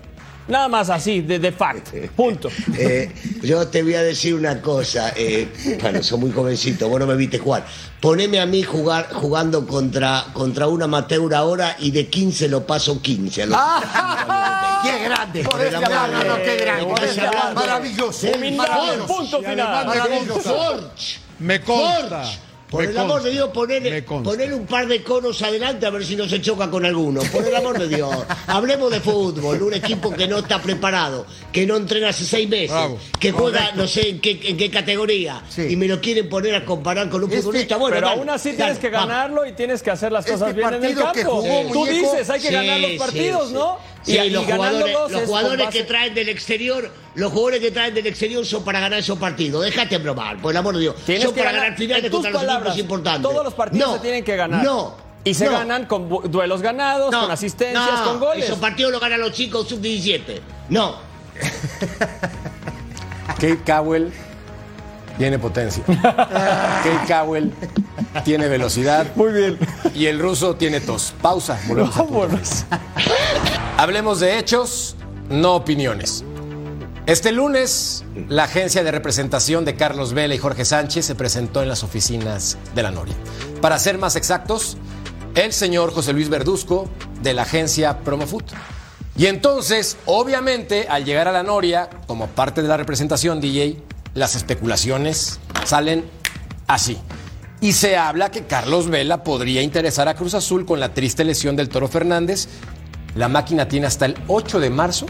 Nada 0.49 0.69
más 0.69 0.89
así, 0.91 1.21
de, 1.21 1.39
de 1.39 1.53
fact. 1.53 1.89
Punto. 2.17 2.49
Eh, 2.77 3.13
yo 3.43 3.67
te 3.69 3.83
voy 3.83 3.95
a 3.95 4.03
decir 4.03 4.35
una 4.35 4.61
cosa, 4.63 5.13
eh, 5.15 5.49
bueno, 5.83 6.03
soy 6.03 6.19
muy 6.19 6.33
jovencito, 6.33 6.89
vos 6.89 6.99
no 6.99 7.07
me 7.07 7.15
viste 7.17 7.39
jugar. 7.39 7.65
Poneme 8.01 8.41
a 8.41 8.47
mí 8.47 8.63
jugar, 8.63 9.09
jugando 9.13 9.67
contra, 9.67 10.25
contra 10.33 10.67
un 10.69 10.83
amateur 10.83 11.35
ahora 11.35 11.77
y 11.81 11.91
de 11.91 12.07
15 12.09 12.49
lo 12.49 12.67
paso 12.67 13.03
15. 13.03 13.43
a 13.43 13.47
los- 13.47 13.59
¡Qué 14.83 15.05
grande! 15.05 15.43
Por 15.45 15.61
este 15.61 15.77
hablar, 15.77 16.11
no, 16.11 16.25
no, 16.25 16.37
qué 16.37 16.57
grande. 16.57 16.95
Este. 17.05 17.21
Maravilloso. 17.55 18.27
Maravilloso. 18.57 19.07
punto 19.07 19.39
final. 19.43 19.87
me 19.87 19.95
Maravilloso. 19.95 20.33
consta. 20.35 20.51
Forge. 20.51 21.19
Me 21.41 21.61
consta. 21.61 22.23
Por 22.71 22.85
me 22.85 22.91
el 22.91 22.99
amor 22.99 23.13
consta, 23.13 23.29
de 23.29 23.35
Dios, 23.35 23.49
poner, 23.49 24.05
poner 24.05 24.53
un 24.53 24.67
par 24.67 24.87
de 24.87 25.03
conos 25.03 25.41
adelante 25.43 25.87
a 25.87 25.91
ver 25.91 26.05
si 26.05 26.17
no 26.17 26.29
se 26.29 26.41
choca 26.43 26.69
con 26.71 26.85
alguno. 26.85 27.23
Por 27.33 27.45
el 27.47 27.57
amor 27.57 27.79
de 27.79 27.89
Dios. 27.89 28.15
Hablemos 28.47 28.91
de 28.91 29.01
fútbol. 29.01 29.63
Un 29.63 29.75
equipo 29.75 30.13
que 30.13 30.29
no 30.29 30.39
está 30.39 30.61
preparado, 30.61 31.25
que 31.51 31.67
no 31.67 31.77
entrena 31.77 32.11
hace 32.11 32.25
seis 32.25 32.47
meses, 32.49 32.71
Bravo. 32.71 32.99
que 33.19 33.33
juega 33.33 33.73
no 33.75 33.87
sé 33.89 34.11
en 34.11 34.21
qué, 34.21 34.39
en 34.45 34.57
qué 34.59 34.71
categoría. 34.71 35.43
Sí. 35.49 35.63
Y 35.71 35.77
me 35.77 35.87
lo 35.89 35.99
quieren 36.01 36.29
poner 36.29 36.55
a 36.57 36.65
comparar 36.67 37.09
con 37.09 37.25
un 37.25 37.31
Este- 37.31 37.43
futbolista. 37.43 37.77
Bueno, 37.79 37.95
Pero 37.97 38.07
dale, 38.09 38.21
aún 38.21 38.31
así 38.31 38.51
dale, 38.51 38.57
tienes 38.59 38.79
que 38.79 38.91
vamos. 38.91 39.09
ganarlo 39.09 39.47
y 39.47 39.53
tienes 39.53 39.83
que 39.83 39.91
hacer 39.91 40.13
las 40.13 40.27
Este 40.27 40.39
cosas 40.39 40.55
bien 40.55 40.75
en 40.75 40.85
el 40.85 40.95
campo. 40.95 41.21
jugó 41.41 41.63
Tú 41.73 41.79
Muñeco- 41.87 41.91
dices, 42.13 42.29
hay 42.31 42.41
que 42.41 42.49
Sí, 42.49 42.55
ganar 42.55 42.81
los 42.81 42.91
sí, 42.91 42.99
partidos, 42.99 43.49
sí. 43.49 43.55
¿no? 43.55 43.79
Sí, 44.09 44.17
y, 44.17 44.21
y 44.21 44.31
los 44.31 44.45
jugadores, 44.47 44.95
los 44.95 45.13
es 45.13 45.27
jugadores 45.29 45.69
que 45.69 45.85
traen 45.85 46.15
del 46.15 46.31
exterior, 46.31 46.91
los 47.15 47.31
jugadores 47.31 47.61
que 47.61 47.71
traen 47.71 47.95
del 47.95 48.07
exterior 48.07 48.47
son 48.47 48.65
para 48.65 48.81
ganar 48.81 48.99
esos 48.99 49.19
partidos. 49.19 49.65
Déjate 49.65 49.99
bromar, 49.99 50.41
por 50.41 50.53
el 50.53 50.57
amor 50.57 50.75
de 50.75 50.81
Dios. 50.81 50.97
Tienes 51.05 51.25
son 51.25 51.35
que 51.35 51.41
para 51.41 51.53
ganar, 51.53 51.67
ganar 51.67 51.79
finales 51.79 52.11
contra 52.11 52.31
los 52.31 52.41
palabras, 52.41 52.73
equipos 52.73 52.81
importantes. 52.81 53.31
Todos 53.31 53.45
los 53.45 53.55
partidos 53.55 53.89
No, 53.89 53.95
se 53.97 54.01
tienen 54.01 54.25
que 54.25 54.37
ganar. 54.37 54.65
No. 54.65 54.97
Y 55.25 55.35
se 55.35 55.45
no, 55.45 55.53
ganan 55.53 55.85
con 55.85 56.09
duelos 56.31 56.63
ganados, 56.63 57.13
no, 57.13 57.23
con 57.23 57.31
asistencias, 57.31 58.01
no, 58.01 58.05
con 58.05 58.21
goles. 58.21 58.47
Esos 58.47 58.59
partidos 58.59 58.93
los 58.93 59.01
ganan 59.01 59.21
los 59.21 59.33
chicos 59.33 59.69
sub-17. 59.69 60.41
No. 60.71 60.97
Kate 63.35 63.61
Cowell 63.67 64.11
tiene 65.19 65.39
potencia. 65.39 65.85
Kate 65.87 67.07
Cowell 67.07 67.53
tiene 68.25 68.49
velocidad. 68.49 69.07
Muy 69.17 69.33
bien. 69.33 69.59
Y 69.95 70.07
el 70.07 70.19
ruso 70.19 70.55
tiene 70.57 70.81
tos. 70.81 71.13
Pausa. 71.21 71.61
Volvemos. 71.67 71.97
Vámonos. 71.97 72.65
Hablemos 73.79 74.19
de 74.19 74.41
hechos, 74.41 74.97
no 75.31 75.55
opiniones. 75.55 76.25
Este 77.07 77.31
lunes, 77.31 78.05
la 78.29 78.43
agencia 78.43 78.83
de 78.83 78.91
representación 78.91 79.65
de 79.65 79.77
Carlos 79.77 80.15
Vela 80.15 80.35
y 80.35 80.39
Jorge 80.39 80.65
Sánchez 80.65 81.07
se 81.07 81.15
presentó 81.15 81.63
en 81.63 81.69
las 81.69 81.85
oficinas 81.85 82.59
de 82.75 82.83
la 82.83 82.91
Noria. 82.91 83.15
Para 83.61 83.79
ser 83.79 83.97
más 83.97 84.17
exactos, 84.17 84.79
el 85.37 85.53
señor 85.53 85.93
José 85.93 86.13
Luis 86.13 86.29
Verduzco 86.29 86.91
de 87.23 87.35
la 87.35 87.43
agencia 87.43 88.01
Promofoot. 88.01 88.51
Y 89.17 89.27
entonces, 89.27 89.97
obviamente, 90.07 90.89
al 90.89 91.05
llegar 91.05 91.29
a 91.29 91.33
la 91.33 91.45
Noria, 91.45 91.89
como 92.09 92.27
parte 92.27 92.63
de 92.63 92.69
la 92.69 92.79
representación 92.79 93.41
DJ, 93.41 93.81
las 94.15 94.35
especulaciones 94.35 95.39
salen 95.65 96.05
así. 96.67 96.99
Y 97.61 97.75
se 97.75 97.97
habla 97.97 98.33
que 98.33 98.45
Carlos 98.45 98.89
Vela 98.89 99.23
podría 99.23 99.63
interesar 99.63 100.09
a 100.09 100.15
Cruz 100.15 100.35
Azul 100.35 100.67
con 100.67 100.81
la 100.81 100.95
triste 100.95 101.23
lesión 101.25 101.55
del 101.55 101.69
Toro 101.69 101.87
Fernández. 101.87 102.49
La 103.15 103.29
máquina 103.29 103.69
tiene 103.69 103.87
hasta 103.87 104.07
el 104.07 104.17
8 104.29 104.61
de 104.61 104.71
marzo 104.71 105.07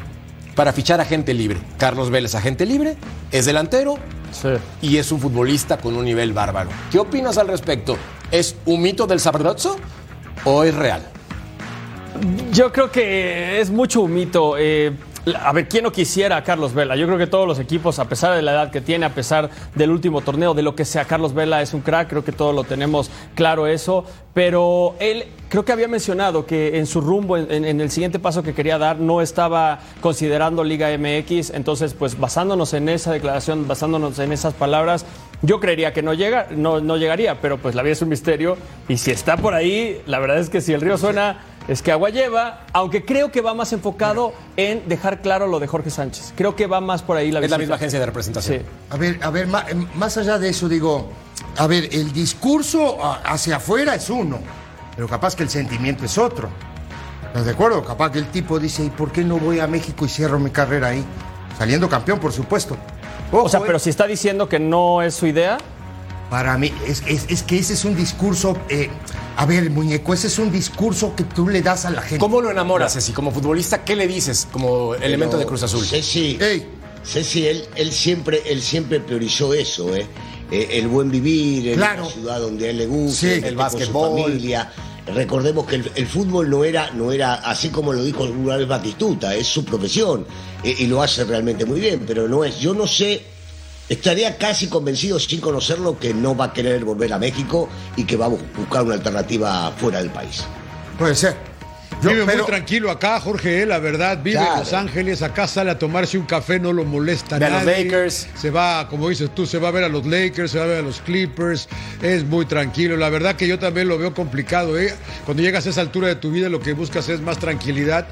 para 0.55 0.73
fichar 0.73 1.01
a 1.01 1.05
gente 1.05 1.35
libre. 1.35 1.59
Carlos 1.79 2.11
Vela 2.11 2.27
es 2.27 2.35
agente 2.35 2.67
libre, 2.67 2.97
es 3.31 3.47
delantero 3.47 3.97
y 4.83 4.97
es 4.97 5.13
un 5.13 5.21
futbolista 5.21 5.77
con 5.79 5.97
un 5.97 6.05
nivel 6.05 6.33
bárbaro. 6.33 6.71
¿Qué 6.91 6.99
opinas 6.99 7.39
al 7.39 7.49
respecto? 7.49 7.97
¿Es 8.31 8.57
un 8.67 8.83
mito 8.83 9.07
del 9.07 9.21
Sabrozo 9.21 9.77
o 10.45 10.65
es 10.65 10.75
real? 10.75 11.03
Yo 12.53 12.73
creo 12.73 12.91
que 12.91 13.61
es 13.61 13.71
mucho 13.71 14.01
un 14.03 14.15
mito. 14.15 14.57
eh, 14.59 14.93
a 15.41 15.53
ver, 15.53 15.69
¿quién 15.69 15.85
no 15.85 15.93
quisiera 15.93 16.37
a 16.37 16.45
Carlos 16.45 16.75
Vela? 16.75 16.97
Yo 16.97 17.07
creo 17.07 17.19
que 17.19 17.27
todos 17.27 17.47
los 17.47 17.59
equipos, 17.59 17.99
a 17.99 18.09
pesar 18.09 18.35
de 18.35 18.43
la 18.43 18.53
edad 18.53 18.71
que 18.71 18.81
tiene, 18.81 19.07
a 19.07 19.15
pesar 19.15 19.51
del 19.75 19.91
último 19.91 20.21
torneo, 20.21 20.55
de 20.55 20.63
lo 20.63 20.75
que 20.75 20.85
sea, 20.85 21.05
Carlos 21.05 21.35
Vela 21.35 21.63
es 21.63 21.75
un 21.75 21.81
crack, 21.81 22.09
creo 22.09 22.25
que 22.25 22.33
todos 22.33 22.55
lo 22.55 22.65
tenemos 22.65 23.11
claro 23.35 23.67
eso, 23.67 24.05
pero 24.35 24.95
él 25.01 25.25
creo 25.49 25.65
que 25.65 25.73
había 25.73 25.89
mencionado 25.89 26.47
que 26.47 26.79
en 26.79 26.87
su 26.87 27.01
rumbo, 27.01 27.37
en, 27.37 27.81
el 27.81 27.91
siguiente 27.91 28.19
paso 28.19 28.43
que 28.43 28.55
quería 28.55 28.79
dar, 28.79 28.99
no 28.99 29.21
estaba 29.21 29.81
considerando 30.01 30.65
Liga 30.65 30.89
MX, 30.97 31.51
entonces 31.51 31.95
pues 31.95 32.19
basándonos 32.19 32.73
en 32.75 32.89
esa 32.89 33.13
declaración, 33.13 33.67
basándonos 33.67 34.19
en 34.19 34.33
esas 34.33 34.55
palabras, 34.55 35.05
yo 35.43 35.61
creería 35.61 35.93
que 35.93 36.03
no, 36.03 36.15
llega, 36.15 36.49
no, 36.51 36.81
no 36.81 36.97
llegaría, 36.97 37.41
pero 37.41 37.59
pues 37.59 37.75
la 37.75 37.83
vida 37.83 37.93
es 37.93 38.03
un 38.03 38.09
misterio. 38.09 38.57
Y 38.89 38.99
si 38.99 39.11
está 39.11 39.37
por 39.37 39.55
ahí, 39.55 40.03
la 40.07 40.19
verdad 40.19 40.39
es 40.39 40.51
que 40.51 40.61
si 40.61 40.73
el 40.73 40.81
río 40.81 40.99
suena... 40.99 41.39
Es 41.69 41.83
que 41.83 41.93
agua 41.93 42.09
lleva, 42.09 42.65
aunque 42.73 43.05
creo 43.05 43.31
que 43.31 43.43
va 43.43 43.53
más 43.53 43.75
enfocado 43.75 44.33
en 44.57 44.89
dejar 44.89 45.21
claro 45.21 45.47
lo 45.47 45.61
de 45.61 45.67
Jorge 45.67 45.91
Sánchez. 45.91 46.33
Creo 46.35 46.57
que 46.57 46.67
va 46.67 46.81
más 46.81 47.03
por 47.03 47.19
ahí 47.19 47.31
la 47.31 47.41
Es 47.41 47.51
la 47.51 47.59
misma 47.59 47.75
agencia 47.75 48.01
de 48.01 48.07
representación. 48.07 48.61
Sí. 48.61 48.65
A 48.89 48.97
ver, 48.97 49.19
a 49.23 49.31
ver, 49.31 49.47
eh, 49.47 49.75
más 49.95 50.17
allá 50.17 50.39
de 50.39 50.49
eso, 50.49 50.67
digo, 50.67 51.11
a 51.59 51.67
ver, 51.67 51.91
el 51.93 52.11
discurso 52.13 52.99
hacia 53.23 53.57
afuera 53.57 53.95
es 53.95 54.09
uno, 54.09 54.39
pero 54.97 55.07
capaz 55.07 55.37
que 55.37 55.43
el 55.43 55.51
sentimiento 55.51 56.07
es 56.07 56.17
otro. 56.17 56.49
¿Estás 57.27 57.45
de 57.45 57.53
acuerdo? 57.53 57.85
Capaz 57.85 58.13
que 58.13 58.19
el 58.21 58.29
tipo 58.29 58.59
dice, 58.59 58.85
¿y 58.85 58.91
por 58.91 59.13
qué 59.13 59.23
no 59.23 59.39
voy 59.39 59.61
a 59.61 59.67
México 59.67 60.07
y 60.07 60.09
cierro 60.09 60.39
mi 60.39 60.51
carrera 60.51 60.89
ahí? 60.89 61.05
Saliendo 61.59 61.87
campeón, 61.87 62.19
por 62.19 62.33
supuesto. 62.33 62.79
O 63.31 63.47
sea, 63.47 63.61
pero 63.61 63.77
eh, 63.77 63.81
si 63.81 63.91
está 63.91 64.07
diciendo 64.07 64.49
que 64.49 64.59
no 64.59 65.03
es 65.03 65.15
su 65.15 65.27
idea, 65.27 65.59
Para 66.31 66.59
mí, 66.59 66.73
es, 66.87 67.03
es- 67.07 67.25
es 67.29 67.43
que 67.43 67.59
ese 67.59 67.73
es 67.73 67.85
un 67.85 67.97
discurso, 67.97 68.57
eh, 68.69 68.91
a 69.37 69.47
ver, 69.47 69.71
muñeco, 69.71 70.13
ese 70.13 70.27
es 70.27 70.39
un 70.39 70.53
discurso 70.53 71.15
que 71.17 71.25
tú 71.25 71.49
le 71.49 71.63
das 71.63 71.87
a 71.87 71.91
la 71.91 72.03
gente. 72.03 72.19
¿Cómo 72.19 72.41
lo 72.43 72.51
enamoras, 72.51 72.93
Ceci? 72.93 73.13
Como 73.13 73.31
futbolista, 73.31 73.83
¿qué 73.85 73.97
le 73.97 74.07
dices 74.07 74.47
como 74.53 74.95
elemento 74.95 75.33
Pero, 75.33 75.41
de 75.41 75.47
Cruz 75.47 75.63
Azul? 75.63 75.85
Ceci, 75.85 76.37
Ey. 76.41 76.67
Ceci, 77.05 77.47
él, 77.47 77.65
él, 77.77 77.93
siempre, 77.93 78.43
él 78.47 78.61
siempre 78.61 79.01
priorizó 79.01 79.55
eso, 79.55 79.95
¿eh? 79.97 80.07
Eh, 80.51 80.69
el 80.73 80.89
buen 80.89 81.11
vivir, 81.11 81.69
el- 81.69 81.77
Claro. 81.77 82.05
la 82.05 82.11
ciudad 82.11 82.41
donde 82.41 82.67
a 82.67 82.71
él 82.71 82.79
le 82.79 82.87
gusta, 82.87 83.21
Sí. 83.21 83.27
el, 83.29 83.33
El 83.33 83.43
con 83.43 83.71
su 83.71 83.77
básquetbol. 83.79 84.23
familia. 84.23 84.71
Recordemos 85.15 85.65
que 85.67 85.77
el, 85.77 85.91
el 85.95 86.07
fútbol 86.07 86.51
no 86.51 86.65
era, 86.65 86.91
no 86.91 87.11
era, 87.13 87.35
así 87.37 87.71
como 87.71 87.95
lo 87.95 88.05
dijo 88.05 88.25
alguna 88.25 88.57
vez 88.57 88.69
Batistuta, 88.69 89.35
es 89.35 89.47
su 89.47 89.65
profesión 89.65 90.27
eh, 90.63 90.75
y 90.79 90.87
lo 90.87 91.01
hace 91.03 91.25
realmente 91.25 91.65
muy 91.65 91.81
bien, 91.81 92.05
pero 92.07 92.29
no 92.29 92.45
es. 92.45 92.59
Yo 92.59 92.75
no 92.75 92.87
sé, 92.87 93.23
estaría 93.89 94.37
casi 94.39 94.69
convencido 94.69 95.19
sin 95.19 95.41
conocerlo 95.41 95.99
que 95.99 96.13
no 96.15 96.37
va 96.37 96.47
a 96.47 96.53
querer 96.53 96.85
volver 96.85 97.13
a 97.13 97.19
México 97.19 97.69
y 97.97 98.05
que 98.05 98.17
va 98.17 98.27
a 98.27 98.31
bu- 98.31 98.41
buscar 98.57 98.83
una 98.85 98.95
alternativa 98.95 99.73
fuera 99.77 99.99
del 99.99 100.11
país. 100.11 100.45
Puede 100.99 101.15
ser. 101.15 101.37
Yo- 102.03 102.11
Vive 102.11 102.27
pero- 102.27 102.39
muy 102.45 102.47
tranquilo 102.47 102.93
acá, 102.93 103.19
Jorge, 103.19 103.63
eh, 103.63 103.67
la 103.67 103.79
verdad. 103.81 104.21
Vive 104.23 104.39
en. 104.39 104.59
Los 104.61 104.73
Ángeles, 104.73 105.21
acá 105.23 105.49
sale 105.49 105.73
a 105.73 105.79
tomarse 105.81 106.17
un 106.17 106.27
café, 106.27 106.61
no 106.61 106.73
lo 106.73 106.85
molesta 106.85 107.39
Ve 107.41 107.47
a 107.47 107.51
los 107.51 107.65
nadie. 107.65 107.85
Lakers. 107.87 108.29
Se 108.41 108.51
va, 108.51 108.87
como 108.89 109.09
dices 109.09 109.35
tú, 109.35 109.47
se 109.47 109.59
va 109.59 109.69
a 109.69 109.71
ver 109.73 109.83
a 109.83 109.89
los 109.89 110.07
Lakers, 110.07 110.53
se 110.53 110.59
va 110.59 110.65
a 110.65 110.69
ver 110.69 110.79
a 110.79 110.83
los 110.83 111.01
Clippers. 111.01 111.69
Es 112.01 112.25
muy 112.25 112.47
tranquilo. 112.47 112.97
La 112.97 113.09
verdad 113.09 113.35
que 113.35 113.49
yo 113.49 113.59
también 113.59 113.89
lo 113.89 113.99
veo 113.99 114.15
complicado. 114.15 114.79
¿eh? 114.79 114.95
Cuando 115.25 115.43
llegas 115.43 115.67
a 115.67 115.71
esa 115.71 115.81
altura 115.81 116.07
de 116.07 116.15
tu 116.15 116.31
vida, 116.31 116.49
lo 116.49 116.61
que 116.61 116.73
buscas 116.73 117.09
es 117.09 117.21
más 117.21 117.39
tranquilidad. 117.39 118.07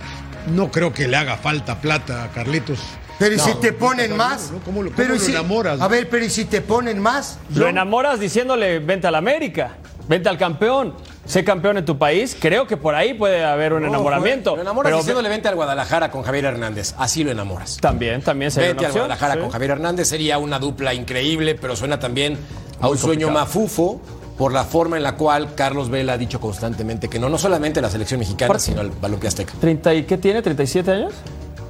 No 0.53 0.73
creo 0.73 0.93
que 0.93 1.07
le 1.07 1.17
haga 1.17 1.37
falta 1.37 1.81
plata 1.81 2.25
a 2.25 2.31
Carlitos. 2.33 2.81
Pero 3.19 3.35
¿y 3.35 3.39
si 3.39 3.55
te 3.55 3.73
ponen 3.73 4.11
no, 4.11 4.17
más? 4.17 4.51
no, 4.53 4.59
¿cómo 4.61 4.83
lo- 4.83 4.91
pero 4.91 5.09
cómo 5.09 5.17
¿y 5.17 5.19
lo 5.19 5.25
si- 5.25 5.31
enamoras? 5.33 5.81
A 5.81 5.89
ver, 5.89 6.09
pero 6.11 6.25
¿y 6.25 6.31
si 6.31 6.45
te 6.45 6.61
ponen 6.61 6.99
más? 6.99 7.39
lo 7.55 7.63
Yo- 7.63 7.69
enamoras 7.69 8.21
diciéndole, 8.21 8.79
vente 8.79 9.07
al 9.07 9.15
América, 9.15 9.77
vente 10.09 10.29
al 10.29 10.37
campeón, 10.37 10.95
sé 11.25 11.43
campeón 11.43 11.79
en 11.79 11.85
tu 11.87 11.97
país. 11.99 12.37
Creo 12.39 12.67
que 12.67 12.77
por 12.77 12.95
ahí 12.95 13.15
puede 13.15 13.43
haber 13.45 13.73
un 13.73 13.85
enamoramiento. 13.87 14.55
Lo 14.55 14.63
enamoras 14.63 14.89
Pero 14.91 14.99
diciéndole 14.99 15.29
vente 15.31 15.49
al 15.49 15.55
Guadalajara 15.55 16.11
con 16.11 16.23
Javier 16.23 16.45
Hernández. 16.45 16.95
Así 16.99 17.25
lo 17.25 17.31
enamoras. 17.31 17.79
También, 17.81 18.21
también 18.23 18.51
sería 18.51 18.69
Vente 18.69 18.81
una 18.85 18.89
al. 18.89 18.93
Guadalajara 18.95 19.35
sí. 19.35 19.41
con 19.41 19.51
Javier 19.51 19.71
Hernández 19.73 20.09
sería 20.09 20.39
una 20.39 20.59
dupla 20.59 20.93
increíble, 20.95 21.55
pero 21.55 21.75
suena 21.75 21.99
también 21.99 22.37
a 22.81 22.89
un 22.89 22.99
sueño 22.99 23.31
mafufo 23.31 24.01
por 24.37 24.53
la 24.53 24.65
forma 24.65 24.99
en 24.99 25.03
la 25.03 25.17
cual 25.17 25.55
Carlos 25.55 25.89
Vela 25.89 26.13
ha 26.13 26.19
dicho 26.19 26.39
constantemente 26.39 27.09
que 27.09 27.19
no, 27.19 27.31
no 27.31 27.39
solamente 27.39 27.79
a 27.79 27.83
la 27.83 27.89
selección 27.91 28.21
mexicana, 28.21 28.59
sino 28.59 28.83
al 28.83 28.91
balompié 28.91 29.29
azteca. 29.29 29.55
¿30 29.61 29.97
y 29.99 30.03
qué 30.03 30.19
tiene? 30.19 30.43
¿37 30.43 30.89
años? 30.93 31.15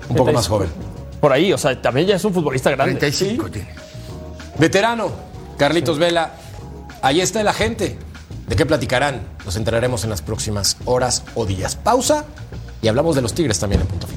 Un 0.09 0.16
poco 0.16 0.32
35. 0.32 0.32
más 0.32 0.49
joven. 0.49 0.95
Por 1.26 1.32
ahí, 1.32 1.52
o 1.52 1.58
sea, 1.58 1.82
también 1.82 2.06
ya 2.06 2.14
es 2.14 2.24
un 2.24 2.32
futbolista 2.32 2.70
grande. 2.70 2.94
35 2.94 3.46
Sí. 3.46 3.50
tiene. 3.50 3.68
Veterano, 4.60 5.10
Carlitos 5.58 5.98
Vela. 5.98 6.34
Ahí 7.02 7.20
está 7.20 7.42
la 7.42 7.52
gente. 7.52 7.98
¿De 8.46 8.54
qué 8.54 8.64
platicarán? 8.64 9.22
Nos 9.44 9.56
enteraremos 9.56 10.04
en 10.04 10.10
las 10.10 10.22
próximas 10.22 10.76
horas 10.84 11.24
o 11.34 11.44
días. 11.44 11.74
Pausa 11.74 12.26
y 12.80 12.86
hablamos 12.86 13.16
de 13.16 13.22
los 13.22 13.34
Tigres 13.34 13.58
también 13.58 13.80
en 13.80 13.88
punto 13.88 14.06
final. 14.06 14.15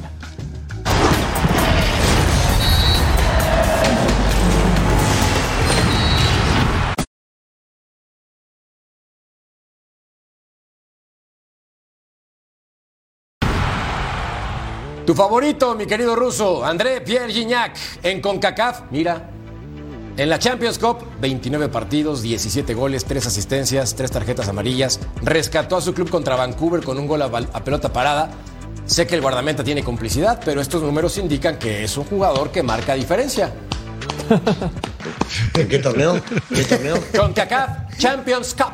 Tu 15.09 15.15
favorito, 15.15 15.73
mi 15.73 15.87
querido 15.87 16.15
ruso, 16.15 16.63
André 16.63 17.01
Pierre 17.01 17.33
Gignac, 17.33 17.75
en 18.03 18.21
CONCACAF, 18.21 18.81
mira, 18.91 19.27
en 20.15 20.29
la 20.29 20.37
Champions 20.37 20.77
Cup, 20.77 20.99
29 21.19 21.67
partidos, 21.69 22.21
17 22.21 22.75
goles, 22.75 23.05
3 23.05 23.25
asistencias, 23.25 23.95
3 23.95 24.11
tarjetas 24.11 24.49
amarillas, 24.49 24.99
rescató 25.23 25.77
a 25.77 25.81
su 25.81 25.95
club 25.95 26.11
contra 26.11 26.35
Vancouver 26.35 26.83
con 26.83 26.99
un 26.99 27.07
gol 27.07 27.23
a, 27.23 27.63
pelota 27.63 27.91
parada. 27.91 28.29
Sé 28.85 29.07
que 29.07 29.15
el 29.15 29.21
guardameta 29.21 29.63
tiene 29.63 29.83
complicidad, 29.83 30.39
pero 30.45 30.61
estos 30.61 30.83
números 30.83 31.17
indican 31.17 31.57
que 31.57 31.83
es 31.83 31.97
un 31.97 32.03
jugador 32.03 32.51
que 32.51 32.61
marca 32.61 32.93
diferencia. 32.93 33.51
¿En 35.55 35.67
qué 35.67 35.79
torneo? 35.79 36.21
¿Qué 36.53 36.63
torneo? 36.65 37.03
CONCACAF 37.17 37.97
Champions 37.97 38.53
Cup. 38.53 38.73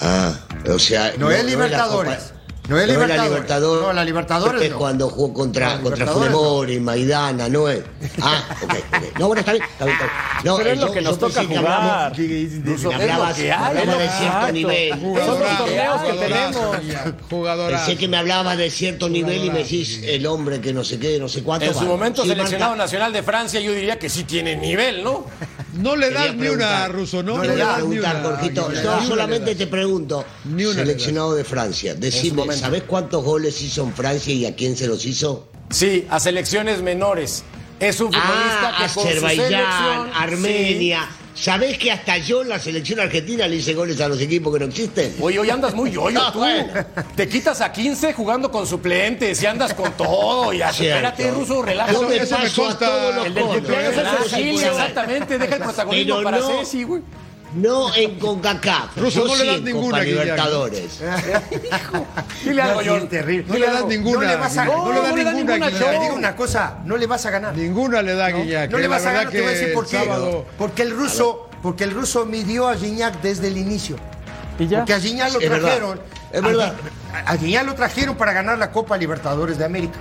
Ah, 0.00 0.34
o 0.68 0.78
sea. 0.78 1.14
No 1.16 1.30
es 1.30 1.46
la 1.46 2.35
No 2.68 2.78
es 2.80 2.88
la 2.88 2.94
Libertadores. 2.94 3.50
No, 3.82 3.92
la 3.92 4.04
Libertadores 4.04 4.62
Es 4.62 4.70
no. 4.70 4.78
cuando 4.78 5.08
jugó 5.08 5.32
contra, 5.32 5.80
contra 5.80 6.06
Funemori, 6.06 6.80
Maidana, 6.80 7.48
no 7.48 7.68
es. 7.68 7.82
Ah, 8.20 8.42
ok, 8.62 8.72
ok. 8.72 9.18
No, 9.18 9.26
bueno, 9.28 9.40
está 9.40 9.52
bien. 9.52 9.64
Está 9.64 9.84
bien, 9.84 9.96
está 9.96 10.06
bien. 10.06 10.44
No, 10.44 10.56
Pero 10.56 10.70
es 10.70 10.78
lo 10.80 10.92
que 10.92 11.00
nos 11.02 11.18
toca 11.18 11.40
que 11.42 11.46
jugar. 11.46 11.66
hablabas, 11.66 12.12
que 13.36 13.52
hay, 13.52 13.78
hablabas 13.78 13.98
de 13.98 14.08
cierto 14.08 14.52
nivel. 14.52 14.90
Son 14.90 15.00
los 15.12 15.18
Jugadorazo, 15.20 15.64
torneos 15.64 16.02
que 16.02 16.12
tenemos. 16.12 16.78
Gignac, 16.80 17.14
jugadorazo. 17.30 17.86
Pensé 17.86 17.98
que 18.00 18.08
me 18.08 18.16
hablabas 18.16 18.58
de 18.58 18.70
cierto 18.70 19.08
nivel 19.08 19.44
y 19.44 19.50
me 19.50 19.58
decís 19.60 20.00
el 20.04 20.26
hombre 20.26 20.60
que 20.60 20.72
no 20.72 20.82
sé 20.84 20.98
qué, 20.98 21.18
no 21.18 21.28
sé 21.28 21.42
cuánto. 21.42 21.66
En 21.66 21.74
su 21.74 21.84
momento 21.84 22.22
sí, 22.22 22.28
seleccionado 22.28 22.74
nacional 22.76 23.12
de 23.12 23.22
Francia, 23.22 23.60
yo 23.60 23.72
diría 23.72 23.98
que 23.98 24.08
sí 24.08 24.24
tiene 24.24 24.56
nivel, 24.56 25.04
¿no? 25.04 25.26
No 25.76 25.96
le 25.96 26.10
das 26.10 26.34
ni 26.34 26.48
una. 26.48 26.88
Ruso, 26.88 27.22
¿no? 27.22 27.36
No 27.36 27.42
le 27.42 27.48
le 27.48 27.54
voy 27.54 27.62
a 27.62 27.66
das 27.66 27.84
ni 27.84 27.96
preguntar, 27.98 28.16
una. 28.16 28.24
Jorgito. 28.36 28.70
Ni 29.00 29.06
solamente 29.06 29.54
te 29.54 29.66
pregunto. 29.66 30.24
Ni 30.44 30.64
una 30.64 30.74
Seleccionado 30.80 31.34
de 31.34 31.44
Francia. 31.44 31.94
Decime. 31.94 32.56
¿sabés 32.56 32.82
cuántos 32.84 33.22
goles 33.24 33.60
hizo 33.62 33.82
en 33.84 33.92
Francia 33.94 34.32
y 34.32 34.46
a 34.46 34.54
quién 34.54 34.76
se 34.76 34.86
los 34.86 35.04
hizo? 35.04 35.48
Sí, 35.70 36.06
a 36.10 36.20
selecciones 36.20 36.82
menores. 36.82 37.44
Es 37.78 38.00
un 38.00 38.06
futbolista 38.12 38.68
Ah, 38.68 38.76
que 38.78 38.94
con 38.94 39.02
su 39.04 39.08
Azerbaiyán, 39.10 39.48
selección... 39.48 40.10
Armenia. 40.14 41.08
¿Sabés 41.38 41.76
que 41.76 41.92
hasta 41.92 42.16
yo 42.16 42.40
en 42.42 42.48
la 42.48 42.58
selección 42.58 42.98
argentina 42.98 43.46
le 43.46 43.56
hice 43.56 43.74
goles 43.74 44.00
a 44.00 44.08
los 44.08 44.18
equipos 44.20 44.52
que 44.54 44.58
no 44.60 44.66
existen? 44.66 45.14
Oye, 45.20 45.38
hoy 45.38 45.50
andas 45.50 45.74
muy 45.74 45.90
yoyo 45.90 46.18
tú. 46.32 46.38
Bueno. 46.38 46.72
Te 47.14 47.28
quitas 47.28 47.60
a 47.60 47.70
15 47.70 48.14
jugando 48.14 48.50
con 48.50 48.66
suplentes 48.66 49.42
y 49.42 49.46
andas 49.46 49.74
con 49.74 49.92
todo. 49.92 50.52
Y 50.54 50.62
así, 50.62 50.86
espérate, 50.86 51.30
ruso, 51.30 51.60
relájate. 51.60 51.92
Yo 52.00 52.08
me 52.08 52.16
eso 52.16 52.38
me 52.38 52.44
paso 52.44 52.62
consta. 52.62 52.86
a 52.86 52.90
todos 52.90 53.14
los 53.16 53.26
El 53.26 53.34
del 53.34 53.44
cumpleaños 53.44 53.94
es 53.96 54.30
Cecilia, 54.30 54.68
exactamente. 54.68 55.38
Deja 55.38 55.56
el 55.56 55.62
protagonismo 55.62 56.14
Pero 56.16 56.24
para 56.24 56.38
no. 56.38 56.48
Ceci, 56.58 56.82
güey. 56.84 57.02
No 57.56 57.94
en 57.94 58.18
CONCACAF. 58.18 58.96
Ruso, 58.98 59.20
Yo 59.22 59.28
no 59.28 59.36
le 59.36 59.46
das 59.52 59.62
ninguna, 59.62 59.98
Copa 59.98 60.04
Guiñac. 60.04 60.22
Libertadores. 60.24 60.98
Terrible. 63.10 63.44
No 63.48 63.58
le 63.58 63.66
das 63.66 63.80
No 63.82 63.88
ninguna. 63.88 64.26
le 64.28 64.36
vas 64.36 64.58
a, 64.58 64.64
Guiñac. 64.64 64.78
no, 64.78 64.84
No 64.86 64.92
le 64.92 65.00
da 65.00 65.08
no 65.10 65.16
le 65.16 65.24
da 65.24 65.32
ninguna, 65.32 65.54
ninguna. 65.56 65.70
Guiñac. 65.70 65.90
Te 65.90 66.00
digo 66.00 66.14
una 66.14 66.36
cosa, 66.36 66.78
no 66.84 66.96
le 66.96 67.06
vas 67.06 67.26
a 67.26 67.30
ganar. 67.30 67.56
Ninguna 67.56 68.02
le 68.02 68.14
da 68.14 68.30
Guiñac. 68.30 68.70
No 68.70 68.78
le 68.78 68.88
vas 68.88 69.06
a 69.06 69.12
ganar, 69.12 69.30
te 69.30 69.40
voy 69.40 69.48
a 69.48 69.52
decir 69.52 69.72
por 69.72 69.86
qué. 69.86 69.98
sábado- 69.98 70.44
Porque 70.58 70.82
el 70.82 70.90
ruso, 70.90 71.48
porque 71.62 71.84
el 71.84 71.92
ruso 71.92 72.26
midió 72.26 72.68
a 72.68 72.76
Gignac 72.76 73.20
desde 73.22 73.48
el 73.48 73.56
inicio. 73.56 73.96
Y 74.58 74.66
ya. 74.68 74.78
Porque 74.78 74.94
a 74.94 75.00
Gignac 75.00 75.32
lo 75.32 75.40
Es 75.40 75.50
verdad. 75.50 75.66
trajeron. 75.68 76.00
Es 76.32 76.42
verdad. 76.42 76.74
A, 77.14 77.32
a 77.32 77.36
Gignac 77.38 77.66
lo 77.66 77.74
trajeron 77.74 78.16
para 78.16 78.32
ganar 78.32 78.58
la 78.58 78.70
Copa 78.70 78.96
Libertadores 78.96 79.58
de 79.58 79.64
América. 79.64 79.98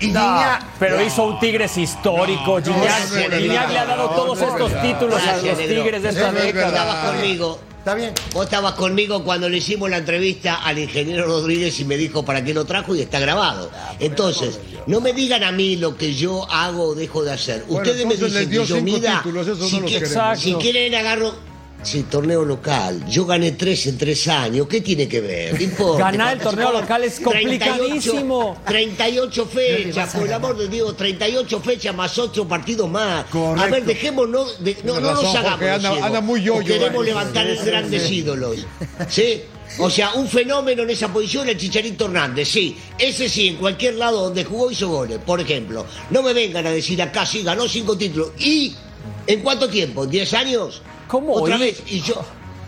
Y 0.00 0.08
No, 0.08 0.20
Gignac- 0.20 0.64
pero 0.78 1.02
hizo 1.04 1.24
un 1.24 1.38
Tigres 1.40 1.76
histórico. 1.76 2.56
Gignac, 2.62 3.10
no, 3.10 3.28
no, 3.28 3.36
Gignac 3.36 3.66
no, 3.66 3.72
le 3.72 3.78
ha 3.78 3.84
dado 3.86 4.04
no, 4.08 4.14
todos 4.16 4.40
estos 4.40 4.72
no, 4.72 4.80
títulos 4.82 5.22
a 5.22 5.36
los. 5.36 5.58
Tigres 5.58 6.02
de 6.02 6.08
esta 6.08 6.28
Es. 6.28 6.34
Vos 6.34 6.44
estabas 6.44 6.44
década. 6.54 7.12
conmigo. 7.12 7.60
Está 7.80 7.94
bien. 7.94 8.12
Vos 8.34 8.44
estabas 8.44 8.74
conmigo 8.74 9.24
cuando 9.24 9.48
le 9.48 9.56
hicimos 9.56 9.88
la 9.88 9.96
entrevista 9.98 10.56
al 10.56 10.78
ingeniero 10.78 11.24
Rodríguez 11.26 11.80
y 11.80 11.84
me 11.86 11.96
dijo 11.96 12.22
para 12.24 12.44
qué 12.44 12.52
lo 12.52 12.66
trajo 12.66 12.94
y 12.94 13.00
está 13.00 13.18
grabado. 13.20 13.70
Entonces, 13.98 14.58
no 14.86 15.00
me 15.00 15.12
digan 15.14 15.42
a 15.44 15.52
mí 15.52 15.76
lo 15.76 15.96
que 15.96 16.14
yo 16.14 16.46
hago 16.50 16.88
o 16.88 16.94
dejo 16.94 17.22
de 17.24 17.32
hacer. 17.32 17.64
Bueno, 17.68 17.82
Ustedes 17.90 18.06
me 18.06 18.16
dicen 18.16 18.50
que 18.50 18.66
yo 18.66 18.80
mida. 18.82 19.18
títulos, 19.22 19.46
esos 19.46 19.72
no 19.72 19.88
si, 19.88 19.94
que- 19.98 20.06
si 20.36 20.54
quieren 20.54 20.94
agarro. 20.94 21.34
Sí, 21.82 22.02
torneo 22.10 22.44
local. 22.44 23.06
Yo 23.08 23.24
gané 23.24 23.52
tres 23.52 23.86
en 23.86 23.96
tres 23.96 24.28
años. 24.28 24.66
¿Qué 24.68 24.82
tiene 24.82 25.08
que 25.08 25.20
ver? 25.22 25.54
No 25.54 25.60
importa. 25.62 26.10
Ganar 26.10 26.36
el 26.36 26.42
torneo 26.42 26.72
local 26.72 27.04
es 27.04 27.14
38 27.16 27.40
complicadísimo. 27.74 28.58
38 28.66 29.46
fechas, 29.46 30.14
por 30.14 30.26
el 30.26 30.32
amor 30.34 30.58
de 30.58 30.68
Dios, 30.68 30.94
38 30.96 31.60
fechas 31.60 31.94
más 31.94 32.18
otro 32.18 32.46
partido 32.46 32.86
más. 32.86 33.24
A 33.24 33.30
Correcto. 33.30 33.70
ver, 33.70 33.84
dejémonos, 33.86 34.62
de- 34.62 34.74
no, 34.84 34.92
Tienes 34.92 35.02
no 35.02 35.12
nos 35.22 35.34
hagamos. 35.34 35.62
Anda- 35.62 36.06
anda 36.06 36.20
muy 36.20 36.42
yo-yo, 36.42 36.60
O 36.60 36.64
Queremos 36.66 36.92
Dani. 36.92 37.06
levantar 37.06 37.56
grandes 37.64 38.10
ídolos. 38.10 38.56
¿Sí? 39.08 39.42
O 39.78 39.88
sea, 39.88 40.12
un 40.14 40.28
fenómeno 40.28 40.82
en 40.82 40.90
esa 40.90 41.08
posición, 41.12 41.48
el 41.48 41.56
Chicharito 41.56 42.06
Hernández, 42.06 42.48
sí. 42.48 42.76
Ese 42.98 43.28
sí, 43.28 43.48
en 43.48 43.56
cualquier 43.56 43.94
lado 43.94 44.24
donde 44.24 44.44
jugó 44.44 44.70
hizo 44.70 44.88
goles. 44.88 45.18
Por 45.24 45.40
ejemplo, 45.40 45.86
no 46.10 46.22
me 46.22 46.32
vengan 46.34 46.66
a 46.66 46.70
decir 46.72 47.00
acá 47.00 47.24
sí, 47.24 47.42
ganó 47.42 47.66
cinco 47.68 47.96
títulos. 47.96 48.32
¿Y 48.38 48.74
en 49.26 49.40
cuánto 49.40 49.68
tiempo? 49.70 50.04
¿En 50.04 50.10
¿10 50.10 50.34
años? 50.34 50.82
¿Cómo? 51.10 51.34
Otra 51.34 51.56
vez. 51.58 51.82
Y 51.86 52.00
yo. 52.00 52.14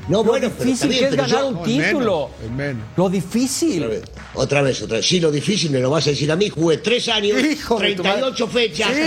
No, 0.08 0.18
Lo 0.18 0.24
bueno, 0.24 0.50
pero 0.58 0.64
difícil 0.64 0.88
bien, 0.88 1.00
que 1.00 1.04
es 1.10 1.10
pero 1.14 1.26
yo- 1.28 1.34
ganar 1.36 1.44
un 1.48 1.54
No, 1.54 1.60
es 1.62 1.68
menos, 1.68 1.86
título. 1.88 2.30
es 2.44 2.50
menos. 2.50 2.82
Lo 2.96 3.04
Otra 3.04 3.14
difícil. 3.14 3.86
vez, 3.86 4.02
otra 4.34 4.62
vez, 4.62 4.82
otra 4.82 4.96
vez. 4.96 5.06
Sí, 5.06 5.20
lo 5.20 5.30
difícil 5.30 5.70
me 5.70 5.78
lo 5.78 5.90
vas 5.90 6.06
a 6.08 6.10
decir 6.10 6.32
a 6.32 6.34
mí. 6.34 6.48
Jugué 6.48 6.78
tres 6.78 7.08
años, 7.08 7.40
Hijo 7.40 7.78
de 7.78 7.94
tu 7.94 8.02
38 8.02 8.46
madre. 8.48 8.68
fechas, 8.68 8.88
Sí, 8.96 9.00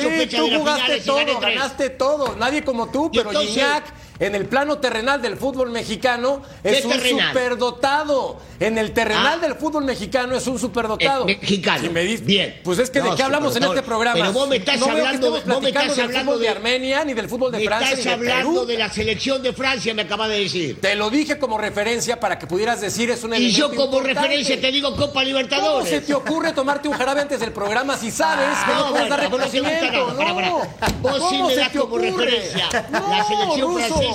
8 0.00 0.08
sí, 0.10 0.16
fechas 0.18 0.40
tú 0.40 0.46
de 0.50 0.56
jugaste 0.58 0.82
finales 0.82 1.04
todo, 1.04 1.16
gané 1.16 1.34
ganaste 1.40 1.90
todo. 1.90 2.36
Nadie 2.36 2.64
como 2.64 2.90
tú, 2.90 3.10
pero 3.14 3.30
entonces- 3.30 3.52
Gignac, 3.54 3.84
en 4.20 4.34
el 4.34 4.46
plano 4.46 4.78
terrenal 4.78 5.20
del 5.22 5.36
fútbol 5.36 5.70
mexicano, 5.70 6.42
es 6.62 6.80
¿Qué 6.82 6.86
un 6.86 6.92
terrenal? 6.92 7.28
superdotado. 7.28 8.36
En 8.60 8.76
el 8.76 8.92
terrenal 8.92 9.38
Ah. 9.38 9.46
del 9.46 9.54
fútbol 9.54 9.84
mexicano 9.84 10.36
es 10.36 10.46
un 10.46 10.58
superdotado. 10.58 11.26
Eh, 11.26 11.38
mexicano. 11.40 11.80
Si 11.82 11.88
me 11.88 12.02
dices- 12.02 12.26
Bien. 12.26 12.60
Pues 12.62 12.78
es 12.78 12.90
que 12.90 13.00
de 13.00 13.08
No, 13.08 13.16
qué 13.16 13.22
hablamos 13.22 13.56
en 13.56 13.64
este 13.64 13.82
programa. 13.82 14.18
Pero 14.20 14.32
vos 14.34 14.48
me 14.48 14.56
estás 14.56 14.78
no 14.78 14.86
veo 14.86 14.94
que 14.96 15.00
hablando 15.00 15.30
vos 15.30 15.44
me 15.62 15.68
estás 15.68 15.96
del 15.96 16.04
hablando 16.04 16.32
fútbol 16.32 16.38
de 16.42 16.44
de- 16.44 16.50
Armenia, 16.50 17.04
ni 17.04 17.14
del 17.14 17.28
fútbol 17.28 17.52
de 17.52 17.58
Me 17.58 17.64
Francia, 17.64 17.88
estás 17.92 18.04
ni 18.18 18.24
de 18.26 18.32
hablando 18.32 18.52
Perú. 18.60 18.66
de 18.66 18.78
la 18.78 18.90
selección 18.92 19.42
de 19.42 19.52
Francia, 19.54 19.94
me 19.94 20.02
acabas 20.02 20.28
de 20.28 20.40
decir. 20.40 20.80
Te 20.80 20.94
lo 20.94 21.08
dije 21.08 21.38
como 21.38 21.56
referencia 21.56 22.20
para 22.20 22.38
que 22.38 22.46
pudieras 22.46 22.80
decir 22.82 23.10
es 23.10 23.24
un 23.24 23.34
Y 23.34 23.50
yo 23.52 23.70
como 23.70 23.84
importante. 23.84 24.14
referencia 24.20 24.60
te 24.60 24.70
digo 24.70 24.90
Copa 24.94 25.06
¿Cómo 25.20 25.22
Libertadores. 25.22 25.88
se 25.88 26.00
te 26.02 26.12
ocurre 26.14 26.52
tomarte 26.52 26.88
un 26.88 26.94
jarabe 26.94 27.22
antes 27.22 27.40
del 27.40 27.52
programa 27.52 27.96
si 27.96 28.10
sabes 28.10 28.46
que 28.66 28.72
no, 28.72 28.78
No, 28.80 28.90
puedes 28.90 29.08
bueno, 29.08 29.08
dar 29.08 29.18
no 29.18 29.24
reconocimiento? 29.24 29.86
nada. 29.92 30.16
Pará, 30.16 30.34
pará. 30.34 30.48
No. 30.50 30.58
Vos 31.00 31.14
sí 31.14 31.20
¿Cómo 31.20 31.48
me 31.48 31.56
das 31.56 31.68
como 31.70 31.84
ocurre? 31.84 32.10
referencia 32.10 32.88
No, 32.90 33.08
la 33.08 33.24
selección 33.24 33.60
Ruso. 33.74 34.09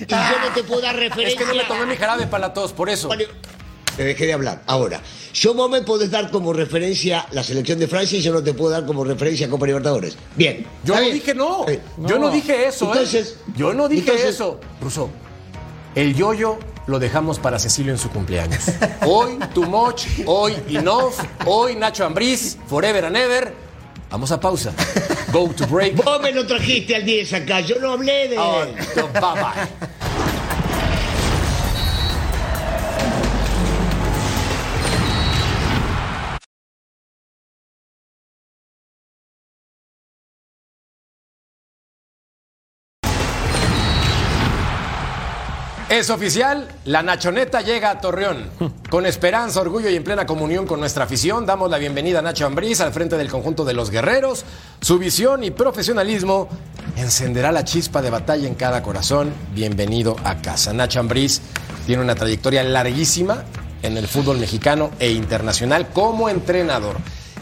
Y 0.00 0.06
yo 0.06 0.16
no 0.48 0.54
te 0.54 0.62
puedo 0.64 0.80
dar 0.82 0.96
referencia. 0.96 1.28
Es 1.28 1.34
que 1.36 1.44
no 1.46 1.54
me 1.54 1.64
tomé 1.64 1.86
mi 1.86 1.96
jarabe 1.96 2.26
para 2.26 2.48
la 2.48 2.54
tos, 2.54 2.72
por 2.72 2.88
eso. 2.90 3.08
Vale, 3.08 3.28
Te 3.96 4.04
dejé 4.04 4.26
de 4.26 4.32
hablar. 4.34 4.62
Ahora, 4.66 5.00
yo 5.32 5.54
vos 5.54 5.70
me 5.70 5.80
podés 5.82 6.10
dar 6.10 6.30
como 6.30 6.52
referencia 6.52 7.26
la 7.32 7.42
selección 7.42 7.78
de 7.78 7.88
Francia 7.88 8.18
y 8.18 8.22
yo 8.22 8.32
no 8.32 8.42
te 8.42 8.52
puedo 8.52 8.70
dar 8.70 8.84
como 8.84 9.04
referencia 9.04 9.48
Copa 9.48 9.66
Libertadores. 9.66 10.16
Bien. 10.34 10.66
Yo 10.84 10.92
¿está 10.94 10.96
no 10.96 11.00
bien? 11.00 11.14
dije 11.14 11.34
no. 11.34 11.68
Eh, 11.68 11.80
Yo 12.06 12.18
no 12.18 12.30
dije 12.30 12.66
eso, 12.68 12.84
¿eh? 12.86 12.88
Entonces, 12.92 13.36
Yo 13.56 13.72
no 13.72 13.88
dije 13.88 14.02
entonces- 14.10 14.34
eso. 14.34 14.60
Ruso, 14.82 15.08
el 15.94 16.14
yoyo 16.14 16.58
lo 16.86 16.98
dejamos 16.98 17.38
para 17.38 17.58
Cecilio 17.58 17.92
en 17.92 17.98
su 17.98 18.10
cumpleaños. 18.10 18.64
Hoy 19.06 19.38
Too 19.54 19.64
Much, 19.64 20.02
hoy 20.26 20.54
Enough, 20.68 21.14
hoy 21.46 21.74
Nacho 21.74 22.04
Ambriz, 22.04 22.58
Forever 22.68 23.06
and 23.06 23.16
Ever. 23.16 23.65
Vamos 24.16 24.32
a 24.32 24.40
pausa. 24.40 24.72
Go 25.30 25.48
to 25.52 25.66
break. 25.66 25.94
Vos 25.94 26.18
me 26.22 26.32
lo 26.32 26.46
trajiste 26.46 26.96
al 26.96 27.04
10 27.04 27.34
acá, 27.34 27.60
yo 27.60 27.78
no 27.78 27.92
hablé 27.92 28.28
de 28.28 28.38
Oh, 28.38 28.62
él. 28.62 28.74
no, 28.96 29.08
bye 29.08 29.20
bye. 29.20 29.88
Es 45.88 46.10
oficial, 46.10 46.66
la 46.84 47.04
Nachoneta 47.04 47.60
llega 47.60 47.90
a 47.90 48.00
Torreón. 48.00 48.50
Con 48.90 49.06
esperanza, 49.06 49.60
orgullo 49.60 49.88
y 49.88 49.94
en 49.94 50.02
plena 50.02 50.26
comunión 50.26 50.66
con 50.66 50.80
nuestra 50.80 51.04
afición, 51.04 51.46
damos 51.46 51.70
la 51.70 51.78
bienvenida 51.78 52.18
a 52.18 52.22
Nacho 52.22 52.44
Ambriz 52.44 52.80
al 52.80 52.92
frente 52.92 53.16
del 53.16 53.30
conjunto 53.30 53.64
de 53.64 53.72
los 53.72 53.90
guerreros. 53.90 54.44
Su 54.80 54.98
visión 54.98 55.44
y 55.44 55.52
profesionalismo 55.52 56.48
encenderá 56.96 57.52
la 57.52 57.62
chispa 57.62 58.02
de 58.02 58.10
batalla 58.10 58.48
en 58.48 58.56
cada 58.56 58.82
corazón. 58.82 59.32
Bienvenido 59.54 60.16
a 60.24 60.42
casa. 60.42 60.72
Nacho 60.72 60.98
Ambriz 60.98 61.40
tiene 61.86 62.02
una 62.02 62.16
trayectoria 62.16 62.64
larguísima 62.64 63.44
en 63.82 63.96
el 63.96 64.08
fútbol 64.08 64.38
mexicano 64.38 64.90
e 64.98 65.12
internacional 65.12 65.90
como 65.90 66.28
entrenador. 66.28 66.96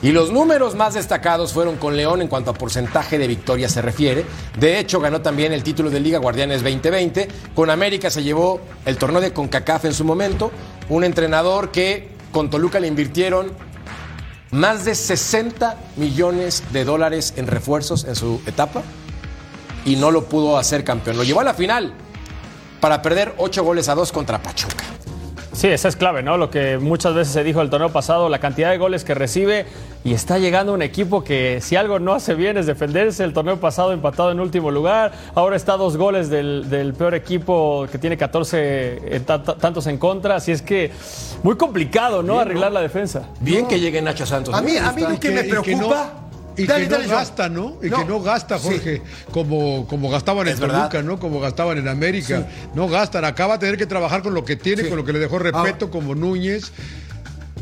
Y 0.05 0.13
los 0.13 0.31
números 0.31 0.75
más 0.75 0.93
destacados 0.93 1.55
fueron 1.55 1.79
con 1.79 1.97
León 1.97 2.21
en 2.21 2.29
cuanto 2.29 2.51
a 2.51 2.55
porcentaje 2.55 3.17
de 3.17 3.27
victorias 3.27 3.73
se 3.73 3.81
refiere. 3.81 4.27
De 4.59 4.79
hecho, 4.79 5.01
ganó 5.01 5.23
también 5.23 5.51
el 5.55 5.63
título 5.63 5.89
de 5.89 5.99
Liga 5.99 6.19
Guardianes 6.19 6.63
2020. 6.63 7.27
Con 7.55 7.71
América 7.71 8.11
se 8.11 8.23
llevó 8.23 8.61
el 8.85 8.99
torneo 8.99 9.23
de 9.23 9.33
CONCACAF 9.33 9.87
en 9.87 9.95
su 9.95 10.05
momento. 10.05 10.51
Un 10.91 11.05
entrenador 11.05 11.71
que 11.71 12.11
con 12.33 12.51
Toluca 12.51 12.81
le 12.81 12.87
invirtieron 12.87 13.53
más 14.51 14.85
de 14.85 14.95
60 14.95 15.75
millones 15.97 16.65
de 16.71 16.85
dólares 16.85 17.33
en 17.39 17.47
refuerzos 17.47 18.05
en 18.05 18.15
su 18.15 18.43
etapa 18.45 18.83
y 19.87 19.97
no 19.97 20.11
lo 20.11 20.27
pudo 20.27 20.59
hacer 20.59 20.85
campeón. 20.85 21.17
Lo 21.17 21.25
llevó 21.25 21.41
a 21.41 21.45
la 21.45 21.55
final 21.55 21.95
para 22.79 23.01
perder 23.01 23.35
8 23.39 23.65
goles 23.65 23.89
a 23.89 23.95
2 23.95 24.13
contra 24.13 24.43
Pachuca. 24.43 24.85
Sí, 25.55 25.69
esa 25.69 25.89
es 25.89 25.97
clave, 25.97 26.23
¿no? 26.23 26.37
Lo 26.37 26.51
que 26.51 26.79
muchas 26.79 27.15
veces 27.15 27.33
se 27.33 27.45
dijo 27.45 27.63
el 27.63 27.71
torneo 27.71 27.91
pasado, 27.91 28.29
la 28.29 28.41
cantidad 28.41 28.71
de 28.71 28.77
goles 28.79 29.05
que 29.05 29.15
recibe 29.15 29.67
y 30.03 30.13
está 30.13 30.39
llegando 30.39 30.75
un 30.75 30.83
equipo 30.83 31.23
que 31.23 31.61
si 31.63 31.77
algo 31.77 31.99
no 32.01 32.13
hace 32.13 32.35
bien 32.35 32.59
es 32.59 32.67
defenderse. 32.67 33.23
El 33.25 33.33
torneo 33.33 33.59
pasado 33.61 33.93
empatado 33.93 34.33
en 34.33 34.41
último 34.41 34.71
lugar, 34.73 35.13
ahora 35.35 35.55
está 35.57 35.75
a 35.75 35.77
dos 35.77 35.97
goles 35.97 36.29
del, 36.29 36.69
del 36.69 36.93
peor 36.95 37.15
equipo 37.15 37.87
que 37.91 37.99
tiene 37.99 38.17
14 38.17 39.17
en 39.17 39.25
ta- 39.25 39.43
ta- 39.43 39.57
tantos 39.57 39.87
en 39.87 39.97
contra, 39.99 40.35
así 40.37 40.51
es 40.53 40.61
que 40.61 40.91
muy 41.45 41.57
complicado, 41.57 42.23
¿no? 42.23 42.41
Arreglar 42.41 42.73
la 42.73 42.81
defensa. 42.81 43.29
Bien 43.41 43.67
que 43.69 43.79
llegue 43.79 44.03
Nacho 44.03 44.27
Santos. 44.27 44.55
A 44.55 44.61
mí, 44.61 44.77
a 44.77 44.91
mí 44.93 45.03
lo 45.03 45.21
que 45.21 45.31
me 45.31 45.45
preocupa. 45.45 46.13
No- 46.57 46.63
y 46.63 46.67
Dale, 46.67 46.85
que 46.85 46.91
dale, 46.91 47.07
no 47.07 47.13
gasta, 47.15 47.49
¿no? 47.49 47.77
Y 47.83 47.89
No. 47.91 47.97
que 47.99 48.05
no 48.05 48.21
gasta, 48.21 48.59
Sí. 48.59 48.69
Jorge, 48.69 49.03
como, 49.33 49.87
como 49.87 50.11
gastaban 50.11 50.47
en 50.49 50.59
verdad. 50.59 50.89
Toluca, 50.91 51.03
¿no? 51.03 51.19
Como 51.19 51.41
gastaban 51.41 51.79
en 51.79 51.89
América. 51.89 52.47
No 52.75 52.89
gastan. 52.89 53.25
Acá 53.25 53.47
va 53.47 53.55
a 53.55 53.59
tener 53.59 53.77
que 53.77 53.87
trabajar 53.87 54.23
con 54.23 54.35
lo 54.35 54.45
que 54.45 54.57
tiene, 54.57 54.89
con 54.89 54.97
lo 54.97 55.05
que 55.05 55.13
le 55.13 55.19
dejó 55.19 55.39
respeto, 55.39 55.91
como 55.91 56.15
Núñez. 56.15 56.73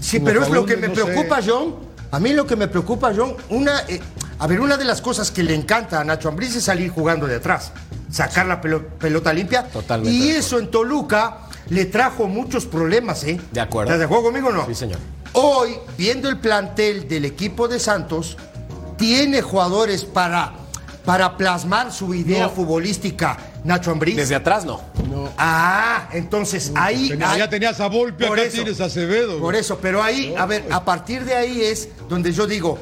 Sí, 0.01 0.17
Como 0.19 0.27
pero 0.27 0.43
es 0.43 0.51
lo 0.51 0.67
que 0.67 0.77
me 0.77 0.89
no 0.89 0.95
sé. 0.95 1.05
preocupa, 1.05 1.39
John. 1.47 1.77
A 2.11 2.19
mí 2.21 2.33
lo 2.33 2.47
que 2.47 2.57
me 2.57 2.69
preocupa, 2.69 3.13
John, 3.17 3.35
una, 3.49 3.81
eh, 3.89 4.01
a 4.39 4.47
ver, 4.47 4.61
una 4.61 4.77
de 4.77 4.85
las 4.85 5.01
cosas 5.01 5.31
que 5.31 5.43
le 5.43 5.55
encanta 5.55 6.01
a 6.01 6.05
Nacho 6.05 6.29
Ambriz 6.29 6.55
es 6.57 6.65
salir 6.65 6.91
jugando 6.91 7.27
de 7.27 7.37
atrás, 7.37 7.73
sacar 8.11 8.47
la 8.47 8.61
pelo- 8.61 8.85
pelota 8.99 9.33
limpia. 9.33 9.65
Totalmente 9.69 10.15
Y 10.15 10.33
de 10.33 10.39
eso 10.39 10.59
en 10.59 10.71
Toluca 10.71 11.39
le 11.71 11.87
trajo 11.87 12.27
muchos 12.27 12.67
problemas, 12.67 13.25
¿eh? 13.25 13.41
De 13.53 13.61
acuerdo. 13.61 13.91
¿Estás 13.91 14.01
de 14.01 14.05
acuerdo 14.05 14.25
conmigo 14.25 14.49
o 14.49 14.53
no? 14.53 14.67
Sí, 14.67 14.75
señor. 14.75 14.99
Hoy, 15.35 15.77
viendo 15.97 16.29
el 16.29 16.39
plantel 16.39 17.09
del 17.09 17.25
equipo 17.25 17.67
de 17.69 17.79
Santos, 17.79 18.37
tiene 19.03 19.43
jugadores 19.43 20.05
para, 20.05 20.53
para 21.05 21.37
plasmar 21.37 21.93
su 21.93 22.15
idea 22.15 22.45
No. 22.45 22.51
futbolística, 22.51 23.37
Nacho 23.65 23.91
Ambriz. 23.91 24.15
Desde 24.15 24.37
atrás 24.37 24.65
no. 24.65 24.81
Ah, 25.37 26.09
entonces 26.13 26.71
ahí. 26.77 27.09
Tenía- 27.09 27.33
ahí- 27.33 27.39
ya 27.41 27.51
tenías 27.51 27.81
a 27.81 27.89
Volpe, 27.89 28.27
Por 28.29 28.39
acá 28.39 28.47
eso. 28.47 28.57
tienes 28.59 28.81
a 28.81 28.85
Acevedo. 28.85 29.41
Por 29.41 29.57
eso, 29.57 29.79
pero 29.83 30.01
ahí, 30.03 30.33
a 30.39 30.47
ver, 30.47 30.69
a 30.71 30.85
partir 30.85 31.25
de 31.25 31.35
ahí 31.35 31.61
es 31.63 31.89
donde 32.09 32.33
yo 32.33 32.47
digo, 32.47 32.79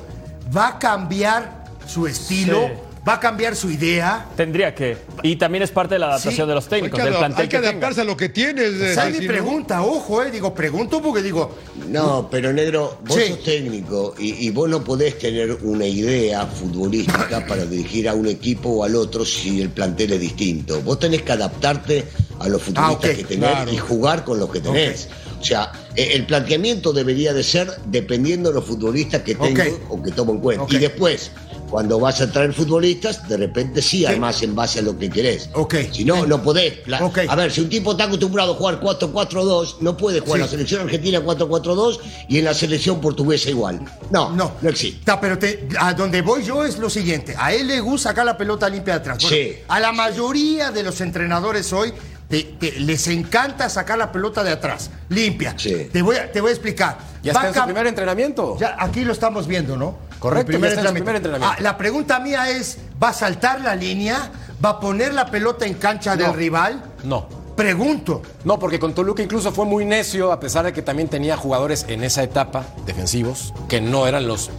va 0.54 0.68
a 0.68 0.78
cambiar 0.78 1.64
su 1.86 2.06
estilo, 2.06 2.66
Sí. 2.66 2.72
Va 3.08 3.14
a 3.14 3.20
cambiar 3.20 3.56
su 3.56 3.70
idea. 3.70 4.26
Tendría 4.36 4.74
que. 4.74 4.96
Y 5.22 5.36
también 5.36 5.62
es 5.62 5.70
parte 5.70 5.94
de 5.94 5.98
la 6.00 6.06
adaptación 6.06 6.46
Sí, 6.46 6.48
de 6.48 6.54
los 6.54 6.64
Hay 6.64 6.70
técnicos, 6.70 6.98
que, 6.98 7.04
del 7.04 7.14
plantel 7.14 7.40
hay 7.42 7.48
que 7.48 7.56
que 7.56 7.56
tenga. 7.58 7.70
adaptarse 7.70 8.00
a 8.00 8.04
lo 8.04 8.16
que 8.16 8.28
tienes. 8.28 8.72
Esa 8.74 9.08
es 9.08 9.14
si 9.14 9.20
mi 9.22 9.26
no- 9.26 9.32
pregunta, 9.32 9.82
ojo, 9.82 10.22
eh, 10.22 10.30
digo, 10.30 10.54
pregunto 10.54 11.00
porque 11.02 11.22
digo, 11.22 11.56
No, 11.88 12.28
pero 12.30 12.52
negro, 12.52 12.98
vos 13.06 13.16
Sí. 13.16 13.28
sos 13.28 13.42
técnico 13.42 14.14
y, 14.18 14.46
y 14.46 14.50
vos 14.50 14.68
no 14.68 14.82
podés 14.84 15.18
tener 15.18 15.52
una 15.62 15.86
idea 15.86 16.46
futbolística 16.46 17.44
para 17.46 17.64
dirigir 17.64 18.08
a 18.08 18.14
un 18.14 18.26
equipo 18.26 18.68
o 18.70 18.84
al 18.84 18.94
otro 18.96 19.24
si 19.24 19.60
el 19.60 19.70
plantel 19.70 20.12
es 20.12 20.20
distinto. 20.20 20.80
Vos 20.82 20.98
tenés 20.98 21.22
que 21.22 21.32
adaptarte 21.32 22.04
a 22.38 22.48
los 22.48 22.62
futbolistas 22.62 23.10
Ah, 23.10 23.12
ok, 23.12 23.16
que 23.16 23.24
tenés 23.24 23.50
claro. 23.50 23.72
y 23.72 23.76
jugar 23.76 24.24
con 24.24 24.38
los 24.38 24.50
que 24.50 24.60
tenés. 24.60 25.08
O 25.40 25.44
sea, 25.44 25.72
e- 25.96 26.12
el 26.14 26.26
planteamiento 26.26 26.92
debería 26.92 27.32
de 27.32 27.42
ser 27.42 27.70
dependiendo 27.86 28.50
de 28.50 28.56
los 28.56 28.64
futbolistas 28.64 29.22
que 29.22 29.34
tengo 29.34 29.62
o 29.88 30.02
que 30.02 30.10
tomo 30.12 30.32
en 30.32 30.40
cuenta. 30.40 30.66
Y 30.68 30.78
después, 30.78 31.30
Cuando 31.70 32.00
vas 32.00 32.20
a 32.20 32.30
traer 32.30 32.52
futbolistas, 32.52 33.28
de 33.28 33.36
repente 33.36 33.80
sí 33.80 34.04
armás 34.04 34.42
en 34.42 34.54
base 34.54 34.80
a 34.80 34.82
lo 34.82 34.98
que 34.98 35.08
querés. 35.08 35.48
Ok. 35.54 35.76
Si 35.92 36.04
no, 36.04 36.26
no 36.26 36.42
podés. 36.42 36.86
La- 36.86 37.04
Ok. 37.04 37.20
A 37.28 37.36
ver, 37.36 37.52
si 37.52 37.60
un 37.60 37.68
tipo 37.68 37.92
está 37.92 38.04
acostumbrado 38.04 38.52
a 38.52 38.56
jugar 38.56 38.80
4-4-2, 38.80 39.76
no 39.80 39.96
puede 39.96 40.20
jugar 40.20 40.36
en 40.40 40.46
la 40.46 40.48
selección 40.50 40.82
argentina 40.82 41.20
4-4-2 41.20 42.00
y 42.28 42.38
en 42.38 42.44
la 42.44 42.54
selección 42.54 43.00
portuguesa 43.00 43.50
igual. 43.50 43.80
No, 44.10 44.30
No, 44.30 44.52
no 44.60 44.68
existe. 44.68 44.98
Está, 45.00 45.20
pero 45.20 45.38
te- 45.38 45.68
a 45.78 45.94
donde 45.94 46.22
voy 46.22 46.42
yo 46.44 46.64
es 46.64 46.78
lo 46.78 46.90
siguiente. 46.90 47.34
A 47.38 47.52
él 47.52 47.66
le 47.68 47.80
gusta 47.80 48.10
sacar 48.10 48.26
la 48.26 48.36
pelota 48.36 48.68
limpia 48.68 48.94
de 48.94 49.00
atrás. 49.00 49.18
Bueno, 49.22 49.36
Sí. 49.36 49.52
A 49.68 49.78
la 49.80 49.92
mayoría 49.92 50.70
de 50.72 50.82
los 50.82 51.00
entrenadores 51.00 51.72
hoy 51.72 51.92
te- 52.28 52.42
te- 52.58 52.80
les 52.80 53.06
encanta 53.08 53.68
sacar 53.68 53.98
la 53.98 54.10
pelota 54.12 54.42
de 54.44 54.50
atrás, 54.52 54.90
limpia. 55.08 55.54
Sí. 55.56 55.88
Te, 55.92 56.02
voy 56.02 56.16
a, 56.16 56.30
te 56.32 56.40
voy 56.40 56.50
a 56.50 56.52
explicar. 56.52 56.98
Ya 57.22 57.32
Va 57.32 57.40
está 57.40 57.48
en 57.48 57.54
su 57.54 57.64
primer 57.66 57.86
entrenamiento. 57.86 58.56
Ya, 58.58 58.76
aquí 58.78 59.04
lo 59.04 59.12
estamos 59.12 59.46
viendo, 59.46 59.76
¿no? 59.76 59.98
Correcto, 60.20 60.46
primer 60.46 60.72
entrenamiento. 60.72 61.40
Ah, 61.42 61.56
la 61.60 61.76
pregunta 61.76 62.20
mía 62.20 62.50
es, 62.50 62.78
¿va 63.02 63.08
a 63.08 63.12
saltar 63.12 63.60
la 63.62 63.74
línea? 63.74 64.30
¿Va 64.64 64.70
a 64.70 64.80
poner 64.80 65.12
la 65.14 65.26
pelota 65.26 65.66
en 65.66 65.74
cancha 65.74 66.14
No. 66.14 66.22
del 66.24 66.34
rival? 66.34 66.84
No. 67.02 67.26
Pregunto. 67.56 68.22
No, 68.44 68.58
porque 68.58 68.78
con 68.78 68.94
Toluca 68.94 69.22
incluso 69.22 69.50
fue 69.52 69.64
muy 69.64 69.84
necio, 69.84 70.30
a 70.32 70.38
pesar 70.38 70.64
de 70.64 70.72
que 70.72 70.82
también 70.82 71.08
tenía 71.08 71.36
jugadores 71.36 71.84
en 71.88 72.04
esa 72.04 72.22
etapa, 72.22 72.64
defensivos, 72.86 73.52
que 73.68 73.80
no 73.80 74.06
eran 74.06 74.26
los 74.28 74.50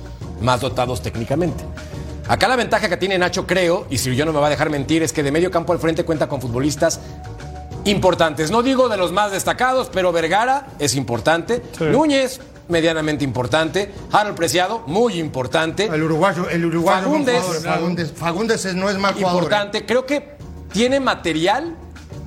más 0.42 0.62
dotados 0.62 1.02
técnicamente. 1.02 1.64
Acá 2.28 2.48
la 2.48 2.56
ventaja 2.56 2.90
que 2.90 2.98
tiene 2.98 3.18
Nacho, 3.18 3.46
creo, 3.48 3.86
y 3.90 3.98
si 3.98 4.16
yo 4.16 4.26
no 4.26 4.34
me 4.34 4.40
va 4.40 4.48
a 4.48 4.50
dejar 4.50 4.70
mentir, 4.70 5.04
es 5.04 5.14
que 5.14 5.24
de 5.24 5.32
medio 5.32 5.52
campo 5.52 5.74
al 5.74 5.80
frente 5.80 6.04
cuenta 6.06 6.28
con 6.28 6.42
futbolistas 6.42 7.00
importantes. 7.86 8.52
No 8.52 8.62
digo 8.64 8.90
de 8.90 8.98
los 8.98 9.12
más 9.12 9.32
destacados, 9.32 9.90
pero 9.92 10.12
Vergara 10.12 10.68
es 10.80 10.96
importante. 10.96 11.62
Núñez, 11.80 12.40
medianamente 12.72 13.24
importante. 13.24 13.94
Harold 14.12 14.36
Preciado, 14.36 14.84
muy 14.88 15.20
importante. 15.20 15.86
El 15.86 16.02
uruguayo, 16.04 16.50
el 16.50 16.66
uruguayo 16.66 17.04
Fagundes. 17.04 17.36
no 17.36 17.42
jugador, 17.42 17.64
Fagundes, 17.64 18.12
Fagundes 18.14 18.66
es- 18.66 18.76
no 18.76 18.90
es 18.90 18.96
jugador. 18.96 19.18
¿eh? 19.18 19.22
importante. 19.46 19.86
Creo 19.86 20.06
que 20.06 20.36
tiene 20.72 21.00
material 21.00 21.76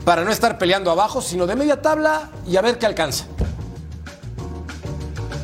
para 0.04 0.22
no 0.22 0.30
estar 0.30 0.58
peleando 0.58 0.90
abajo, 0.90 1.22
sino 1.22 1.46
de 1.46 1.56
media 1.56 1.80
tabla 1.82 2.30
y 2.46 2.56
a 2.56 2.60
ver 2.62 2.78
qué 2.78 2.86
alcanza. 2.86 3.24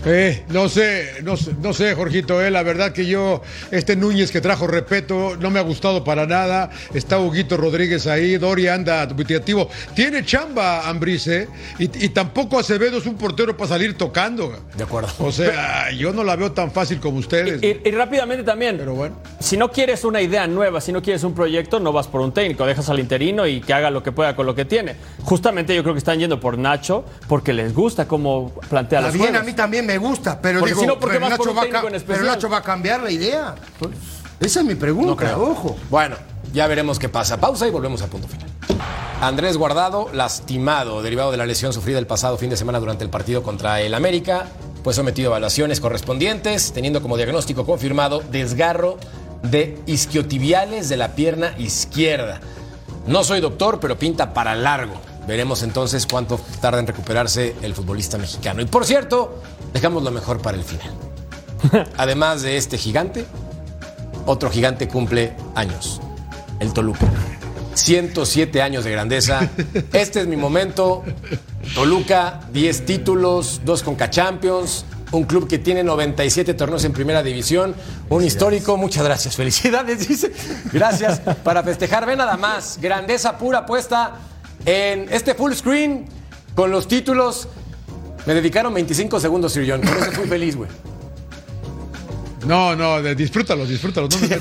Eh, 0.04 0.44
no 0.48 0.68
sé, 0.68 1.20
no 1.22 1.36
sé, 1.36 1.52
no 1.60 1.74
sé, 1.74 1.94
Jorgito, 1.94 2.42
eh, 2.42 2.50
la 2.50 2.62
verdad 2.62 2.92
que 2.92 3.04
yo, 3.06 3.42
este 3.70 3.96
Núñez 3.96 4.30
que 4.30 4.40
trajo 4.40 4.66
respeto, 4.66 5.36
no 5.38 5.50
me 5.50 5.58
ha 5.58 5.62
gustado 5.62 6.04
para 6.04 6.26
nada. 6.26 6.70
Está 6.94 7.18
Huguito 7.18 7.56
Rodríguez 7.58 8.06
ahí, 8.06 8.38
Doria 8.38 8.74
anda 8.74 9.04
dubitativo. 9.06 9.68
Tiene 9.94 10.24
chamba, 10.24 10.88
Ambrice, 10.88 11.48
y, 11.78 11.84
y 12.04 12.08
tampoco 12.10 12.58
Acevedo 12.58 12.98
es 12.98 13.06
un 13.06 13.16
portero 13.16 13.56
para 13.56 13.68
salir 13.68 13.96
tocando. 13.98 14.58
De 14.76 14.84
acuerdo. 14.84 15.10
O 15.18 15.30
sea, 15.30 15.90
yo 15.90 16.12
no 16.12 16.24
la 16.24 16.34
veo 16.36 16.52
tan 16.52 16.70
fácil 16.72 16.98
como 16.98 17.18
ustedes. 17.18 17.62
Y, 17.62 17.88
y 17.88 17.90
rápidamente 17.92 18.42
también, 18.42 18.76
Pero 18.78 18.94
bueno. 18.94 19.16
si 19.38 19.56
no 19.58 19.70
quieres 19.70 20.04
una 20.04 20.22
idea 20.22 20.46
nueva, 20.46 20.80
si 20.80 20.92
no 20.92 21.02
quieres 21.02 21.24
un 21.24 21.34
proyecto, 21.34 21.78
no 21.78 21.92
vas 21.92 22.08
por 22.08 22.22
un 22.22 22.32
técnico, 22.32 22.64
dejas 22.64 22.88
al 22.88 23.00
interino 23.00 23.46
y 23.46 23.60
que 23.60 23.74
haga 23.74 23.90
lo 23.90 24.02
que 24.02 24.12
pueda 24.12 24.34
con 24.34 24.46
lo 24.46 24.54
que 24.54 24.64
tiene. 24.64 24.96
Justamente 25.22 25.74
yo 25.74 25.82
creo 25.82 25.94
que 25.94 25.98
están 25.98 26.18
yendo 26.18 26.40
por 26.40 26.56
Nacho 26.56 27.04
porque 27.28 27.52
les 27.52 27.74
gusta 27.74 28.08
cómo 28.08 28.52
plantea 28.70 29.00
bien, 29.00 29.18
juegos. 29.18 29.40
a 29.40 29.42
mí 29.44 29.52
también 29.52 29.89
me 29.90 29.98
gusta, 29.98 30.40
pero 30.40 30.60
Porque 30.60 30.72
digo, 30.72 30.80
si 30.82 30.86
no, 30.86 30.98
¿por 30.98 31.10
qué 31.10 31.18
pero 31.18 31.28
vas 31.28 31.38
por 31.38 31.48
un 31.48 31.56
va 31.56 31.64
en? 31.64 32.02
Pero 32.06 32.24
Nacho 32.24 32.48
va 32.48 32.58
a 32.58 32.62
cambiar 32.62 33.02
la 33.02 33.10
idea. 33.10 33.54
Esa 34.38 34.60
es 34.60 34.66
mi 34.66 34.74
pregunta, 34.74 35.32
No 35.32 35.42
ojo. 35.42 35.76
Bueno, 35.90 36.16
ya 36.52 36.66
veremos 36.66 36.98
qué 36.98 37.08
pasa. 37.08 37.38
Pausa 37.38 37.66
y 37.66 37.70
volvemos 37.70 38.00
al 38.02 38.08
punto 38.08 38.28
final. 38.28 38.48
Andrés 39.20 39.56
Guardado, 39.58 40.08
lastimado, 40.14 41.02
derivado 41.02 41.30
de 41.30 41.36
la 41.36 41.44
lesión 41.44 41.72
sufrida 41.72 41.98
el 41.98 42.06
pasado 42.06 42.38
fin 42.38 42.48
de 42.48 42.56
semana 42.56 42.80
durante 42.80 43.04
el 43.04 43.10
partido 43.10 43.42
contra 43.42 43.80
el 43.82 43.92
América, 43.92 44.46
fue 44.82 44.94
sometido 44.94 45.28
a 45.28 45.32
evaluaciones 45.32 45.78
correspondientes, 45.78 46.72
teniendo 46.72 47.02
como 47.02 47.18
diagnóstico 47.18 47.66
confirmado 47.66 48.22
desgarro 48.30 48.96
de 49.42 49.78
isquiotibiales 49.86 50.88
de 50.88 50.96
la 50.96 51.14
pierna 51.14 51.54
izquierda. 51.58 52.40
No 53.06 53.24
soy 53.24 53.40
doctor, 53.40 53.78
pero 53.78 53.98
pinta 53.98 54.32
para 54.32 54.54
largo. 54.54 54.94
Veremos 55.26 55.62
entonces 55.62 56.06
cuánto 56.06 56.40
tarda 56.60 56.78
en 56.78 56.86
recuperarse 56.86 57.54
el 57.60 57.74
futbolista 57.74 58.16
mexicano. 58.16 58.62
Y 58.62 58.64
por 58.64 58.86
cierto, 58.86 59.42
dejamos 59.72 60.02
lo 60.02 60.10
mejor 60.10 60.40
para 60.40 60.56
el 60.56 60.64
final. 60.64 60.94
Además 61.96 62.42
de 62.42 62.56
este 62.56 62.78
gigante, 62.78 63.26
otro 64.26 64.50
gigante 64.50 64.88
cumple 64.88 65.34
años, 65.54 66.00
el 66.58 66.72
Toluca. 66.72 67.06
107 67.74 68.62
años 68.62 68.84
de 68.84 68.90
grandeza. 68.90 69.48
Este 69.92 70.20
es 70.20 70.26
mi 70.26 70.36
momento. 70.36 71.04
Toluca, 71.74 72.40
10 72.52 72.84
títulos, 72.84 73.60
2 73.64 73.82
Conca 73.82 74.10
Champions, 74.10 74.84
un 75.12 75.24
club 75.24 75.48
que 75.48 75.58
tiene 75.58 75.82
97 75.82 76.54
torneos 76.54 76.84
en 76.84 76.92
primera 76.92 77.22
división, 77.22 77.74
un 78.08 78.24
histórico. 78.24 78.76
Muchas 78.76 79.04
gracias, 79.04 79.36
felicidades, 79.36 80.08
dice. 80.08 80.32
Gracias 80.72 81.20
para 81.20 81.62
festejar. 81.62 82.06
Ve 82.06 82.16
nada 82.16 82.36
más, 82.36 82.78
grandeza 82.80 83.38
pura 83.38 83.66
puesta 83.66 84.14
en 84.64 85.08
este 85.10 85.34
full 85.34 85.52
screen 85.52 86.06
con 86.54 86.70
los 86.70 86.88
títulos. 86.88 87.48
Me 88.26 88.34
dedicaron 88.34 88.72
25 88.74 89.18
segundos, 89.20 89.52
Sir 89.52 89.64
John. 89.68 89.80
Con 89.80 89.96
eso 90.02 90.12
fui 90.12 90.26
feliz, 90.28 90.56
güey. 90.56 90.70
No, 92.46 92.74
no, 92.76 93.02
de- 93.02 93.14
disfrútalos, 93.14 93.68
disfrútalos. 93.68 94.10
No 94.20 94.28
me. 94.28 94.38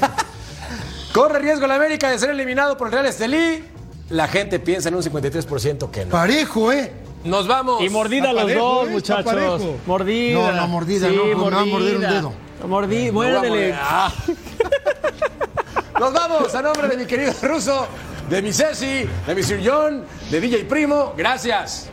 Corre 1.13 1.39
riesgo 1.39 1.65
la 1.67 1.75
América 1.75 2.09
de 2.11 2.19
ser 2.19 2.29
eliminado 2.29 2.77
por 2.77 2.87
el 2.87 2.93
Real 2.93 3.05
Estelí. 3.07 3.63
La 4.09 4.27
gente 4.27 4.59
piensa 4.59 4.89
en 4.89 4.95
un 4.95 5.03
53% 5.03 5.91
que 5.91 6.05
no. 6.05 6.11
Parejo, 6.11 6.71
¿eh? 6.71 6.91
Nos 7.23 7.47
vamos. 7.47 7.83
Y 7.83 7.89
mordida 7.89 8.29
Está 8.29 8.33
los 8.33 8.43
parejo, 8.43 8.63
dos, 8.65 8.87
¿eh? 8.87 8.91
Muchachos. 8.91 9.25
parejo. 9.25 9.75
Mordida. 9.85 10.33
No, 10.39 10.51
no, 10.53 10.67
mordida, 10.67 11.09
no, 11.09 11.27
va 11.51 11.61
a 11.61 11.65
morder 11.65 11.95
un 11.97 12.01
dedo. 12.01 12.33
No 12.59 12.65
a 12.65 12.67
muérdele. 12.67 13.11
morder. 13.11 13.75
Ah. 13.81 14.11
Nos 15.99 16.13
vamos 16.13 16.55
a 16.55 16.61
nombre 16.61 16.87
de 16.87 16.97
mi 16.97 17.05
querido 17.05 17.33
ruso, 17.41 17.85
de 18.29 18.41
mi 18.41 18.53
Ceci, 18.53 19.05
de 19.27 19.35
mi 19.35 19.43
Sir 19.43 19.61
John, 19.63 20.05
de 20.31 20.39
DJ 20.39 20.63
Primo. 20.65 21.13
Gracias. 21.17 21.89